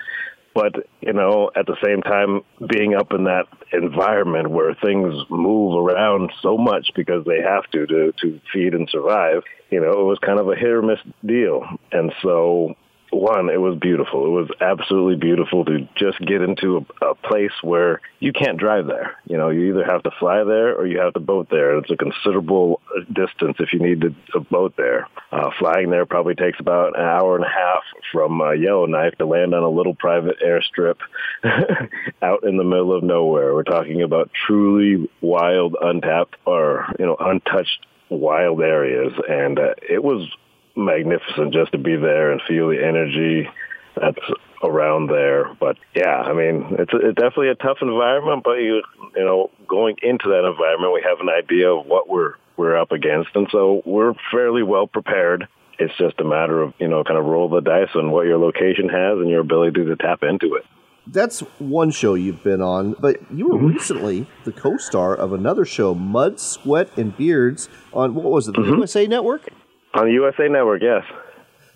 but 0.53 0.75
you 1.01 1.13
know, 1.13 1.51
at 1.55 1.65
the 1.65 1.77
same 1.83 2.01
time, 2.01 2.41
being 2.67 2.95
up 2.95 3.13
in 3.13 3.25
that 3.25 3.47
environment 3.73 4.49
where 4.49 4.73
things 4.75 5.13
move 5.29 5.75
around 5.75 6.31
so 6.41 6.57
much 6.57 6.91
because 6.95 7.25
they 7.25 7.41
have 7.41 7.63
to 7.71 7.85
to 7.87 8.13
to 8.21 8.39
feed 8.51 8.73
and 8.73 8.89
survive. 8.89 9.43
You 9.69 9.79
know, 9.79 9.91
it 9.91 10.05
was 10.05 10.19
kind 10.19 10.39
of 10.39 10.49
a 10.49 10.55
hit 10.55 10.69
or 10.69 10.81
miss 10.81 10.99
deal, 11.25 11.63
and 11.91 12.11
so 12.21 12.75
one, 13.11 13.49
it 13.49 13.59
was 13.59 13.77
beautiful. 13.77 14.25
It 14.25 14.29
was 14.29 14.49
absolutely 14.61 15.15
beautiful 15.15 15.65
to 15.65 15.87
just 15.95 16.19
get 16.19 16.41
into 16.41 16.85
a, 17.01 17.05
a, 17.05 17.15
place 17.15 17.51
where 17.61 18.01
you 18.19 18.31
can't 18.31 18.57
drive 18.57 18.87
there. 18.87 19.17
You 19.25 19.37
know, 19.37 19.49
you 19.49 19.69
either 19.69 19.85
have 19.85 20.03
to 20.03 20.11
fly 20.19 20.43
there 20.43 20.75
or 20.75 20.87
you 20.87 20.99
have 20.99 21.13
to 21.13 21.19
boat 21.19 21.47
there. 21.51 21.77
It's 21.77 21.91
a 21.91 21.97
considerable 21.97 22.81
distance 23.11 23.57
if 23.59 23.73
you 23.73 23.79
need 23.79 24.01
to, 24.01 24.15
a 24.33 24.39
boat 24.39 24.75
there. 24.77 25.07
Uh, 25.31 25.51
flying 25.59 25.89
there 25.89 26.05
probably 26.05 26.35
takes 26.35 26.59
about 26.59 26.97
an 26.97 27.03
hour 27.03 27.35
and 27.35 27.45
a 27.45 27.49
half 27.49 27.83
from 28.11 28.41
uh, 28.41 28.51
Yellowknife 28.51 29.17
to 29.17 29.25
land 29.25 29.53
on 29.53 29.63
a 29.63 29.69
little 29.69 29.95
private 29.95 30.37
airstrip 30.39 30.97
out 32.21 32.43
in 32.43 32.57
the 32.57 32.63
middle 32.63 32.93
of 32.93 33.03
nowhere. 33.03 33.53
We're 33.53 33.63
talking 33.63 34.01
about 34.01 34.31
truly 34.47 35.09
wild, 35.21 35.75
untapped, 35.79 36.37
or 36.45 36.87
you 36.97 37.05
know, 37.05 37.17
untouched 37.19 37.85
wild 38.09 38.61
areas, 38.61 39.13
and 39.29 39.59
uh, 39.59 39.73
it 39.81 40.03
was 40.03 40.29
magnificent 40.75 41.53
just 41.53 41.71
to 41.73 41.77
be 41.77 41.95
there 41.95 42.31
and 42.31 42.41
feel 42.47 42.69
the 42.69 42.83
energy 42.83 43.49
that's 43.95 44.19
around 44.63 45.07
there. 45.07 45.53
But 45.59 45.77
yeah, 45.95 46.21
I 46.21 46.33
mean, 46.33 46.75
it's, 46.79 46.93
a, 46.93 46.97
it's 46.97 47.15
definitely 47.15 47.49
a 47.49 47.55
tough 47.55 47.77
environment, 47.81 48.43
but 48.43 48.53
you 48.53 48.81
you 49.15 49.23
know, 49.23 49.51
going 49.67 49.97
into 50.01 50.29
that 50.29 50.47
environment, 50.47 50.93
we 50.93 51.03
have 51.07 51.19
an 51.19 51.29
idea 51.29 51.69
of 51.69 51.85
what 51.85 52.07
we're 52.07 52.35
we're 52.57 52.77
up 52.77 52.91
against, 52.91 53.29
and 53.35 53.47
so 53.51 53.81
we're 53.85 54.13
fairly 54.31 54.63
well 54.63 54.87
prepared. 54.87 55.47
It's 55.79 55.97
just 55.97 56.19
a 56.19 56.23
matter 56.23 56.61
of 56.61 56.73
you 56.79 56.87
know, 56.87 57.03
kind 57.03 57.17
of 57.17 57.25
roll 57.25 57.49
the 57.49 57.61
dice 57.61 57.89
on 57.95 58.11
what 58.11 58.27
your 58.27 58.37
location 58.37 58.89
has 58.89 59.17
and 59.19 59.29
your 59.29 59.41
ability 59.41 59.83
to 59.85 59.95
tap 59.95 60.23
into 60.23 60.55
it. 60.55 60.65
That's 61.07 61.39
one 61.57 61.89
show 61.89 62.13
you've 62.13 62.43
been 62.43 62.61
on, 62.61 62.95
but 62.99 63.19
you 63.33 63.47
were 63.47 63.55
mm-hmm. 63.55 63.73
recently 63.73 64.27
the 64.43 64.51
co-star 64.51 65.15
of 65.15 65.33
another 65.33 65.65
show, 65.65 65.95
Mud, 65.95 66.39
Sweat, 66.39 66.95
and 66.95 67.17
Beards, 67.17 67.69
on 67.91 68.13
what 68.13 68.25
was 68.25 68.47
it, 68.47 68.51
the 68.51 68.61
mm-hmm. 68.61 68.75
USA 68.75 69.07
Network? 69.07 69.49
On 69.93 70.05
the 70.05 70.13
USA 70.13 70.47
Network, 70.47 70.81
yes. 70.81 71.03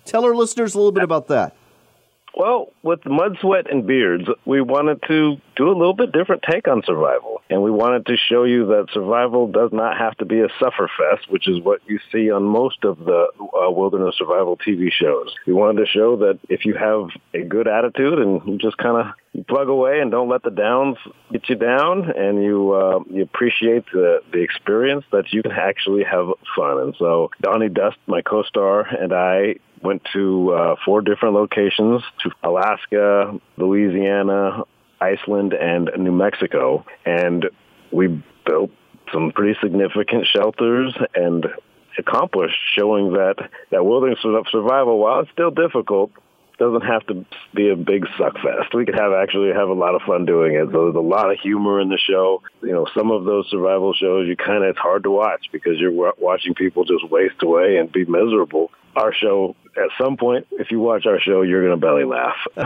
Tell 0.04 0.24
our 0.24 0.34
listeners 0.34 0.74
a 0.74 0.78
little 0.78 0.92
bit 0.92 1.02
about 1.02 1.28
that. 1.28 1.54
Well, 2.36 2.70
with 2.82 3.04
Mud, 3.06 3.38
Sweat, 3.40 3.70
and 3.70 3.86
Beards, 3.86 4.28
we 4.44 4.60
wanted 4.60 5.02
to 5.08 5.40
do 5.56 5.68
a 5.68 5.72
little 5.72 5.94
bit 5.94 6.12
different 6.12 6.42
take 6.42 6.68
on 6.68 6.82
survival. 6.84 7.40
And 7.48 7.62
we 7.62 7.70
wanted 7.70 8.04
to 8.06 8.16
show 8.18 8.44
you 8.44 8.66
that 8.66 8.88
survival 8.92 9.50
does 9.50 9.70
not 9.72 9.96
have 9.96 10.14
to 10.18 10.26
be 10.26 10.40
a 10.40 10.48
sufferfest, 10.60 11.30
which 11.30 11.48
is 11.48 11.62
what 11.62 11.80
you 11.86 11.98
see 12.12 12.30
on 12.30 12.42
most 12.42 12.84
of 12.84 12.98
the 12.98 13.26
uh, 13.40 13.70
wilderness 13.70 14.16
survival 14.18 14.58
TV 14.58 14.92
shows. 14.92 15.34
We 15.46 15.54
wanted 15.54 15.80
to 15.80 15.86
show 15.86 16.16
that 16.16 16.38
if 16.50 16.66
you 16.66 16.74
have 16.74 17.08
a 17.32 17.42
good 17.42 17.68
attitude 17.68 18.18
and 18.18 18.46
you 18.46 18.58
just 18.58 18.76
kind 18.76 18.98
of 18.98 19.14
plug 19.48 19.68
away 19.68 20.00
and 20.00 20.10
don't 20.10 20.28
let 20.28 20.42
the 20.42 20.50
downs 20.50 20.96
get 21.30 21.48
you 21.48 21.56
down 21.56 22.10
and 22.10 22.42
you 22.42 22.72
uh, 22.72 23.00
you 23.10 23.22
appreciate 23.22 23.84
the, 23.92 24.20
the 24.32 24.40
experience 24.40 25.04
that 25.12 25.32
you 25.32 25.42
can 25.42 25.52
actually 25.52 26.04
have 26.04 26.28
fun. 26.56 26.78
And 26.80 26.96
so 26.98 27.30
Donny 27.42 27.68
Dust, 27.68 27.98
my 28.06 28.22
co-star, 28.22 28.80
and 28.82 29.12
I 29.12 29.56
went 29.82 30.02
to 30.12 30.52
uh, 30.52 30.76
four 30.84 31.02
different 31.02 31.34
locations 31.34 32.02
to 32.20 32.30
Alaska, 32.42 33.38
Louisiana, 33.56 34.62
Iceland, 35.00 35.52
and 35.52 35.90
New 35.98 36.12
Mexico. 36.12 36.84
And 37.04 37.46
we 37.92 38.22
built 38.46 38.70
some 39.12 39.32
pretty 39.32 39.58
significant 39.62 40.26
shelters 40.26 40.96
and 41.14 41.46
accomplished 41.98 42.56
showing 42.74 43.12
that, 43.12 43.36
that 43.70 43.84
wilderness 43.84 44.18
survival, 44.50 44.98
while 44.98 45.20
it's 45.20 45.30
still 45.32 45.50
difficult, 45.50 46.10
doesn't 46.58 46.82
have 46.82 47.06
to 47.06 47.24
be 47.54 47.68
a 47.68 47.76
big 47.76 48.06
suck 48.16 48.34
fest. 48.34 48.74
We 48.74 48.86
could 48.86 48.98
have 48.98 49.12
actually 49.12 49.52
have 49.52 49.68
a 49.68 49.74
lot 49.74 49.94
of 49.94 50.02
fun 50.02 50.24
doing 50.24 50.54
it. 50.54 50.68
So 50.72 50.84
there's 50.84 50.94
a 50.94 51.00
lot 51.00 51.30
of 51.30 51.38
humor 51.38 51.80
in 51.80 51.88
the 51.88 51.98
show. 51.98 52.42
You 52.62 52.72
know, 52.72 52.86
some 52.96 53.10
of 53.10 53.24
those 53.24 53.48
survival 53.50 53.92
shows 53.94 54.26
you 54.26 54.36
kind 54.36 54.64
of 54.64 54.70
it's 54.70 54.78
hard 54.78 55.04
to 55.04 55.10
watch 55.10 55.46
because 55.52 55.78
you're 55.78 56.12
watching 56.18 56.54
people 56.54 56.84
just 56.84 57.08
waste 57.10 57.42
away 57.42 57.76
and 57.76 57.90
be 57.92 58.04
miserable. 58.04 58.70
Our 58.94 59.12
show, 59.12 59.54
at 59.76 59.90
some 60.00 60.16
point, 60.16 60.46
if 60.52 60.70
you 60.70 60.80
watch 60.80 61.04
our 61.04 61.20
show, 61.20 61.42
you're 61.42 61.62
going 61.66 61.78
to 61.78 61.86
belly 61.86 62.04
laugh. 62.04 62.36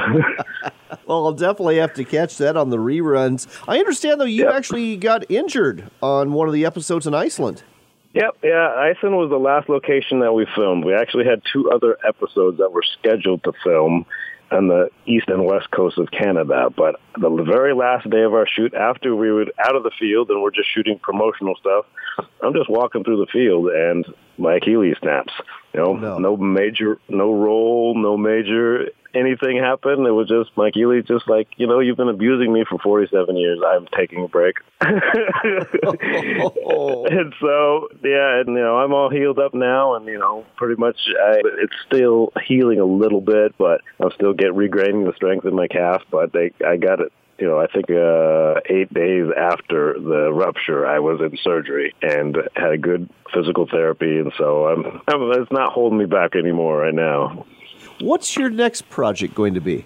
well, 1.06 1.26
I'll 1.26 1.32
definitely 1.32 1.78
have 1.78 1.94
to 1.94 2.04
catch 2.04 2.36
that 2.38 2.56
on 2.56 2.70
the 2.70 2.76
reruns. 2.76 3.48
I 3.66 3.78
understand 3.78 4.20
though 4.20 4.26
you 4.26 4.44
yep. 4.44 4.54
actually 4.54 4.96
got 4.96 5.28
injured 5.28 5.90
on 6.00 6.32
one 6.32 6.46
of 6.46 6.54
the 6.54 6.64
episodes 6.64 7.06
in 7.08 7.14
Iceland. 7.14 7.64
Yep, 8.12 8.38
yeah. 8.42 8.74
Iceland 8.76 9.16
was 9.16 9.30
the 9.30 9.38
last 9.38 9.68
location 9.68 10.20
that 10.20 10.32
we 10.32 10.46
filmed. 10.56 10.84
We 10.84 10.94
actually 10.94 11.26
had 11.26 11.42
two 11.52 11.70
other 11.70 11.96
episodes 12.06 12.58
that 12.58 12.72
were 12.72 12.82
scheduled 12.98 13.44
to 13.44 13.52
film 13.62 14.04
on 14.50 14.66
the 14.66 14.88
east 15.06 15.28
and 15.28 15.44
west 15.46 15.70
coast 15.70 15.96
of 15.96 16.10
Canada. 16.10 16.70
But 16.76 16.96
the 17.16 17.30
very 17.44 17.72
last 17.72 18.10
day 18.10 18.22
of 18.22 18.34
our 18.34 18.48
shoot, 18.48 18.74
after 18.74 19.14
we 19.14 19.30
were 19.30 19.46
out 19.64 19.76
of 19.76 19.84
the 19.84 19.92
field 19.98 20.30
and 20.30 20.42
we're 20.42 20.50
just 20.50 20.68
shooting 20.74 20.98
promotional 20.98 21.54
stuff, 21.60 21.86
I'm 22.42 22.52
just 22.52 22.68
walking 22.68 23.04
through 23.04 23.24
the 23.24 23.30
field 23.30 23.68
and 23.68 24.04
my 24.38 24.56
Achilles 24.56 24.96
snaps. 25.00 25.32
You 25.72 25.80
know, 25.80 25.92
no. 25.92 26.18
no 26.18 26.36
major, 26.36 26.98
no 27.08 27.32
roll, 27.32 27.94
no 27.94 28.16
major 28.16 28.88
anything 29.14 29.58
happened. 29.58 30.06
It 30.06 30.12
was 30.12 30.28
just 30.28 30.50
Mike 30.56 30.76
Ely, 30.76 31.00
just 31.00 31.28
like, 31.28 31.48
you 31.56 31.66
know, 31.66 31.80
you've 31.80 31.96
been 31.96 32.08
abusing 32.08 32.52
me 32.52 32.64
for 32.68 32.78
47 32.78 33.36
years. 33.36 33.60
I'm 33.66 33.86
taking 33.96 34.24
a 34.24 34.28
break. 34.28 34.56
and 34.80 34.96
so, 37.40 37.88
yeah, 38.02 38.40
and, 38.40 38.48
you 38.48 38.62
know, 38.62 38.78
I'm 38.78 38.92
all 38.92 39.10
healed 39.10 39.38
up 39.38 39.54
now. 39.54 39.94
And, 39.94 40.06
you 40.06 40.18
know, 40.18 40.44
pretty 40.56 40.80
much 40.80 40.96
I, 41.08 41.40
it's 41.58 41.76
still 41.86 42.32
healing 42.46 42.80
a 42.80 42.84
little 42.84 43.20
bit, 43.20 43.56
but 43.58 43.80
I'm 44.00 44.10
still 44.12 44.32
get 44.32 44.54
regaining 44.54 45.04
the 45.04 45.14
strength 45.14 45.44
in 45.46 45.54
my 45.54 45.68
calf. 45.68 46.02
But 46.10 46.32
they, 46.32 46.52
I 46.66 46.76
got 46.76 47.00
it 47.00 47.12
you 47.40 47.46
know, 47.46 47.58
I 47.58 47.66
think 47.68 47.90
uh, 47.90 48.60
eight 48.68 48.92
days 48.92 49.26
after 49.36 49.94
the 49.94 50.30
rupture, 50.30 50.86
I 50.86 50.98
was 50.98 51.20
in 51.20 51.38
surgery 51.42 51.94
and 52.02 52.36
had 52.54 52.72
a 52.72 52.78
good 52.78 53.08
physical 53.34 53.66
therapy, 53.66 54.18
and 54.18 54.30
so 54.36 54.66
I'm, 54.66 54.84
I'm 55.08 55.40
it's 55.40 55.50
not 55.50 55.72
holding 55.72 55.98
me 55.98 56.04
back 56.04 56.36
anymore 56.36 56.78
right 56.78 56.94
now. 56.94 57.46
What's 58.00 58.36
your 58.36 58.50
next 58.50 58.88
project 58.88 59.34
going 59.34 59.54
to 59.54 59.60
be? 59.60 59.84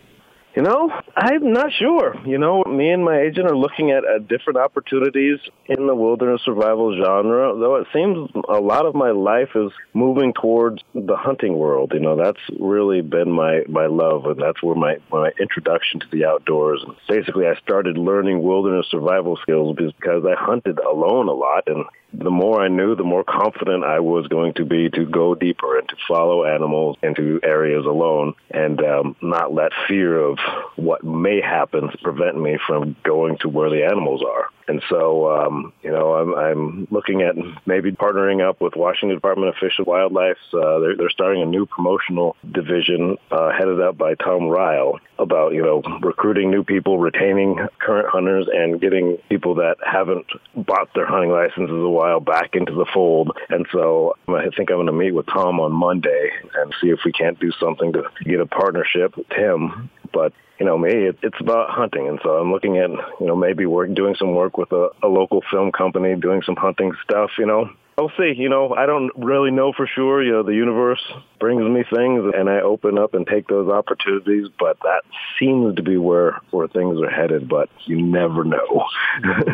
You 0.55 0.63
know, 0.63 0.89
I'm 1.17 1.53
not 1.53 1.73
sure. 1.73 2.15
You 2.25 2.39
know, 2.39 2.63
me 2.63 2.91
and 2.91 3.05
my 3.05 3.19
agent 3.19 3.51
are 3.51 3.57
looking 3.57 3.91
at 3.91 4.05
uh, 4.05 4.21
different 4.21 4.57
opportunities 4.57 5.41
in 5.67 5.89
the 5.89 5.97
wilderness 5.97 6.43
survival 6.45 6.97
genre, 6.97 7.59
though 7.59 7.75
it 7.75 7.89
seems 7.93 8.31
a 8.49 8.61
lot 8.61 8.87
of 8.87 8.95
my 8.95 9.11
life 9.11 9.49
is 9.57 9.73
moving 9.95 10.33
towards 10.33 10.81
the 10.95 11.17
hunting 11.17 11.57
world. 11.59 11.91
You 11.93 11.99
know, 11.99 12.15
that's 12.15 12.39
really 12.61 13.01
been 13.01 13.33
my, 13.33 13.63
my 13.69 13.87
love, 13.87 14.27
and 14.27 14.41
that's 14.41 14.63
where 14.63 14.77
my, 14.77 14.99
my 15.11 15.33
introduction 15.41 15.99
to 15.99 16.07
the 16.13 16.25
outdoors. 16.25 16.85
And 16.87 16.95
basically, 17.09 17.49
I 17.49 17.57
started 17.57 17.99
learning 17.99 18.41
wilderness 18.41 18.87
survival 18.91 19.37
skills 19.43 19.77
because 19.77 20.25
I 20.25 20.37
hunted 20.39 20.79
alone 20.79 21.27
a 21.27 21.33
lot, 21.33 21.65
and 21.67 21.85
the 22.19 22.31
more 22.31 22.63
I 22.63 22.69
knew, 22.69 22.95
the 22.95 23.05
more 23.05 23.25
confident 23.25 23.85
I 23.85 24.01
was 24.01 24.29
going 24.29 24.55
to 24.55 24.65
be 24.65 24.89
to 24.91 25.05
go 25.05 25.35
deeper 25.35 25.79
and 25.79 25.89
to 25.89 25.97
follow 26.07 26.45
animals 26.45 26.97
into 27.03 27.41
areas 27.43 27.85
alone 27.87 28.35
and 28.51 28.81
um, 28.83 29.17
not 29.21 29.53
let 29.53 29.73
fear 29.89 30.19
of 30.19 30.39
what 30.77 31.03
may 31.05 31.41
happen 31.41 31.91
prevent 32.03 32.41
me 32.41 32.59
from 32.67 32.97
going 33.03 33.39
to 33.39 33.49
where 33.49 33.71
the 33.71 33.85
animals 33.85 34.23
are. 34.23 34.49
And 34.67 34.83
so, 34.89 35.31
um, 35.31 35.73
you 35.83 35.91
know, 35.91 36.15
I'm, 36.15 36.35
I'm 36.35 36.89
looking 36.91 37.23
at 37.23 37.35
maybe 37.67 37.93
partnering 37.93 38.47
up 38.47 38.61
with 38.61 38.75
Washington 38.77 39.17
Department 39.17 39.51
of 39.51 39.57
Fish 39.57 39.75
and 39.79 39.87
Wildlife. 39.87 40.39
Uh, 40.53 40.79
they're, 40.79 40.97
they're 40.97 41.11
starting 41.11 41.43
a 41.43 41.47
new 41.47 41.67
promotional 41.67 42.37
division 42.51 43.17
uh, 43.31 43.53
headed 43.53 43.81
up 43.81 43.99
by 43.99 44.15
Tom 44.15 44.49
Ryle 44.49 44.99
about, 45.19 45.53
you 45.53 45.63
know, 45.63 45.83
recruiting 46.01 46.51
new 46.51 46.65
people, 46.65 46.99
retaining 46.99 47.59
current 47.79 48.09
hunters, 48.09 48.47
and 48.53 48.81
getting 48.81 49.19
people 49.29 49.55
that 49.57 49.77
haven't 49.85 50.27
bought 50.57 50.89
their 50.95 51.07
hunting 51.07 51.31
licenses 51.31 51.71
a 51.71 51.89
while 51.89 52.21
back 52.21 52.55
into 52.55 52.73
the 52.73 52.87
fold. 52.93 53.37
And 53.51 53.67
so 53.71 54.17
I 54.29 54.49
think 54.57 54.71
I'm 54.71 54.77
going 54.77 54.87
to 54.87 54.93
meet 54.93 55.13
with 55.13 55.27
Tom 55.27 55.61
on 55.61 55.73
Monday 55.73 56.31
and 56.57 56.75
see 56.81 56.89
if 56.89 57.01
we 57.05 57.13
can't 57.13 57.39
do 57.39 57.53
something 57.61 57.93
to 57.93 58.05
get 58.25 58.41
a 58.41 58.47
partnership 58.47 59.17
with 59.17 59.31
him. 59.31 59.91
But 60.15 60.33
you 60.59 60.65
know 60.65 60.79
me, 60.79 60.91
it, 60.91 61.19
it's 61.23 61.41
about 61.41 61.69
hunting, 61.71 62.09
and 62.09 62.21
so 62.23 62.31
I'm 62.31 62.53
looking 62.53 62.79
at 62.79 62.89
you 62.89 63.27
know 63.27 63.37
maybe 63.37 63.67
work 63.67 63.93
doing 63.93 64.15
some 64.19 64.35
work 64.35 64.57
with 64.57 64.73
a, 64.73 64.89
a 65.03 65.09
local 65.09 65.43
film 65.51 65.73
company, 65.73 66.15
doing 66.15 66.43
some 66.47 66.57
hunting 66.57 66.93
stuff. 67.03 67.33
You 67.37 67.47
know, 67.47 67.71
I'll 67.97 68.13
see. 68.19 68.35
You 68.37 68.49
know, 68.49 68.75
I 68.75 68.87
don't 68.87 69.13
really 69.17 69.51
know 69.51 69.73
for 69.73 69.87
sure. 69.87 70.23
You 70.23 70.33
know, 70.33 70.43
the 70.43 70.55
universe 70.55 71.01
brings 71.39 71.63
me 71.63 71.85
things, 71.95 72.33
and 72.35 72.49
I 72.51 72.61
open 72.61 72.99
up 72.99 73.15
and 73.15 73.27
take 73.27 73.47
those 73.49 73.71
opportunities. 73.71 74.49
But 74.59 74.79
that 74.81 75.03
seems 75.39 75.77
to 75.77 75.83
be 75.83 75.97
where 75.97 76.41
where 76.51 76.67
things 76.67 77.01
are 77.01 77.11
headed. 77.11 77.49
But 77.49 77.69
you 77.85 78.03
never 78.03 78.43
know. 78.43 78.85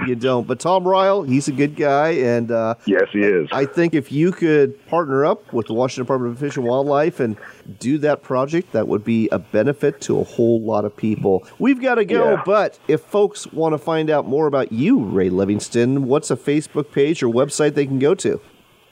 you 0.07 0.15
don't. 0.15 0.47
But 0.47 0.61
Tom 0.61 0.89
Ryle, 0.89 1.23
he's 1.23 1.49
a 1.49 1.53
good 1.53 1.77
guy, 1.77 2.11
and 2.11 2.51
uh, 2.51 2.77
yes, 2.87 3.09
he 3.13 3.21
is. 3.21 3.49
I 3.53 3.67
think 3.67 3.95
if 3.95 4.11
you 4.11 4.33
could 4.33 4.87
partner 4.87 5.27
up 5.27 5.53
with 5.53 5.67
the 5.67 5.75
Washington 5.75 6.05
Department 6.05 6.33
of 6.33 6.39
Fish 6.39 6.57
and 6.57 6.65
Wildlife 6.65 7.21
and 7.21 7.37
do 7.79 7.99
that 7.99 8.23
project, 8.23 8.73
that 8.73 8.89
would 8.89 9.05
be 9.05 9.29
a 9.29 9.39
benefit 9.39 10.01
to 10.03 10.19
a 10.19 10.25
whole 10.25 10.63
lot 10.63 10.85
of 10.85 10.97
people. 10.97 11.47
We've 11.59 11.81
got 11.81 11.97
to 11.97 12.05
go, 12.05 12.33
yeah. 12.33 12.43
but 12.47 12.79
if 12.89 13.03
folks 13.03 13.47
want 13.53 13.75
to 13.75 13.79
find 13.79 14.09
out 14.09 14.27
more 14.27 14.47
about 14.47 14.73
you, 14.73 14.99
Ray 14.99 15.29
Livingston, 15.29 16.07
what's 16.07 16.31
a 16.31 16.37
Facebook 16.37 16.91
page 16.93 17.23
or 17.23 17.29
website 17.29 17.75
they 17.75 17.87
can 17.87 17.99
go 17.99 18.15
to? 18.15 18.30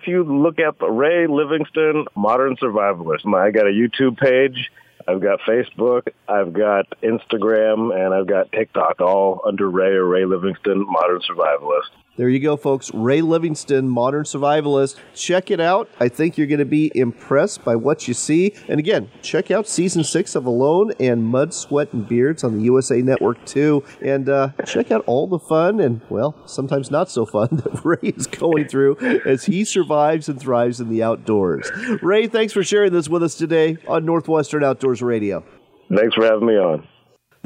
If 0.01 0.07
you 0.07 0.23
look 0.23 0.61
up 0.61 0.77
Ray 0.81 1.27
Livingston, 1.27 2.07
Modern 2.15 2.57
Survivalist, 2.57 3.27
I 3.35 3.51
got 3.51 3.67
a 3.67 3.71
YouTube 3.71 4.17
page. 4.17 4.71
I've 5.09 5.21
got 5.23 5.41
Facebook, 5.41 6.09
I've 6.29 6.53
got 6.53 6.87
Instagram, 7.03 7.95
and 7.99 8.13
I've 8.13 8.27
got 8.27 8.53
TikTok, 8.53 9.01
all 9.01 9.41
under 9.47 9.71
Ray 9.71 9.93
or 9.93 10.05
Ray 10.05 10.27
Livingston, 10.27 10.85
Modern 10.87 11.21
Survivalist. 11.21 11.89
There 12.19 12.29
you 12.29 12.41
go, 12.41 12.57
folks. 12.57 12.93
Ray 12.93 13.21
Livingston, 13.23 13.89
Modern 13.89 14.25
Survivalist. 14.25 14.97
Check 15.15 15.53
it 15.53 15.61
out. 15.61 15.89
I 16.01 16.09
think 16.09 16.37
you're 16.37 16.49
going 16.49 16.59
to 16.59 16.65
be 16.65 16.91
impressed 16.97 17.65
by 17.65 17.77
what 17.77 18.09
you 18.09 18.13
see. 18.13 18.55
And 18.67 18.81
again, 18.81 19.09
check 19.23 19.53
out 19.53 19.69
season 19.69 20.03
six 20.03 20.35
of 20.35 20.45
Alone 20.45 20.91
and 20.99 21.25
Mud, 21.25 21.55
Sweat, 21.55 21.93
and 21.93 22.09
Beards 22.09 22.43
on 22.43 22.59
the 22.59 22.65
USA 22.65 23.01
Network, 23.03 23.45
too. 23.47 23.85
And 24.03 24.29
uh, 24.29 24.49
check 24.67 24.91
out 24.91 25.05
all 25.07 25.29
the 25.29 25.39
fun 25.39 25.79
and, 25.79 26.01
well, 26.09 26.35
sometimes 26.45 26.91
not 26.91 27.09
so 27.09 27.25
fun 27.25 27.51
that 27.53 27.85
Ray 27.85 28.09
is 28.09 28.27
going 28.27 28.67
through 28.67 28.97
as 29.25 29.45
he 29.45 29.63
survives 29.63 30.29
and 30.29 30.41
thrives 30.41 30.81
in 30.81 30.89
the 30.89 31.05
outdoors. 31.05 31.71
Ray, 32.03 32.27
thanks 32.27 32.53
for 32.53 32.65
sharing 32.65 32.93
this 32.93 33.09
with 33.09 33.23
us 33.23 33.37
today 33.37 33.77
on 33.87 34.05
Northwestern 34.05 34.65
Outdoors 34.65 35.03
Radio. 35.03 35.45
Thanks 35.89 36.17
for 36.17 36.25
having 36.25 36.49
me 36.49 36.55
on. 36.55 36.85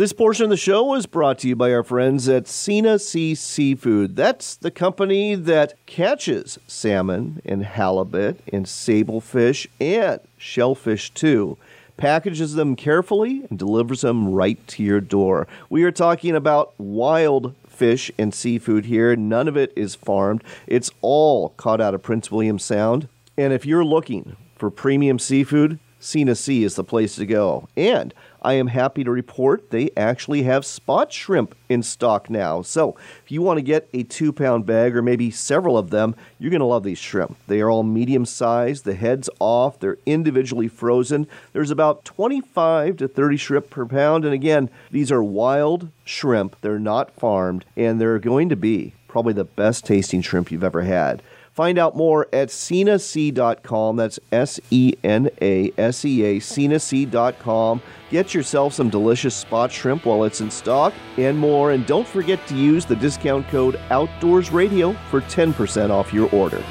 This 0.03 0.12
portion 0.12 0.42
of 0.42 0.50
the 0.50 0.57
show 0.57 0.94
is 0.94 1.07
brought 1.07 1.38
to 1.38 1.48
you 1.48 1.55
by 1.55 1.72
our 1.72 1.84
friends 1.84 2.28
at 2.28 2.48
Sena 2.48 2.98
Sea 2.98 3.36
Seafood. 3.36 4.16
That's 4.16 4.57
the 4.57 4.72
company 4.72 5.36
that 5.36 5.74
catches 5.86 6.59
salmon 6.66 7.40
and 7.44 7.64
halibut 7.64 8.40
and 8.53 8.66
sablefish 8.66 9.68
and 9.80 10.18
shellfish 10.36 11.11
too, 11.11 11.57
packages 11.96 12.55
them 12.55 12.74
carefully 12.74 13.46
and 13.48 13.57
delivers 13.57 14.00
them 14.00 14.32
right 14.32 14.66
to 14.66 14.82
your 14.82 15.00
door. 15.00 15.46
We 15.70 15.84
are 15.84 15.92
talking 15.92 16.34
about 16.34 16.74
wild 16.78 17.55
fish 17.68 18.11
and 18.18 18.34
seafood 18.34 18.86
here. 18.86 19.14
None 19.14 19.46
of 19.46 19.57
it 19.57 19.72
is 19.76 19.94
farmed. 19.94 20.42
It's 20.66 20.90
all 21.00 21.50
caught 21.50 21.80
out 21.80 21.94
of 21.94 22.03
Prince 22.03 22.28
William 22.28 22.59
Sound. 22.59 23.07
And 23.38 23.53
if 23.53 23.64
you're 23.64 23.84
looking 23.84 24.36
for 24.57 24.68
premium 24.68 25.20
seafood, 25.20 25.78
Sena 26.00 26.34
Sea 26.34 26.64
is 26.64 26.74
the 26.74 26.82
place 26.82 27.14
to 27.14 27.24
go. 27.24 27.68
And 27.76 28.12
I 28.43 28.55
am 28.55 28.66
happy 28.66 29.05
to 29.05 29.11
report 29.11 29.70
they 29.70 29.90
actually 29.97 30.43
have 30.43 30.66
spot 30.66 31.12
shrimp 31.12 31.55
in 31.68 31.82
stock 31.82 32.28
now. 32.28 32.62
So 32.62 32.97
if 33.24 33.30
you 33.30 33.40
want 33.40 33.59
to 33.59 33.62
get 33.62 33.88
a 33.95 34.03
two 34.03 34.32
pound 34.32 34.66
bag 34.66 34.97
or 34.97 35.03
maybe 35.03 35.30
several 35.30 35.78
of 35.78 35.90
them, 35.90 36.16
you're 36.38 36.51
going 36.51 36.61
to 36.61 36.66
love 36.66 36.82
these 36.82 36.99
shrimp. 36.99 37.36
They 37.47 37.61
are 37.61 37.70
all 37.70 37.84
medium 37.84 38.26
sized, 38.26 38.84
the 38.84 38.95
head's 38.95 39.30
off, 39.38 39.78
they're 39.78 39.99
individually 40.05 40.68
frozen. 40.68 41.28
There's 41.53 41.70
about 41.70 42.05
25 42.05 42.97
to 42.99 43.09
30 43.09 43.36
shrimp 43.36 43.70
per 43.70 43.86
pound. 43.86 44.24
And 44.24 44.34
again, 44.34 44.68
these 44.90 45.12
are 45.12 45.22
wild 45.22 45.88
shrimp, 46.05 46.57
they're 46.61 46.78
not 46.78 47.12
farmed, 47.12 47.64
and 47.76 48.01
they're 48.01 48.18
going 48.18 48.49
to 48.49 48.57
be 48.57 48.95
probably 49.07 49.34
the 49.34 49.45
best 49.45 49.84
tasting 49.84 50.22
shrimp 50.22 50.51
you've 50.51 50.64
ever 50.64 50.82
had. 50.82 51.22
Find 51.53 51.78
out 51.78 51.94
more 51.94 52.28
at 52.32 52.48
senasea.com. 52.48 53.96
That's 53.96 54.18
S 54.32 54.59
E 54.70 54.94
N 55.05 55.30
A 55.42 55.70
S 55.76 56.05
E 56.05 56.24
A, 56.24 56.40
senasea.com. 56.40 57.82
Get 58.11 58.34
yourself 58.34 58.72
some 58.72 58.88
delicious 58.88 59.34
spot 59.34 59.70
shrimp 59.70 60.07
while 60.07 60.24
it's 60.24 60.40
in 60.40 60.50
stock 60.50 60.94
and 61.18 61.38
more. 61.38 61.72
And 61.72 61.86
don't 61.86 62.09
forget 62.09 62.46
to 62.48 62.57
use 62.57 62.86
the 62.86 62.96
discount 62.96 63.48
code 63.48 63.78
Outdoors 63.90 64.50
Radio 64.50 64.94
for 65.11 65.20
10% 65.22 65.90
off 65.90 66.12
your 66.12 66.30
order. 66.30 66.62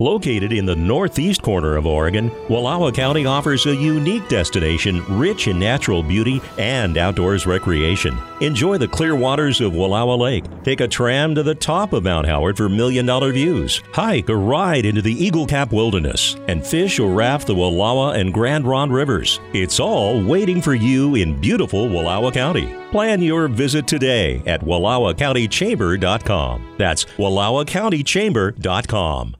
Located 0.00 0.52
in 0.52 0.64
the 0.64 0.76
northeast 0.76 1.42
corner 1.42 1.74
of 1.76 1.84
Oregon, 1.84 2.30
Wallowa 2.48 2.94
County 2.94 3.26
offers 3.26 3.66
a 3.66 3.74
unique 3.74 4.28
destination 4.28 5.02
rich 5.18 5.48
in 5.48 5.58
natural 5.58 6.04
beauty 6.04 6.40
and 6.56 6.96
outdoors 6.96 7.48
recreation. 7.48 8.16
Enjoy 8.40 8.78
the 8.78 8.86
clear 8.86 9.16
waters 9.16 9.60
of 9.60 9.72
Wallowa 9.72 10.16
Lake. 10.16 10.44
Take 10.62 10.80
a 10.80 10.86
tram 10.86 11.34
to 11.34 11.42
the 11.42 11.56
top 11.56 11.92
of 11.92 12.04
Mount 12.04 12.28
Howard 12.28 12.56
for 12.56 12.68
million 12.68 13.06
dollar 13.06 13.32
views. 13.32 13.82
Hike 13.92 14.30
or 14.30 14.38
ride 14.38 14.86
into 14.86 15.02
the 15.02 15.12
Eagle 15.12 15.46
Cap 15.46 15.72
Wilderness 15.72 16.36
and 16.46 16.64
fish 16.64 17.00
or 17.00 17.12
raft 17.12 17.48
the 17.48 17.56
Wallowa 17.56 18.16
and 18.16 18.32
Grand 18.32 18.68
Ronde 18.68 18.92
rivers. 18.92 19.40
It's 19.52 19.80
all 19.80 20.24
waiting 20.24 20.62
for 20.62 20.74
you 20.74 21.16
in 21.16 21.40
beautiful 21.40 21.88
Wallowa 21.88 22.32
County. 22.32 22.72
Plan 22.92 23.20
your 23.20 23.48
visit 23.48 23.88
today 23.88 24.44
at 24.46 24.60
WallowaCountyChamber.com. 24.60 26.74
That's 26.78 27.04
WallowaCountyChamber.com. 27.04 29.37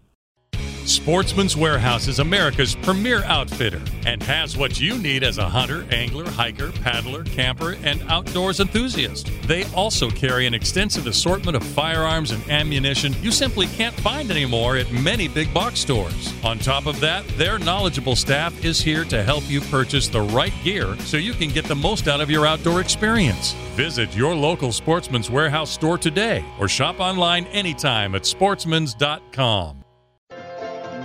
Sportsman's 0.89 1.55
Warehouse 1.55 2.09
is 2.09 2.18
America's 2.18 2.74
premier 2.74 3.22
outfitter 3.24 3.82
and 4.07 4.22
has 4.22 4.57
what 4.57 4.80
you 4.80 4.97
need 4.97 5.22
as 5.22 5.36
a 5.36 5.47
hunter, 5.47 5.86
angler, 5.91 6.26
hiker, 6.30 6.72
paddler, 6.72 7.24
camper, 7.24 7.76
and 7.84 8.03
outdoors 8.09 8.59
enthusiast. 8.59 9.30
They 9.43 9.64
also 9.74 10.09
carry 10.09 10.47
an 10.47 10.55
extensive 10.55 11.07
assortment 11.07 11.59
of 11.59 11.62
firearms 11.62 12.30
and 12.30 12.43
ammunition 12.49 13.14
you 13.20 13.30
simply 13.30 13.66
can't 13.66 13.95
find 13.97 14.30
anymore 14.30 14.78
at 14.78 14.91
many 14.91 15.28
big 15.28 15.53
box 15.53 15.80
stores. 15.80 16.32
On 16.43 16.59
top 16.59 16.86
of 16.86 16.99
that, 17.01 17.28
their 17.36 17.59
knowledgeable 17.59 18.16
staff 18.16 18.64
is 18.64 18.80
here 18.80 19.05
to 19.05 19.22
help 19.22 19.49
you 19.51 19.61
purchase 19.61 20.09
the 20.09 20.22
right 20.22 20.55
gear 20.64 20.97
so 21.01 21.18
you 21.18 21.34
can 21.34 21.51
get 21.51 21.66
the 21.66 21.76
most 21.76 22.09
out 22.09 22.22
of 22.22 22.30
your 22.30 22.47
outdoor 22.47 22.80
experience. 22.80 23.53
Visit 23.76 24.16
your 24.16 24.34
local 24.34 24.72
Sportsman's 24.72 25.30
Warehouse 25.30 25.70
store 25.70 25.99
today 25.99 26.43
or 26.59 26.66
shop 26.66 26.99
online 26.99 27.45
anytime 27.49 28.14
at 28.14 28.22
sportsmans.com. 28.22 29.78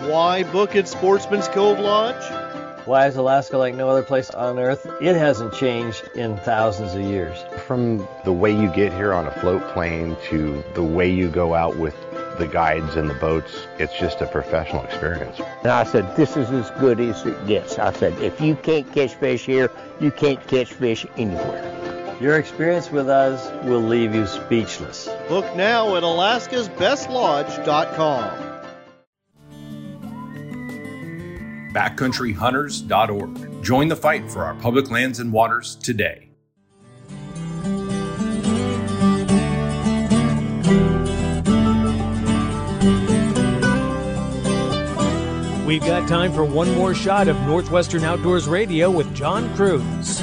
Why 0.10 0.44
book 0.44 0.76
at 0.76 0.90
Sportsman's 0.90 1.48
Cove 1.48 1.80
Lodge? 1.80 2.22
Why 2.86 3.08
is 3.08 3.16
Alaska 3.16 3.58
like 3.58 3.74
no 3.74 3.88
other 3.88 4.04
place 4.04 4.30
on 4.30 4.60
Earth? 4.60 4.86
It 5.02 5.16
hasn't 5.16 5.54
changed 5.54 6.04
in 6.16 6.36
thousands 6.40 6.94
of 6.94 7.00
years. 7.02 7.42
From 7.66 8.06
the 8.26 8.34
way 8.34 8.52
you 8.52 8.68
get 8.68 8.92
here 8.92 9.14
on 9.14 9.28
a 9.28 9.32
float 9.40 9.66
plane 9.70 10.18
to 10.30 10.62
the 10.74 10.84
way 10.84 11.10
you 11.10 11.30
go 11.30 11.54
out 11.54 11.78
with 11.78 11.96
the 12.38 12.48
guides 12.48 12.98
and 12.98 13.10
the 13.10 13.14
boats, 13.14 13.66
it's 13.80 13.98
just 13.98 14.20
a 14.20 14.28
professional 14.28 14.84
experience. 14.84 15.40
And 15.62 15.72
I 15.72 15.86
said, 15.86 16.18
this 16.18 16.36
is 16.36 16.52
as 16.52 16.70
good 16.82 17.00
as 17.00 17.26
it 17.26 17.48
gets. 17.48 17.80
I 17.80 17.94
said, 17.94 18.22
if 18.22 18.42
you 18.42 18.58
can't 18.58 18.92
catch 18.92 19.16
fish 19.16 19.46
here, 19.46 19.72
you 20.02 20.12
can't 20.12 20.46
catch 20.48 20.74
fish 20.74 21.06
anywhere. 21.16 22.18
Your 22.20 22.38
experience 22.38 22.92
with 22.92 23.08
us 23.08 23.50
will 23.64 23.82
leave 23.82 24.14
you 24.14 24.28
speechless. 24.28 25.08
Book 25.30 25.46
now 25.56 25.96
at 25.96 26.04
alaskasbestlodge.com. 26.04 28.53
backcountryhunters.org. 31.74 33.64
Join 33.64 33.88
the 33.88 33.96
fight 33.96 34.30
for 34.30 34.44
our 34.44 34.56
public 34.56 34.92
lands 34.92 35.20
and 35.20 35.32
waters 35.32 35.76
today. 35.76 36.30
We've 45.66 45.82
got 45.82 46.08
time 46.08 46.32
for 46.34 46.44
one 46.44 46.72
more 46.76 46.94
shot 46.94 47.28
of 47.28 47.36
Northwestern 47.48 48.04
Outdoors 48.04 48.48
Radio 48.48 48.92
with 48.92 49.12
John 49.16 49.52
Kruse. 49.56 50.22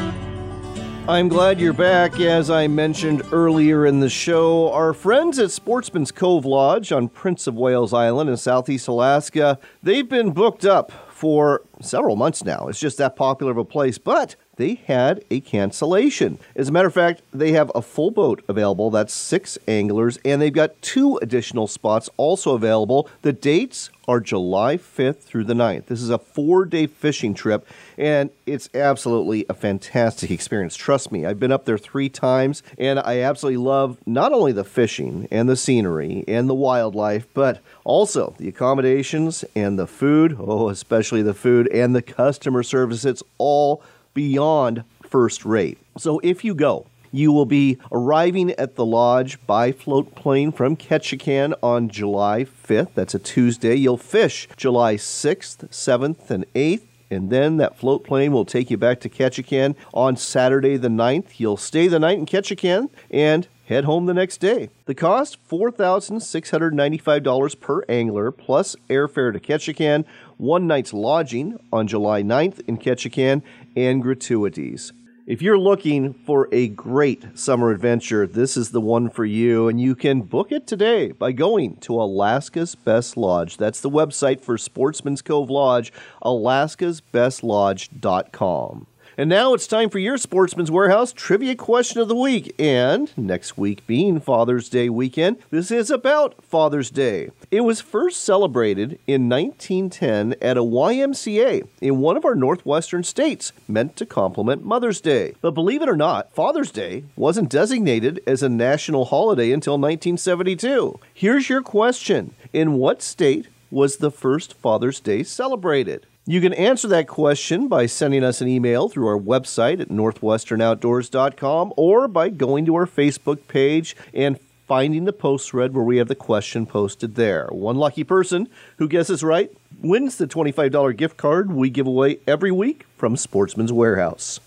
I'm 1.08 1.28
glad 1.28 1.58
you're 1.58 1.72
back. 1.72 2.20
As 2.20 2.50
I 2.50 2.68
mentioned 2.68 3.22
earlier 3.32 3.84
in 3.84 3.98
the 3.98 4.08
show, 4.08 4.70
our 4.70 4.92
friends 4.92 5.40
at 5.40 5.50
Sportsman's 5.50 6.12
Cove 6.12 6.44
Lodge 6.44 6.92
on 6.92 7.08
Prince 7.08 7.48
of 7.48 7.56
Wales 7.56 7.92
Island 7.92 8.30
in 8.30 8.36
southeast 8.36 8.86
Alaska, 8.86 9.58
they've 9.82 10.08
been 10.08 10.30
booked 10.30 10.64
up 10.64 11.09
for 11.20 11.60
several 11.82 12.16
months 12.16 12.46
now. 12.46 12.66
It's 12.68 12.80
just 12.80 12.96
that 12.96 13.14
popular 13.14 13.52
of 13.52 13.58
a 13.58 13.64
place, 13.64 13.98
but 13.98 14.36
they 14.60 14.74
had 14.74 15.24
a 15.30 15.40
cancellation. 15.40 16.38
As 16.54 16.68
a 16.68 16.72
matter 16.72 16.88
of 16.88 16.92
fact, 16.92 17.22
they 17.32 17.52
have 17.52 17.72
a 17.74 17.80
full 17.80 18.10
boat 18.10 18.42
available. 18.46 18.90
That's 18.90 19.14
six 19.14 19.56
anglers, 19.66 20.18
and 20.22 20.40
they've 20.40 20.52
got 20.52 20.82
two 20.82 21.16
additional 21.22 21.66
spots 21.66 22.10
also 22.18 22.54
available. 22.54 23.08
The 23.22 23.32
dates 23.32 23.88
are 24.06 24.20
July 24.20 24.76
5th 24.76 25.20
through 25.20 25.44
the 25.44 25.54
9th. 25.54 25.86
This 25.86 26.02
is 26.02 26.10
a 26.10 26.18
four 26.18 26.66
day 26.66 26.86
fishing 26.86 27.32
trip, 27.32 27.66
and 27.96 28.28
it's 28.44 28.68
absolutely 28.74 29.46
a 29.48 29.54
fantastic 29.54 30.30
experience. 30.32 30.76
Trust 30.76 31.10
me, 31.10 31.24
I've 31.24 31.40
been 31.40 31.52
up 31.52 31.64
there 31.64 31.78
three 31.78 32.10
times, 32.10 32.62
and 32.76 32.98
I 32.98 33.20
absolutely 33.20 33.64
love 33.64 33.96
not 34.04 34.34
only 34.34 34.52
the 34.52 34.64
fishing 34.64 35.26
and 35.30 35.48
the 35.48 35.56
scenery 35.56 36.22
and 36.28 36.50
the 36.50 36.54
wildlife, 36.54 37.26
but 37.32 37.60
also 37.84 38.34
the 38.36 38.48
accommodations 38.48 39.42
and 39.56 39.78
the 39.78 39.86
food. 39.86 40.36
Oh, 40.38 40.68
especially 40.68 41.22
the 41.22 41.32
food 41.32 41.66
and 41.68 41.96
the 41.96 42.02
customer 42.02 42.62
service. 42.62 43.06
It's 43.06 43.22
all 43.38 43.82
beyond 44.14 44.84
first 45.02 45.44
rate. 45.44 45.78
So 45.98 46.20
if 46.20 46.44
you 46.44 46.54
go, 46.54 46.86
you 47.12 47.32
will 47.32 47.46
be 47.46 47.78
arriving 47.90 48.52
at 48.52 48.76
the 48.76 48.84
lodge 48.84 49.44
by 49.46 49.72
float 49.72 50.14
plane 50.14 50.52
from 50.52 50.76
Ketchikan 50.76 51.54
on 51.62 51.88
July 51.88 52.44
5th. 52.44 52.94
That's 52.94 53.14
a 53.14 53.18
Tuesday. 53.18 53.74
You'll 53.74 53.96
fish 53.96 54.48
July 54.56 54.94
6th, 54.94 55.68
7th, 55.68 56.30
and 56.30 56.46
8th. 56.54 56.82
And 57.12 57.28
then 57.28 57.56
that 57.56 57.76
float 57.76 58.04
plane 58.04 58.30
will 58.30 58.44
take 58.44 58.70
you 58.70 58.76
back 58.76 59.00
to 59.00 59.08
Ketchikan 59.08 59.74
on 59.92 60.16
Saturday 60.16 60.76
the 60.76 60.88
9th. 60.88 61.38
You'll 61.40 61.56
stay 61.56 61.88
the 61.88 61.98
night 61.98 62.18
in 62.18 62.26
Ketchikan 62.26 62.88
and 63.10 63.48
head 63.70 63.84
home 63.84 64.04
the 64.06 64.12
next 64.12 64.38
day. 64.38 64.68
The 64.86 64.96
cost 64.96 65.38
$4,695 65.48 67.60
per 67.60 67.84
angler 67.88 68.32
plus 68.32 68.74
airfare 68.90 69.32
to 69.32 69.40
Ketchikan, 69.40 70.04
one 70.36 70.66
night's 70.66 70.92
lodging 70.92 71.56
on 71.72 71.86
July 71.86 72.22
9th 72.22 72.68
in 72.68 72.76
Ketchikan, 72.78 73.42
and 73.76 74.02
gratuities. 74.02 74.92
If 75.24 75.40
you're 75.40 75.56
looking 75.56 76.12
for 76.12 76.48
a 76.50 76.66
great 76.66 77.38
summer 77.38 77.70
adventure, 77.70 78.26
this 78.26 78.56
is 78.56 78.72
the 78.72 78.80
one 78.80 79.08
for 79.08 79.24
you, 79.24 79.68
and 79.68 79.80
you 79.80 79.94
can 79.94 80.22
book 80.22 80.50
it 80.50 80.66
today 80.66 81.12
by 81.12 81.30
going 81.30 81.76
to 81.76 81.94
Alaska's 81.94 82.74
Best 82.74 83.16
Lodge. 83.16 83.56
That's 83.56 83.80
the 83.80 83.88
website 83.88 84.40
for 84.40 84.58
Sportsman's 84.58 85.22
Cove 85.22 85.48
Lodge, 85.48 85.92
alaskasbestlodge.com. 86.24 88.86
And 89.16 89.28
now 89.28 89.54
it's 89.54 89.66
time 89.66 89.90
for 89.90 89.98
your 89.98 90.16
Sportsman's 90.16 90.70
Warehouse 90.70 91.12
trivia 91.12 91.56
question 91.56 92.00
of 92.00 92.08
the 92.08 92.14
week. 92.14 92.54
And 92.58 93.10
next 93.16 93.58
week 93.58 93.86
being 93.86 94.20
Father's 94.20 94.68
Day 94.68 94.88
weekend, 94.88 95.38
this 95.50 95.70
is 95.70 95.90
about 95.90 96.42
Father's 96.44 96.90
Day. 96.90 97.30
It 97.50 97.62
was 97.62 97.80
first 97.80 98.22
celebrated 98.22 98.98
in 99.06 99.28
1910 99.28 100.34
at 100.40 100.56
a 100.56 100.62
YMCA 100.62 101.66
in 101.80 101.98
one 101.98 102.16
of 102.16 102.24
our 102.24 102.36
northwestern 102.36 103.02
states, 103.02 103.52
meant 103.66 103.96
to 103.96 104.06
complement 104.06 104.64
Mother's 104.64 105.00
Day. 105.00 105.34
But 105.40 105.52
believe 105.52 105.82
it 105.82 105.88
or 105.88 105.96
not, 105.96 106.32
Father's 106.32 106.70
Day 106.70 107.04
wasn't 107.16 107.50
designated 107.50 108.20
as 108.26 108.42
a 108.42 108.48
national 108.48 109.06
holiday 109.06 109.50
until 109.50 109.74
1972. 109.74 111.00
Here's 111.12 111.48
your 111.48 111.62
question 111.62 112.34
In 112.52 112.74
what 112.74 113.02
state 113.02 113.48
was 113.70 113.96
the 113.96 114.10
first 114.10 114.54
Father's 114.54 115.00
Day 115.00 115.22
celebrated? 115.22 116.06
You 116.30 116.40
can 116.40 116.52
answer 116.52 116.86
that 116.86 117.08
question 117.08 117.66
by 117.66 117.86
sending 117.86 118.22
us 118.22 118.40
an 118.40 118.46
email 118.46 118.88
through 118.88 119.08
our 119.08 119.18
website 119.18 119.80
at 119.80 119.88
northwesternoutdoors.com 119.88 121.74
or 121.76 122.06
by 122.06 122.28
going 122.28 122.64
to 122.66 122.76
our 122.76 122.86
Facebook 122.86 123.48
page 123.48 123.96
and 124.14 124.38
finding 124.68 125.06
the 125.06 125.12
post 125.12 125.50
thread 125.50 125.74
where 125.74 125.82
we 125.82 125.96
have 125.96 126.06
the 126.06 126.14
question 126.14 126.66
posted 126.66 127.16
there. 127.16 127.48
One 127.48 127.74
lucky 127.74 128.04
person 128.04 128.48
who 128.76 128.86
guesses 128.86 129.24
right 129.24 129.50
wins 129.82 130.18
the 130.18 130.28
$25 130.28 130.96
gift 130.96 131.16
card 131.16 131.50
we 131.50 131.68
give 131.68 131.88
away 131.88 132.20
every 132.28 132.52
week 132.52 132.86
from 132.96 133.16
Sportsman's 133.16 133.72
Warehouse. 133.72 134.38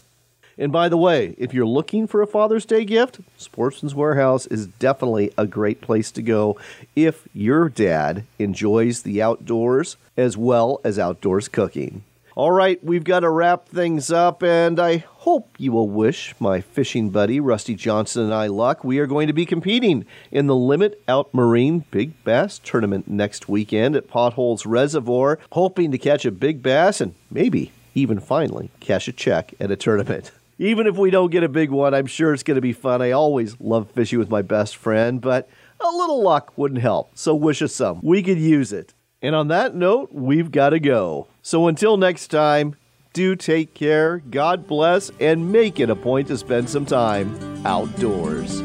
And 0.58 0.72
by 0.72 0.90
the 0.90 0.98
way, 0.98 1.36
if 1.38 1.54
you're 1.54 1.66
looking 1.66 2.08
for 2.08 2.22
a 2.22 2.28
Father's 2.28 2.66
Day 2.66 2.86
gift, 2.86 3.20
Sportsman's 3.38 3.96
Warehouse 3.96 4.46
is 4.48 4.68
definitely 4.68 5.32
a 5.38 5.48
great 5.48 5.82
place 5.82 6.12
to 6.12 6.22
go 6.22 6.60
if 6.96 7.28
your 7.34 7.70
dad 7.70 8.26
enjoys 8.38 9.02
the 9.02 9.22
outdoors 9.22 9.98
as 10.16 10.38
well 10.38 10.80
as 10.84 11.00
outdoors 11.00 11.48
cooking. 11.48 12.04
All 12.36 12.52
right, 12.52 12.84
we've 12.84 13.04
got 13.04 13.20
to 13.20 13.30
wrap 13.30 13.68
things 13.68 14.12
up, 14.12 14.42
and 14.42 14.80
I 14.80 14.98
hope 15.08 15.50
you 15.60 15.72
will 15.72 15.88
wish 15.88 16.34
my 16.40 16.62
fishing 16.62 17.12
buddy 17.12 17.40
Rusty 17.40 17.76
Johnson 17.76 18.24
and 18.24 18.34
I 18.34 18.48
luck. 18.48 18.84
We 18.84 18.98
are 18.98 19.06
going 19.06 19.28
to 19.28 19.34
be 19.34 19.46
competing 19.46 20.06
in 20.32 20.48
the 20.48 20.56
Limit 20.56 21.00
Out 21.08 21.32
Marine 21.32 21.86
Big 21.92 22.24
Bass 22.24 22.58
Tournament 22.58 23.08
next 23.08 23.48
weekend 23.48 23.96
at 23.96 24.08
Potholes 24.08 24.66
Reservoir, 24.66 25.38
hoping 25.52 25.92
to 25.92 26.00
catch 26.00 26.26
a 26.26 26.32
big 26.32 26.64
bass 26.64 27.02
and 27.02 27.14
maybe 27.30 27.72
even 27.94 28.20
finally 28.20 28.72
cash 28.80 29.08
a 29.08 29.12
check 29.12 29.54
at 29.60 29.70
a 29.70 29.76
tournament. 29.76 30.32
Even 30.64 30.88
if 30.88 30.96
we 30.96 31.12
don't 31.12 31.30
get 31.30 31.44
a 31.44 31.50
big 31.50 31.72
one, 31.72 31.94
I'm 31.94 32.06
sure 32.06 32.34
it's 32.34 32.42
going 32.42 32.56
to 32.56 32.62
be 32.62 32.72
fun. 32.72 33.02
I 33.02 33.12
always 33.12 33.60
love 33.60 33.92
fishing 33.92 34.18
with 34.18 34.30
my 34.30 34.42
best 34.42 34.78
friend, 34.78 35.20
but 35.20 35.50
a 35.82 35.92
little 35.92 36.24
luck 36.24 36.54
wouldn't 36.58 36.80
help. 36.80 37.12
So 37.16 37.36
wish 37.36 37.62
us 37.62 37.76
some. 37.76 38.00
We 38.02 38.24
could 38.24 38.38
use 38.38 38.72
it. 38.72 38.94
And 39.22 39.36
on 39.36 39.50
that 39.50 39.76
note, 39.76 40.14
we've 40.14 40.52
got 40.52 40.70
to 40.70 40.80
go. 40.80 41.28
So 41.42 41.68
until 41.68 41.98
next 41.98 42.30
time, 42.30 42.78
do 43.12 43.36
take 43.36 43.74
care, 43.74 44.20
God 44.20 44.66
bless, 44.66 45.12
and 45.20 45.52
make 45.52 45.82
it 45.82 45.90
a 45.90 45.98
point 45.98 46.30
to 46.30 46.38
spend 46.38 46.70
some 46.70 46.86
time 46.86 47.66
outdoors. 47.66 48.62